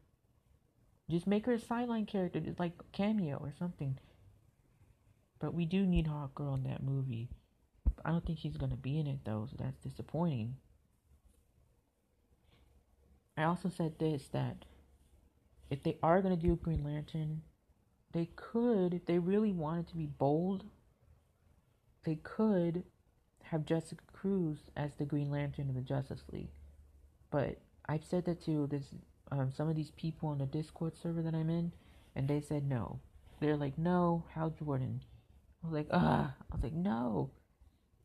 Just 1.10 1.28
make 1.28 1.46
her 1.46 1.54
a 1.54 1.60
sideline 1.60 2.06
character, 2.06 2.40
just 2.40 2.60
like 2.60 2.72
cameo 2.94 3.38
or 3.38 3.52
something. 3.58 3.98
But 5.40 5.54
we 5.54 5.66
do 5.66 5.86
need 5.86 6.08
Hawk 6.08 6.36
Girl 6.36 6.54
in 6.54 6.64
that 6.64 6.84
movie. 6.84 7.30
I 8.06 8.12
don't 8.12 8.26
think 8.26 8.40
she's 8.40 8.58
gonna 8.58 8.78
be 8.78 9.00
in 9.00 9.08
it 9.08 9.20
though, 9.26 9.48
so 9.50 9.58
that's 9.58 9.80
disappointing. 9.80 10.56
I 13.36 13.44
also 13.44 13.70
said 13.70 14.00
this 14.00 14.28
that 14.30 14.66
if 15.70 15.84
they 15.84 15.98
are 16.02 16.22
gonna 16.22 16.38
do 16.38 16.56
Green 16.56 16.84
Lantern, 16.84 17.42
they 18.14 18.30
could, 18.36 18.94
if 18.94 19.06
they 19.06 19.20
really 19.20 19.52
wanted 19.52 19.88
to 19.90 19.98
be 19.98 20.06
bold, 20.06 20.64
they 22.04 22.16
could 22.16 22.84
have 23.52 23.66
Jessica 23.66 24.04
Cruz 24.14 24.58
as 24.78 24.96
the 24.96 25.04
Green 25.04 25.30
Lantern 25.30 25.68
of 25.68 25.76
the 25.76 25.82
Justice 25.82 26.24
League. 26.32 26.52
But 27.32 27.58
I've 27.86 28.06
said 28.06 28.24
that 28.26 28.44
to 28.46 28.66
this 28.68 28.96
um, 29.30 29.52
some 29.52 29.68
of 29.68 29.76
these 29.76 29.92
people 29.92 30.30
on 30.30 30.38
the 30.38 30.46
Discord 30.46 30.96
server 30.96 31.22
that 31.22 31.36
I'm 31.36 31.50
in, 31.50 31.74
and 32.16 32.30
they 32.30 32.40
said 32.40 32.68
no. 32.68 33.02
They're 33.42 33.58
like, 33.58 33.78
no, 33.78 34.24
Hal 34.34 34.52
Jordan. 34.52 35.04
I 35.62 35.68
was 35.68 35.74
like, 35.74 35.88
ah. 35.92 36.34
I 36.50 36.56
was 36.56 36.64
like, 36.64 36.74
no. 36.74 37.32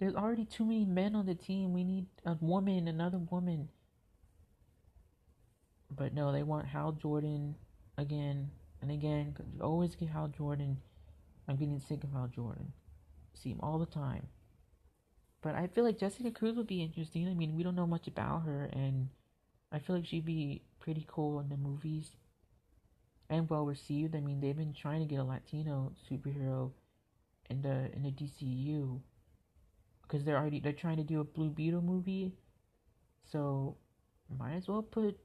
There's 0.01 0.15
already 0.17 0.45
too 0.45 0.65
many 0.65 0.85
men 0.85 1.15
on 1.15 1.27
the 1.27 1.35
team. 1.35 1.73
We 1.73 1.85
need 1.85 2.07
a 2.25 2.37
woman, 2.41 2.89
another 2.89 3.19
woman. 3.19 3.69
But 5.95 6.13
no, 6.13 6.33
they 6.33 6.43
want 6.43 6.67
Hal 6.67 6.93
Jordan 6.93 7.55
again 7.97 8.51
and 8.83 8.91
again. 8.91 9.33
Cause 9.37 9.47
always 9.61 9.95
get 9.95 10.09
Hal 10.09 10.29
Jordan. 10.29 10.79
I'm 11.47 11.57
getting 11.57 11.79
sick 11.79 12.03
of 12.03 12.13
Hal 12.13 12.29
Jordan. 12.35 12.73
See 13.35 13.51
him 13.51 13.61
all 13.63 13.79
the 13.79 13.87
time. 13.87 14.27
But 15.47 15.55
I 15.55 15.69
feel 15.69 15.85
like 15.85 15.97
Jessica 15.97 16.33
Cruz 16.33 16.57
would 16.57 16.67
be 16.67 16.83
interesting. 16.83 17.29
I 17.29 17.33
mean, 17.33 17.55
we 17.55 17.63
don't 17.63 17.77
know 17.77 17.87
much 17.87 18.09
about 18.09 18.43
her, 18.43 18.69
and 18.73 19.11
I 19.71 19.79
feel 19.79 19.95
like 19.95 20.05
she'd 20.05 20.25
be 20.25 20.63
pretty 20.81 21.07
cool 21.07 21.39
in 21.39 21.49
the 21.49 21.57
movies 21.57 22.11
and 23.31 23.49
well 23.49 23.65
received. 23.65 24.17
I 24.17 24.21
mean, 24.21 24.41
they've 24.41 24.57
been 24.57 24.75
trying 24.75 24.99
to 24.99 25.07
get 25.07 25.21
a 25.21 25.23
Latino 25.23 25.93
superhero 26.11 26.73
in 27.49 27.63
the 27.63 27.93
in 27.95 28.03
the 28.03 28.11
DCU 28.11 28.99
because 30.03 30.25
they're 30.25 30.37
already 30.37 30.59
they're 30.59 30.73
trying 30.73 30.97
to 30.97 31.05
do 31.05 31.21
a 31.21 31.25
Blue 31.25 31.51
Beetle 31.51 31.81
movie, 31.81 32.33
so 33.31 33.77
might 34.37 34.55
as 34.55 34.67
well 34.67 34.83
put 34.83 35.17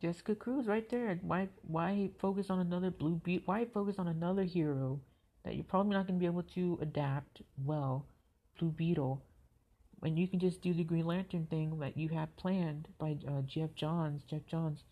Jessica 0.00 0.34
Cruz 0.34 0.66
right 0.66 0.88
there. 0.88 1.18
Why 1.20 1.50
why 1.60 2.08
focus 2.18 2.48
on 2.48 2.60
another 2.60 2.90
Blue 2.90 3.16
Beetle? 3.16 3.42
Why 3.44 3.66
focus 3.66 3.96
on 3.98 4.08
another 4.08 4.44
hero 4.44 5.02
that 5.44 5.54
you're 5.54 5.64
probably 5.64 5.94
not 5.94 6.06
going 6.06 6.18
to 6.18 6.20
be 6.20 6.26
able 6.26 6.42
to 6.42 6.78
adapt 6.80 7.42
well, 7.64 8.06
Blue 8.58 8.70
Beetle, 8.70 9.22
when 10.00 10.16
you 10.16 10.28
can 10.28 10.38
just 10.38 10.62
do 10.62 10.72
the 10.72 10.84
Green 10.84 11.06
Lantern 11.06 11.46
thing 11.46 11.78
that 11.78 11.96
you 11.96 12.08
have 12.10 12.36
planned 12.36 12.88
by 12.98 13.16
uh, 13.26 13.42
Geoff 13.42 13.74
Johns. 13.74 14.22
Geoff 14.24 14.46
Johns, 14.46 14.84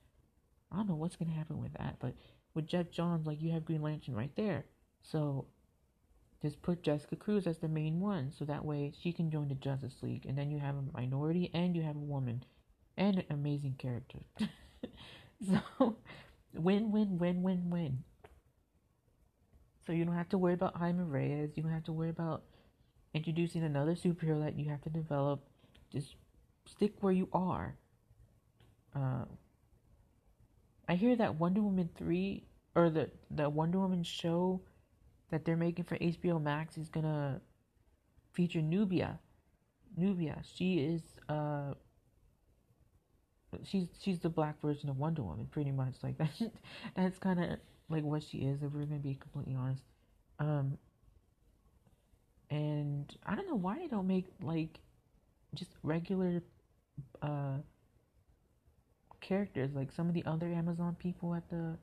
I 0.72 0.76
don't 0.76 0.88
know 0.88 0.94
what's 0.94 1.16
going 1.16 1.30
to 1.30 1.36
happen 1.36 1.60
with 1.60 1.72
that, 1.74 1.96
but 2.00 2.14
with 2.54 2.66
Geoff 2.66 2.90
Johns, 2.90 3.26
like 3.26 3.40
you 3.40 3.52
have 3.52 3.64
Green 3.64 3.82
Lantern 3.82 4.14
right 4.14 4.34
there. 4.36 4.64
So 5.02 5.46
just 6.42 6.62
put 6.62 6.82
Jessica 6.82 7.16
Cruz 7.16 7.46
as 7.46 7.58
the 7.58 7.68
main 7.68 8.00
one, 8.00 8.32
so 8.36 8.44
that 8.44 8.64
way 8.64 8.92
she 9.00 9.12
can 9.12 9.30
join 9.30 9.48
the 9.48 9.54
Justice 9.54 9.96
League, 10.02 10.26
and 10.26 10.36
then 10.36 10.50
you 10.50 10.58
have 10.58 10.76
a 10.76 10.82
minority 10.92 11.50
and 11.54 11.74
you 11.74 11.82
have 11.82 11.96
a 11.96 12.00
woman, 12.00 12.44
and 12.96 13.18
an 13.18 13.24
amazing 13.30 13.74
character. 13.78 14.18
so 15.48 15.60
win, 16.54 16.90
win, 16.90 17.18
win, 17.18 17.42
win, 17.42 17.70
win. 17.70 18.04
So 19.86 19.92
you 19.92 20.04
don't 20.04 20.14
have 20.14 20.28
to 20.30 20.38
worry 20.38 20.54
about 20.54 20.76
Jaime 20.76 21.04
Reyes. 21.04 21.50
You 21.54 21.62
don't 21.62 21.72
have 21.72 21.84
to 21.84 21.92
worry 21.92 22.10
about 22.10 22.42
introducing 23.14 23.62
another 23.62 23.94
superhero 23.94 24.42
that 24.44 24.58
you 24.58 24.68
have 24.68 24.82
to 24.82 24.90
develop. 24.90 25.44
Just 25.92 26.16
stick 26.66 26.94
where 27.00 27.12
you 27.12 27.28
are. 27.32 27.76
Uh, 28.94 29.24
I 30.88 30.94
hear 30.94 31.14
that 31.16 31.36
Wonder 31.36 31.62
Woman 31.62 31.88
three 31.96 32.44
or 32.74 32.90
the 32.90 33.10
the 33.30 33.48
Wonder 33.48 33.78
Woman 33.78 34.02
show 34.02 34.60
that 35.30 35.44
they're 35.44 35.56
making 35.56 35.84
for 35.84 35.96
HBO 35.98 36.42
Max 36.42 36.76
is 36.76 36.88
gonna 36.88 37.40
feature 38.32 38.62
Nubia. 38.62 39.18
Nubia, 39.96 40.42
she 40.42 40.78
is 40.78 41.02
uh 41.28 41.74
she's 43.64 43.88
she's 44.00 44.18
the 44.18 44.28
black 44.28 44.60
version 44.60 44.88
of 44.88 44.98
Wonder 44.98 45.22
Woman, 45.22 45.46
pretty 45.50 45.72
much 45.72 45.94
like 46.02 46.18
that. 46.18 46.30
that's 46.96 47.18
kind 47.18 47.42
of 47.42 47.58
like 47.88 48.04
what 48.04 48.22
she 48.22 48.38
is. 48.38 48.62
If 48.62 48.72
we're 48.72 48.84
gonna 48.84 49.00
be 49.00 49.14
completely 49.14 49.54
honest, 49.54 49.82
um, 50.38 50.78
and 52.50 53.16
I 53.24 53.34
don't 53.34 53.48
know 53.48 53.56
why 53.56 53.78
they 53.78 53.88
don't 53.88 54.06
make 54.06 54.26
like 54.42 54.78
just 55.54 55.70
regular 55.82 56.42
uh 57.22 57.58
characters 59.20 59.74
like 59.74 59.90
some 59.92 60.08
of 60.08 60.14
the 60.14 60.24
other 60.24 60.46
Amazon 60.46 60.96
people 60.98 61.34
at 61.34 61.48
the 61.48 61.76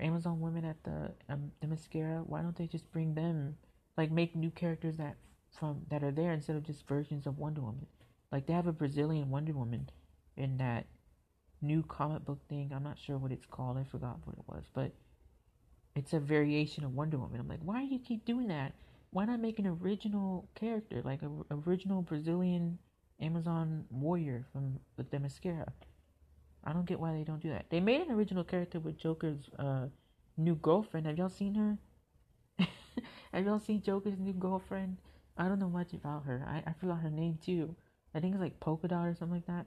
Amazon 0.00 0.40
women 0.40 0.64
at 0.64 0.82
the 0.84 1.12
um, 1.28 1.50
Themyscira. 1.62 2.26
Why 2.26 2.42
don't 2.42 2.56
they 2.56 2.66
just 2.66 2.90
bring 2.92 3.14
them 3.14 3.56
like 3.96 4.10
make 4.10 4.36
new 4.36 4.50
characters 4.50 4.96
that 4.96 5.16
from 5.58 5.82
that 5.90 6.02
are 6.02 6.10
there 6.10 6.32
instead 6.32 6.56
of 6.56 6.64
just 6.64 6.86
versions 6.86 7.26
of 7.26 7.38
Wonder 7.38 7.62
Woman? 7.62 7.86
Like 8.30 8.46
they 8.46 8.52
have 8.52 8.66
a 8.66 8.72
Brazilian 8.72 9.30
Wonder 9.30 9.52
Woman 9.52 9.88
in 10.36 10.58
that 10.58 10.86
new 11.62 11.82
comic 11.82 12.24
book 12.24 12.38
thing. 12.48 12.72
I'm 12.74 12.82
not 12.82 12.98
sure 12.98 13.18
what 13.18 13.32
it's 13.32 13.46
called. 13.46 13.78
I 13.78 13.84
forgot 13.84 14.18
what 14.24 14.36
it 14.36 14.44
was, 14.46 14.64
but 14.72 14.92
it's 15.94 16.12
a 16.12 16.20
variation 16.20 16.84
of 16.84 16.94
Wonder 16.94 17.18
Woman. 17.18 17.40
I'm 17.40 17.48
like, 17.48 17.60
why 17.62 17.84
do 17.84 17.92
you 17.92 17.98
keep 17.98 18.24
doing 18.24 18.48
that? 18.48 18.72
Why 19.10 19.24
not 19.24 19.40
make 19.40 19.58
an 19.58 19.66
original 19.66 20.48
character, 20.54 21.02
like 21.04 21.22
a 21.22 21.30
original 21.66 22.02
Brazilian 22.02 22.78
Amazon 23.20 23.84
warrior 23.90 24.44
from 24.52 24.78
the 24.96 25.04
Themyscira? 25.04 25.66
I 26.64 26.72
don't 26.72 26.86
get 26.86 27.00
why 27.00 27.12
they 27.12 27.24
don't 27.24 27.42
do 27.42 27.50
that. 27.50 27.66
They 27.70 27.80
made 27.80 28.02
an 28.02 28.10
original 28.12 28.44
character 28.44 28.78
with 28.78 28.98
Joker's 28.98 29.48
uh, 29.58 29.86
new 30.36 30.54
girlfriend. 30.56 31.06
Have 31.06 31.16
y'all 31.16 31.30
seen 31.30 31.54
her? 31.54 31.78
Have 33.32 33.46
y'all 33.46 33.60
seen 33.60 33.82
Joker's 33.82 34.18
new 34.18 34.34
girlfriend? 34.34 34.98
I 35.36 35.48
don't 35.48 35.58
know 35.58 35.70
much 35.70 35.94
about 35.94 36.24
her. 36.24 36.44
I, 36.46 36.70
I 36.70 36.74
forgot 36.74 37.00
her 37.00 37.10
name 37.10 37.38
too. 37.44 37.74
I 38.14 38.20
think 38.20 38.34
it's 38.34 38.42
like 38.42 38.60
Polka 38.60 38.88
Dot 38.88 39.06
or 39.06 39.14
something 39.14 39.36
like 39.36 39.46
that. 39.46 39.66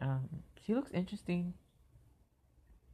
Um, 0.00 0.28
she 0.64 0.74
looks 0.74 0.90
interesting. 0.92 1.54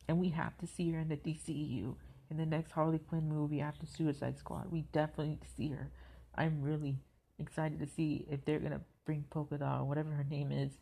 And 0.08 0.18
we 0.18 0.28
have 0.30 0.56
to 0.58 0.66
see 0.66 0.90
her 0.92 1.00
in 1.00 1.08
the 1.08 1.16
DCEU 1.16 1.94
in 2.30 2.36
the 2.36 2.46
next 2.46 2.72
Harley 2.72 2.98
Quinn 2.98 3.28
movie 3.28 3.60
after 3.60 3.86
Suicide 3.86 4.38
Squad. 4.38 4.70
We 4.70 4.82
definitely 4.92 5.38
see 5.56 5.68
her. 5.68 5.90
I'm 6.34 6.62
really 6.62 6.98
excited 7.38 7.78
to 7.80 7.86
see 7.86 8.26
if 8.30 8.44
they're 8.44 8.58
gonna 8.58 8.80
bring 9.04 9.24
Polka 9.30 9.58
Dot 9.58 9.80
or 9.80 9.84
whatever 9.84 10.10
her 10.10 10.24
name 10.24 10.52
is 10.52 10.72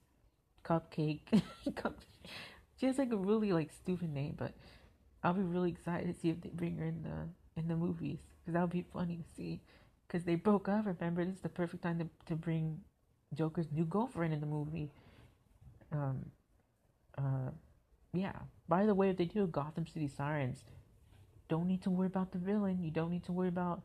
Cupcake. 0.64 1.20
she 2.76 2.86
has 2.86 2.98
like 2.98 3.12
a 3.12 3.16
really 3.16 3.52
like 3.52 3.70
stupid 3.72 4.12
name, 4.12 4.34
but 4.36 4.52
I'll 5.22 5.34
be 5.34 5.42
really 5.42 5.70
excited 5.70 6.12
to 6.12 6.20
see 6.20 6.30
if 6.30 6.40
they 6.40 6.50
bring 6.50 6.76
her 6.78 6.86
in 6.86 7.02
the 7.02 7.60
in 7.60 7.68
the 7.68 7.76
movies 7.76 8.18
because 8.40 8.54
that'll 8.54 8.68
be 8.68 8.84
funny 8.92 9.16
to 9.16 9.34
see. 9.36 9.60
Because 10.06 10.24
they 10.24 10.34
broke 10.34 10.68
up. 10.68 10.86
Remember, 10.86 11.24
this 11.24 11.36
is 11.36 11.40
the 11.40 11.48
perfect 11.48 11.82
time 11.82 11.98
to 11.98 12.08
to 12.26 12.36
bring 12.36 12.80
Joker's 13.34 13.70
new 13.72 13.84
girlfriend 13.84 14.34
in 14.34 14.40
the 14.40 14.46
movie. 14.46 14.90
Um. 15.92 16.26
Uh. 17.16 17.50
Yeah. 18.12 18.32
By 18.68 18.86
the 18.86 18.94
way, 18.94 19.10
if 19.10 19.16
they 19.16 19.24
do 19.24 19.46
Gotham 19.46 19.86
City 19.86 20.08
Sirens, 20.08 20.62
don't 21.48 21.66
need 21.66 21.82
to 21.82 21.90
worry 21.90 22.06
about 22.06 22.32
the 22.32 22.38
villain. 22.38 22.82
You 22.82 22.90
don't 22.90 23.10
need 23.10 23.24
to 23.24 23.32
worry 23.32 23.48
about 23.48 23.82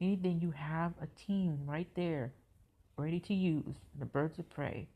anything. 0.00 0.40
You 0.40 0.52
have 0.52 0.92
a 1.00 1.06
team 1.06 1.60
right 1.66 1.88
there, 1.94 2.32
ready 2.96 3.20
to 3.20 3.34
use 3.34 3.76
the 3.98 4.06
Birds 4.06 4.38
of 4.38 4.48
Prey 4.50 4.88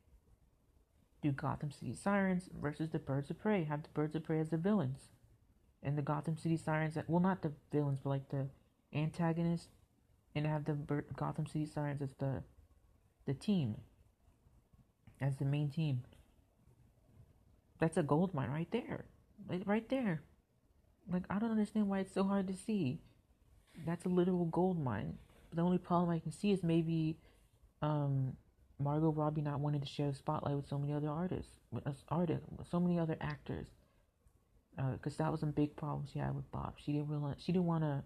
do 1.22 1.32
Gotham 1.32 1.70
City 1.70 1.94
Sirens 1.94 2.48
versus 2.60 2.90
the 2.90 2.98
Birds 2.98 3.30
of 3.30 3.38
Prey. 3.38 3.64
Have 3.64 3.82
the 3.82 3.88
Birds 3.90 4.14
of 4.14 4.24
Prey 4.24 4.40
as 4.40 4.50
the 4.50 4.56
villains. 4.56 5.08
And 5.82 5.96
the 5.96 6.02
Gotham 6.02 6.36
City 6.36 6.56
Sirens, 6.56 6.96
well, 7.08 7.20
not 7.20 7.42
the 7.42 7.52
villains, 7.72 8.00
but 8.02 8.10
like 8.10 8.28
the 8.28 8.46
antagonists. 8.94 9.68
And 10.34 10.46
have 10.46 10.64
the 10.64 10.74
Bir- 10.74 11.06
Gotham 11.16 11.46
City 11.46 11.66
Sirens 11.66 12.02
as 12.02 12.14
the 12.18 12.42
the 13.26 13.34
team, 13.34 13.76
as 15.20 15.36
the 15.36 15.44
main 15.44 15.68
team. 15.68 16.02
That's 17.78 17.96
a 17.96 18.02
gold 18.02 18.32
mine 18.32 18.50
right 18.50 18.70
there, 18.70 19.04
right 19.66 19.88
there. 19.88 20.22
Like 21.08 21.24
I 21.30 21.38
don't 21.38 21.50
understand 21.50 21.88
why 21.88 22.00
it's 22.00 22.14
so 22.14 22.24
hard 22.24 22.48
to 22.48 22.54
see. 22.54 23.00
That's 23.86 24.04
a 24.04 24.08
literal 24.08 24.46
gold 24.46 24.82
mine. 24.82 25.18
The 25.52 25.62
only 25.62 25.78
problem 25.78 26.10
I 26.10 26.18
can 26.18 26.32
see 26.32 26.52
is 26.52 26.62
maybe 26.62 27.16
um, 27.82 28.36
Margot 28.78 29.10
Robbie 29.12 29.42
not 29.42 29.60
wanting 29.60 29.80
to 29.80 29.86
share 29.86 30.10
the 30.10 30.16
spotlight 30.16 30.56
with 30.56 30.68
so 30.68 30.78
many 30.78 30.92
other 30.92 31.08
artists, 31.08 31.52
with 31.70 31.86
us 31.86 32.04
artists, 32.08 32.46
with 32.56 32.68
so 32.70 32.80
many 32.80 32.98
other 32.98 33.16
actors, 33.20 33.68
because 34.76 35.14
uh, 35.14 35.24
that 35.24 35.30
was 35.30 35.40
some 35.40 35.50
big 35.50 35.76
problems 35.76 36.10
she 36.12 36.18
had 36.18 36.34
with 36.34 36.50
Bob. 36.50 36.74
She 36.76 36.92
didn't 36.92 37.08
really, 37.08 37.34
she 37.38 37.52
didn't 37.52 37.66
want 37.66 37.84
to 37.84 38.02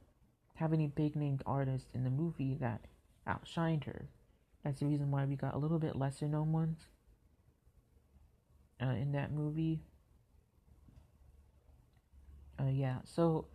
have 0.54 0.72
any 0.72 0.86
big 0.86 1.16
named 1.16 1.42
artists 1.46 1.88
in 1.94 2.04
the 2.04 2.10
movie 2.10 2.56
that 2.60 2.80
outshined 3.26 3.84
her. 3.84 4.06
That's 4.62 4.80
the 4.80 4.86
reason 4.86 5.10
why 5.10 5.24
we 5.24 5.36
got 5.36 5.54
a 5.54 5.58
little 5.58 5.78
bit 5.78 5.96
lesser 5.96 6.26
known 6.26 6.52
ones 6.52 6.78
uh, 8.82 8.90
in 8.90 9.12
that 9.12 9.32
movie. 9.32 9.80
Uh, 12.58 12.70
yeah, 12.70 12.98
so 13.04 13.46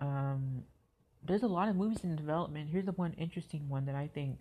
um, 0.00 0.64
there's 1.24 1.42
a 1.42 1.48
lot 1.48 1.68
of 1.68 1.76
movies 1.76 2.02
in 2.02 2.16
development. 2.16 2.70
Here's 2.70 2.86
the 2.86 2.92
one 2.92 3.12
interesting 3.14 3.68
one 3.68 3.86
that 3.86 3.94
I 3.94 4.08
think 4.08 4.40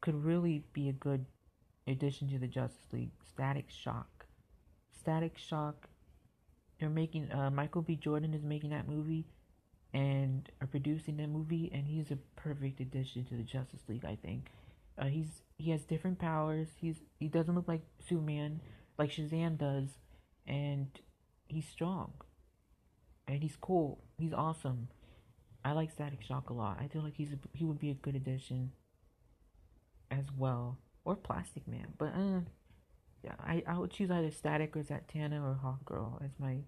could 0.00 0.24
really 0.24 0.64
be 0.72 0.88
a 0.88 0.92
good 0.92 1.26
addition 1.86 2.28
to 2.30 2.38
the 2.38 2.46
Justice 2.46 2.92
League: 2.92 3.12
Static 3.28 3.66
Shock. 3.68 4.26
Static 4.98 5.38
Shock. 5.38 5.88
They're 6.80 6.90
making. 6.90 7.30
Uh, 7.30 7.50
Michael 7.50 7.82
B. 7.82 7.96
Jordan 7.96 8.34
is 8.34 8.42
making 8.42 8.70
that 8.70 8.88
movie, 8.88 9.26
and 9.92 10.50
are 10.60 10.66
producing 10.66 11.18
that 11.18 11.28
movie, 11.28 11.70
and 11.72 11.86
he's 11.86 12.10
a 12.10 12.18
perfect 12.36 12.80
addition 12.80 13.24
to 13.26 13.34
the 13.34 13.42
Justice 13.42 13.82
League. 13.88 14.04
I 14.04 14.16
think. 14.16 14.50
Uh, 14.98 15.06
he's 15.06 15.42
he 15.58 15.70
has 15.70 15.84
different 15.84 16.18
powers. 16.18 16.68
He's 16.80 16.96
he 17.18 17.28
doesn't 17.28 17.54
look 17.54 17.68
like 17.68 17.82
Superman, 18.08 18.60
like 18.98 19.10
Shazam 19.10 19.58
does, 19.58 19.88
and 20.46 20.88
he's 21.48 21.66
strong. 21.66 22.12
And 23.26 23.42
he's 23.42 23.56
cool. 23.56 24.04
He's 24.18 24.32
awesome. 24.32 24.88
I 25.64 25.72
like 25.72 25.90
Static 25.90 26.22
Shock 26.22 26.50
a 26.50 26.52
lot. 26.52 26.78
I 26.80 26.88
feel 26.88 27.02
like 27.02 27.16
he's 27.16 27.32
a, 27.32 27.38
he 27.52 27.64
would 27.64 27.78
be 27.78 27.90
a 27.90 27.94
good 27.94 28.14
addition 28.14 28.72
as 30.10 30.26
well, 30.36 30.78
or 31.04 31.16
Plastic 31.16 31.66
Man. 31.66 31.94
But 31.96 32.14
uh, 32.14 32.40
yeah, 33.22 33.34
I 33.40 33.62
I 33.66 33.78
would 33.78 33.90
choose 33.90 34.10
either 34.10 34.30
Static 34.30 34.76
or 34.76 34.82
Zatanna 34.82 35.42
or 35.42 35.58
Hawkgirl 35.64 36.22
as 36.22 36.32
my 36.38 36.58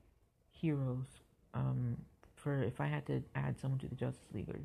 heroes. 0.50 1.06
Um, 1.52 1.98
for 2.34 2.62
if 2.62 2.80
I 2.80 2.86
had 2.86 3.06
to 3.06 3.22
add 3.34 3.58
someone 3.60 3.78
to 3.80 3.88
the 3.88 3.94
Justice 3.94 4.32
League 4.32 4.48
or 4.48 4.60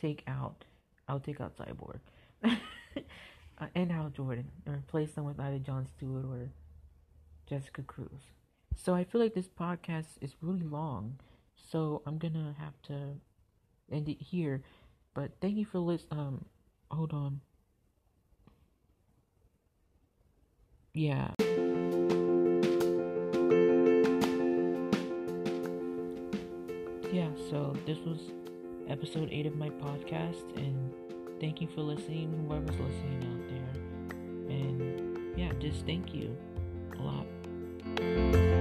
take 0.00 0.22
out, 0.28 0.64
I 1.08 1.14
would 1.14 1.24
take 1.24 1.40
out 1.40 1.56
Cyborg. 1.56 1.98
uh, 2.44 3.66
and 3.74 3.90
Hal 3.90 4.10
Jordan, 4.10 4.50
and 4.64 4.76
replace 4.76 5.12
them 5.12 5.24
with 5.24 5.40
either 5.40 5.58
John 5.58 5.86
Stewart 5.86 6.24
or 6.24 6.50
Jessica 7.48 7.82
Cruz. 7.82 8.30
So 8.84 8.96
I 8.96 9.04
feel 9.04 9.20
like 9.20 9.34
this 9.34 9.48
podcast 9.48 10.18
is 10.20 10.34
really 10.40 10.64
long, 10.64 11.20
so 11.70 12.02
I'm 12.04 12.18
gonna 12.18 12.56
have 12.58 12.74
to 12.88 13.14
end 13.92 14.08
it 14.08 14.20
here. 14.20 14.60
But 15.14 15.30
thank 15.40 15.56
you 15.56 15.64
for 15.64 15.78
listening. 15.78 16.18
Um, 16.18 16.44
hold 16.90 17.12
on. 17.12 17.40
Yeah. 20.94 21.30
Yeah, 27.12 27.30
so 27.50 27.76
this 27.86 27.98
was 27.98 28.32
episode 28.88 29.28
8 29.30 29.46
of 29.46 29.54
my 29.54 29.70
podcast, 29.70 30.56
and 30.56 30.92
thank 31.40 31.60
you 31.60 31.68
for 31.68 31.82
listening, 31.82 32.46
whoever's 32.48 32.80
listening 32.80 33.22
out 33.30 33.48
there. 33.48 34.56
And 34.56 35.38
yeah, 35.38 35.52
just 35.60 35.86
thank 35.86 36.12
you 36.12 36.36
a 36.98 37.02
lot. 37.02 38.51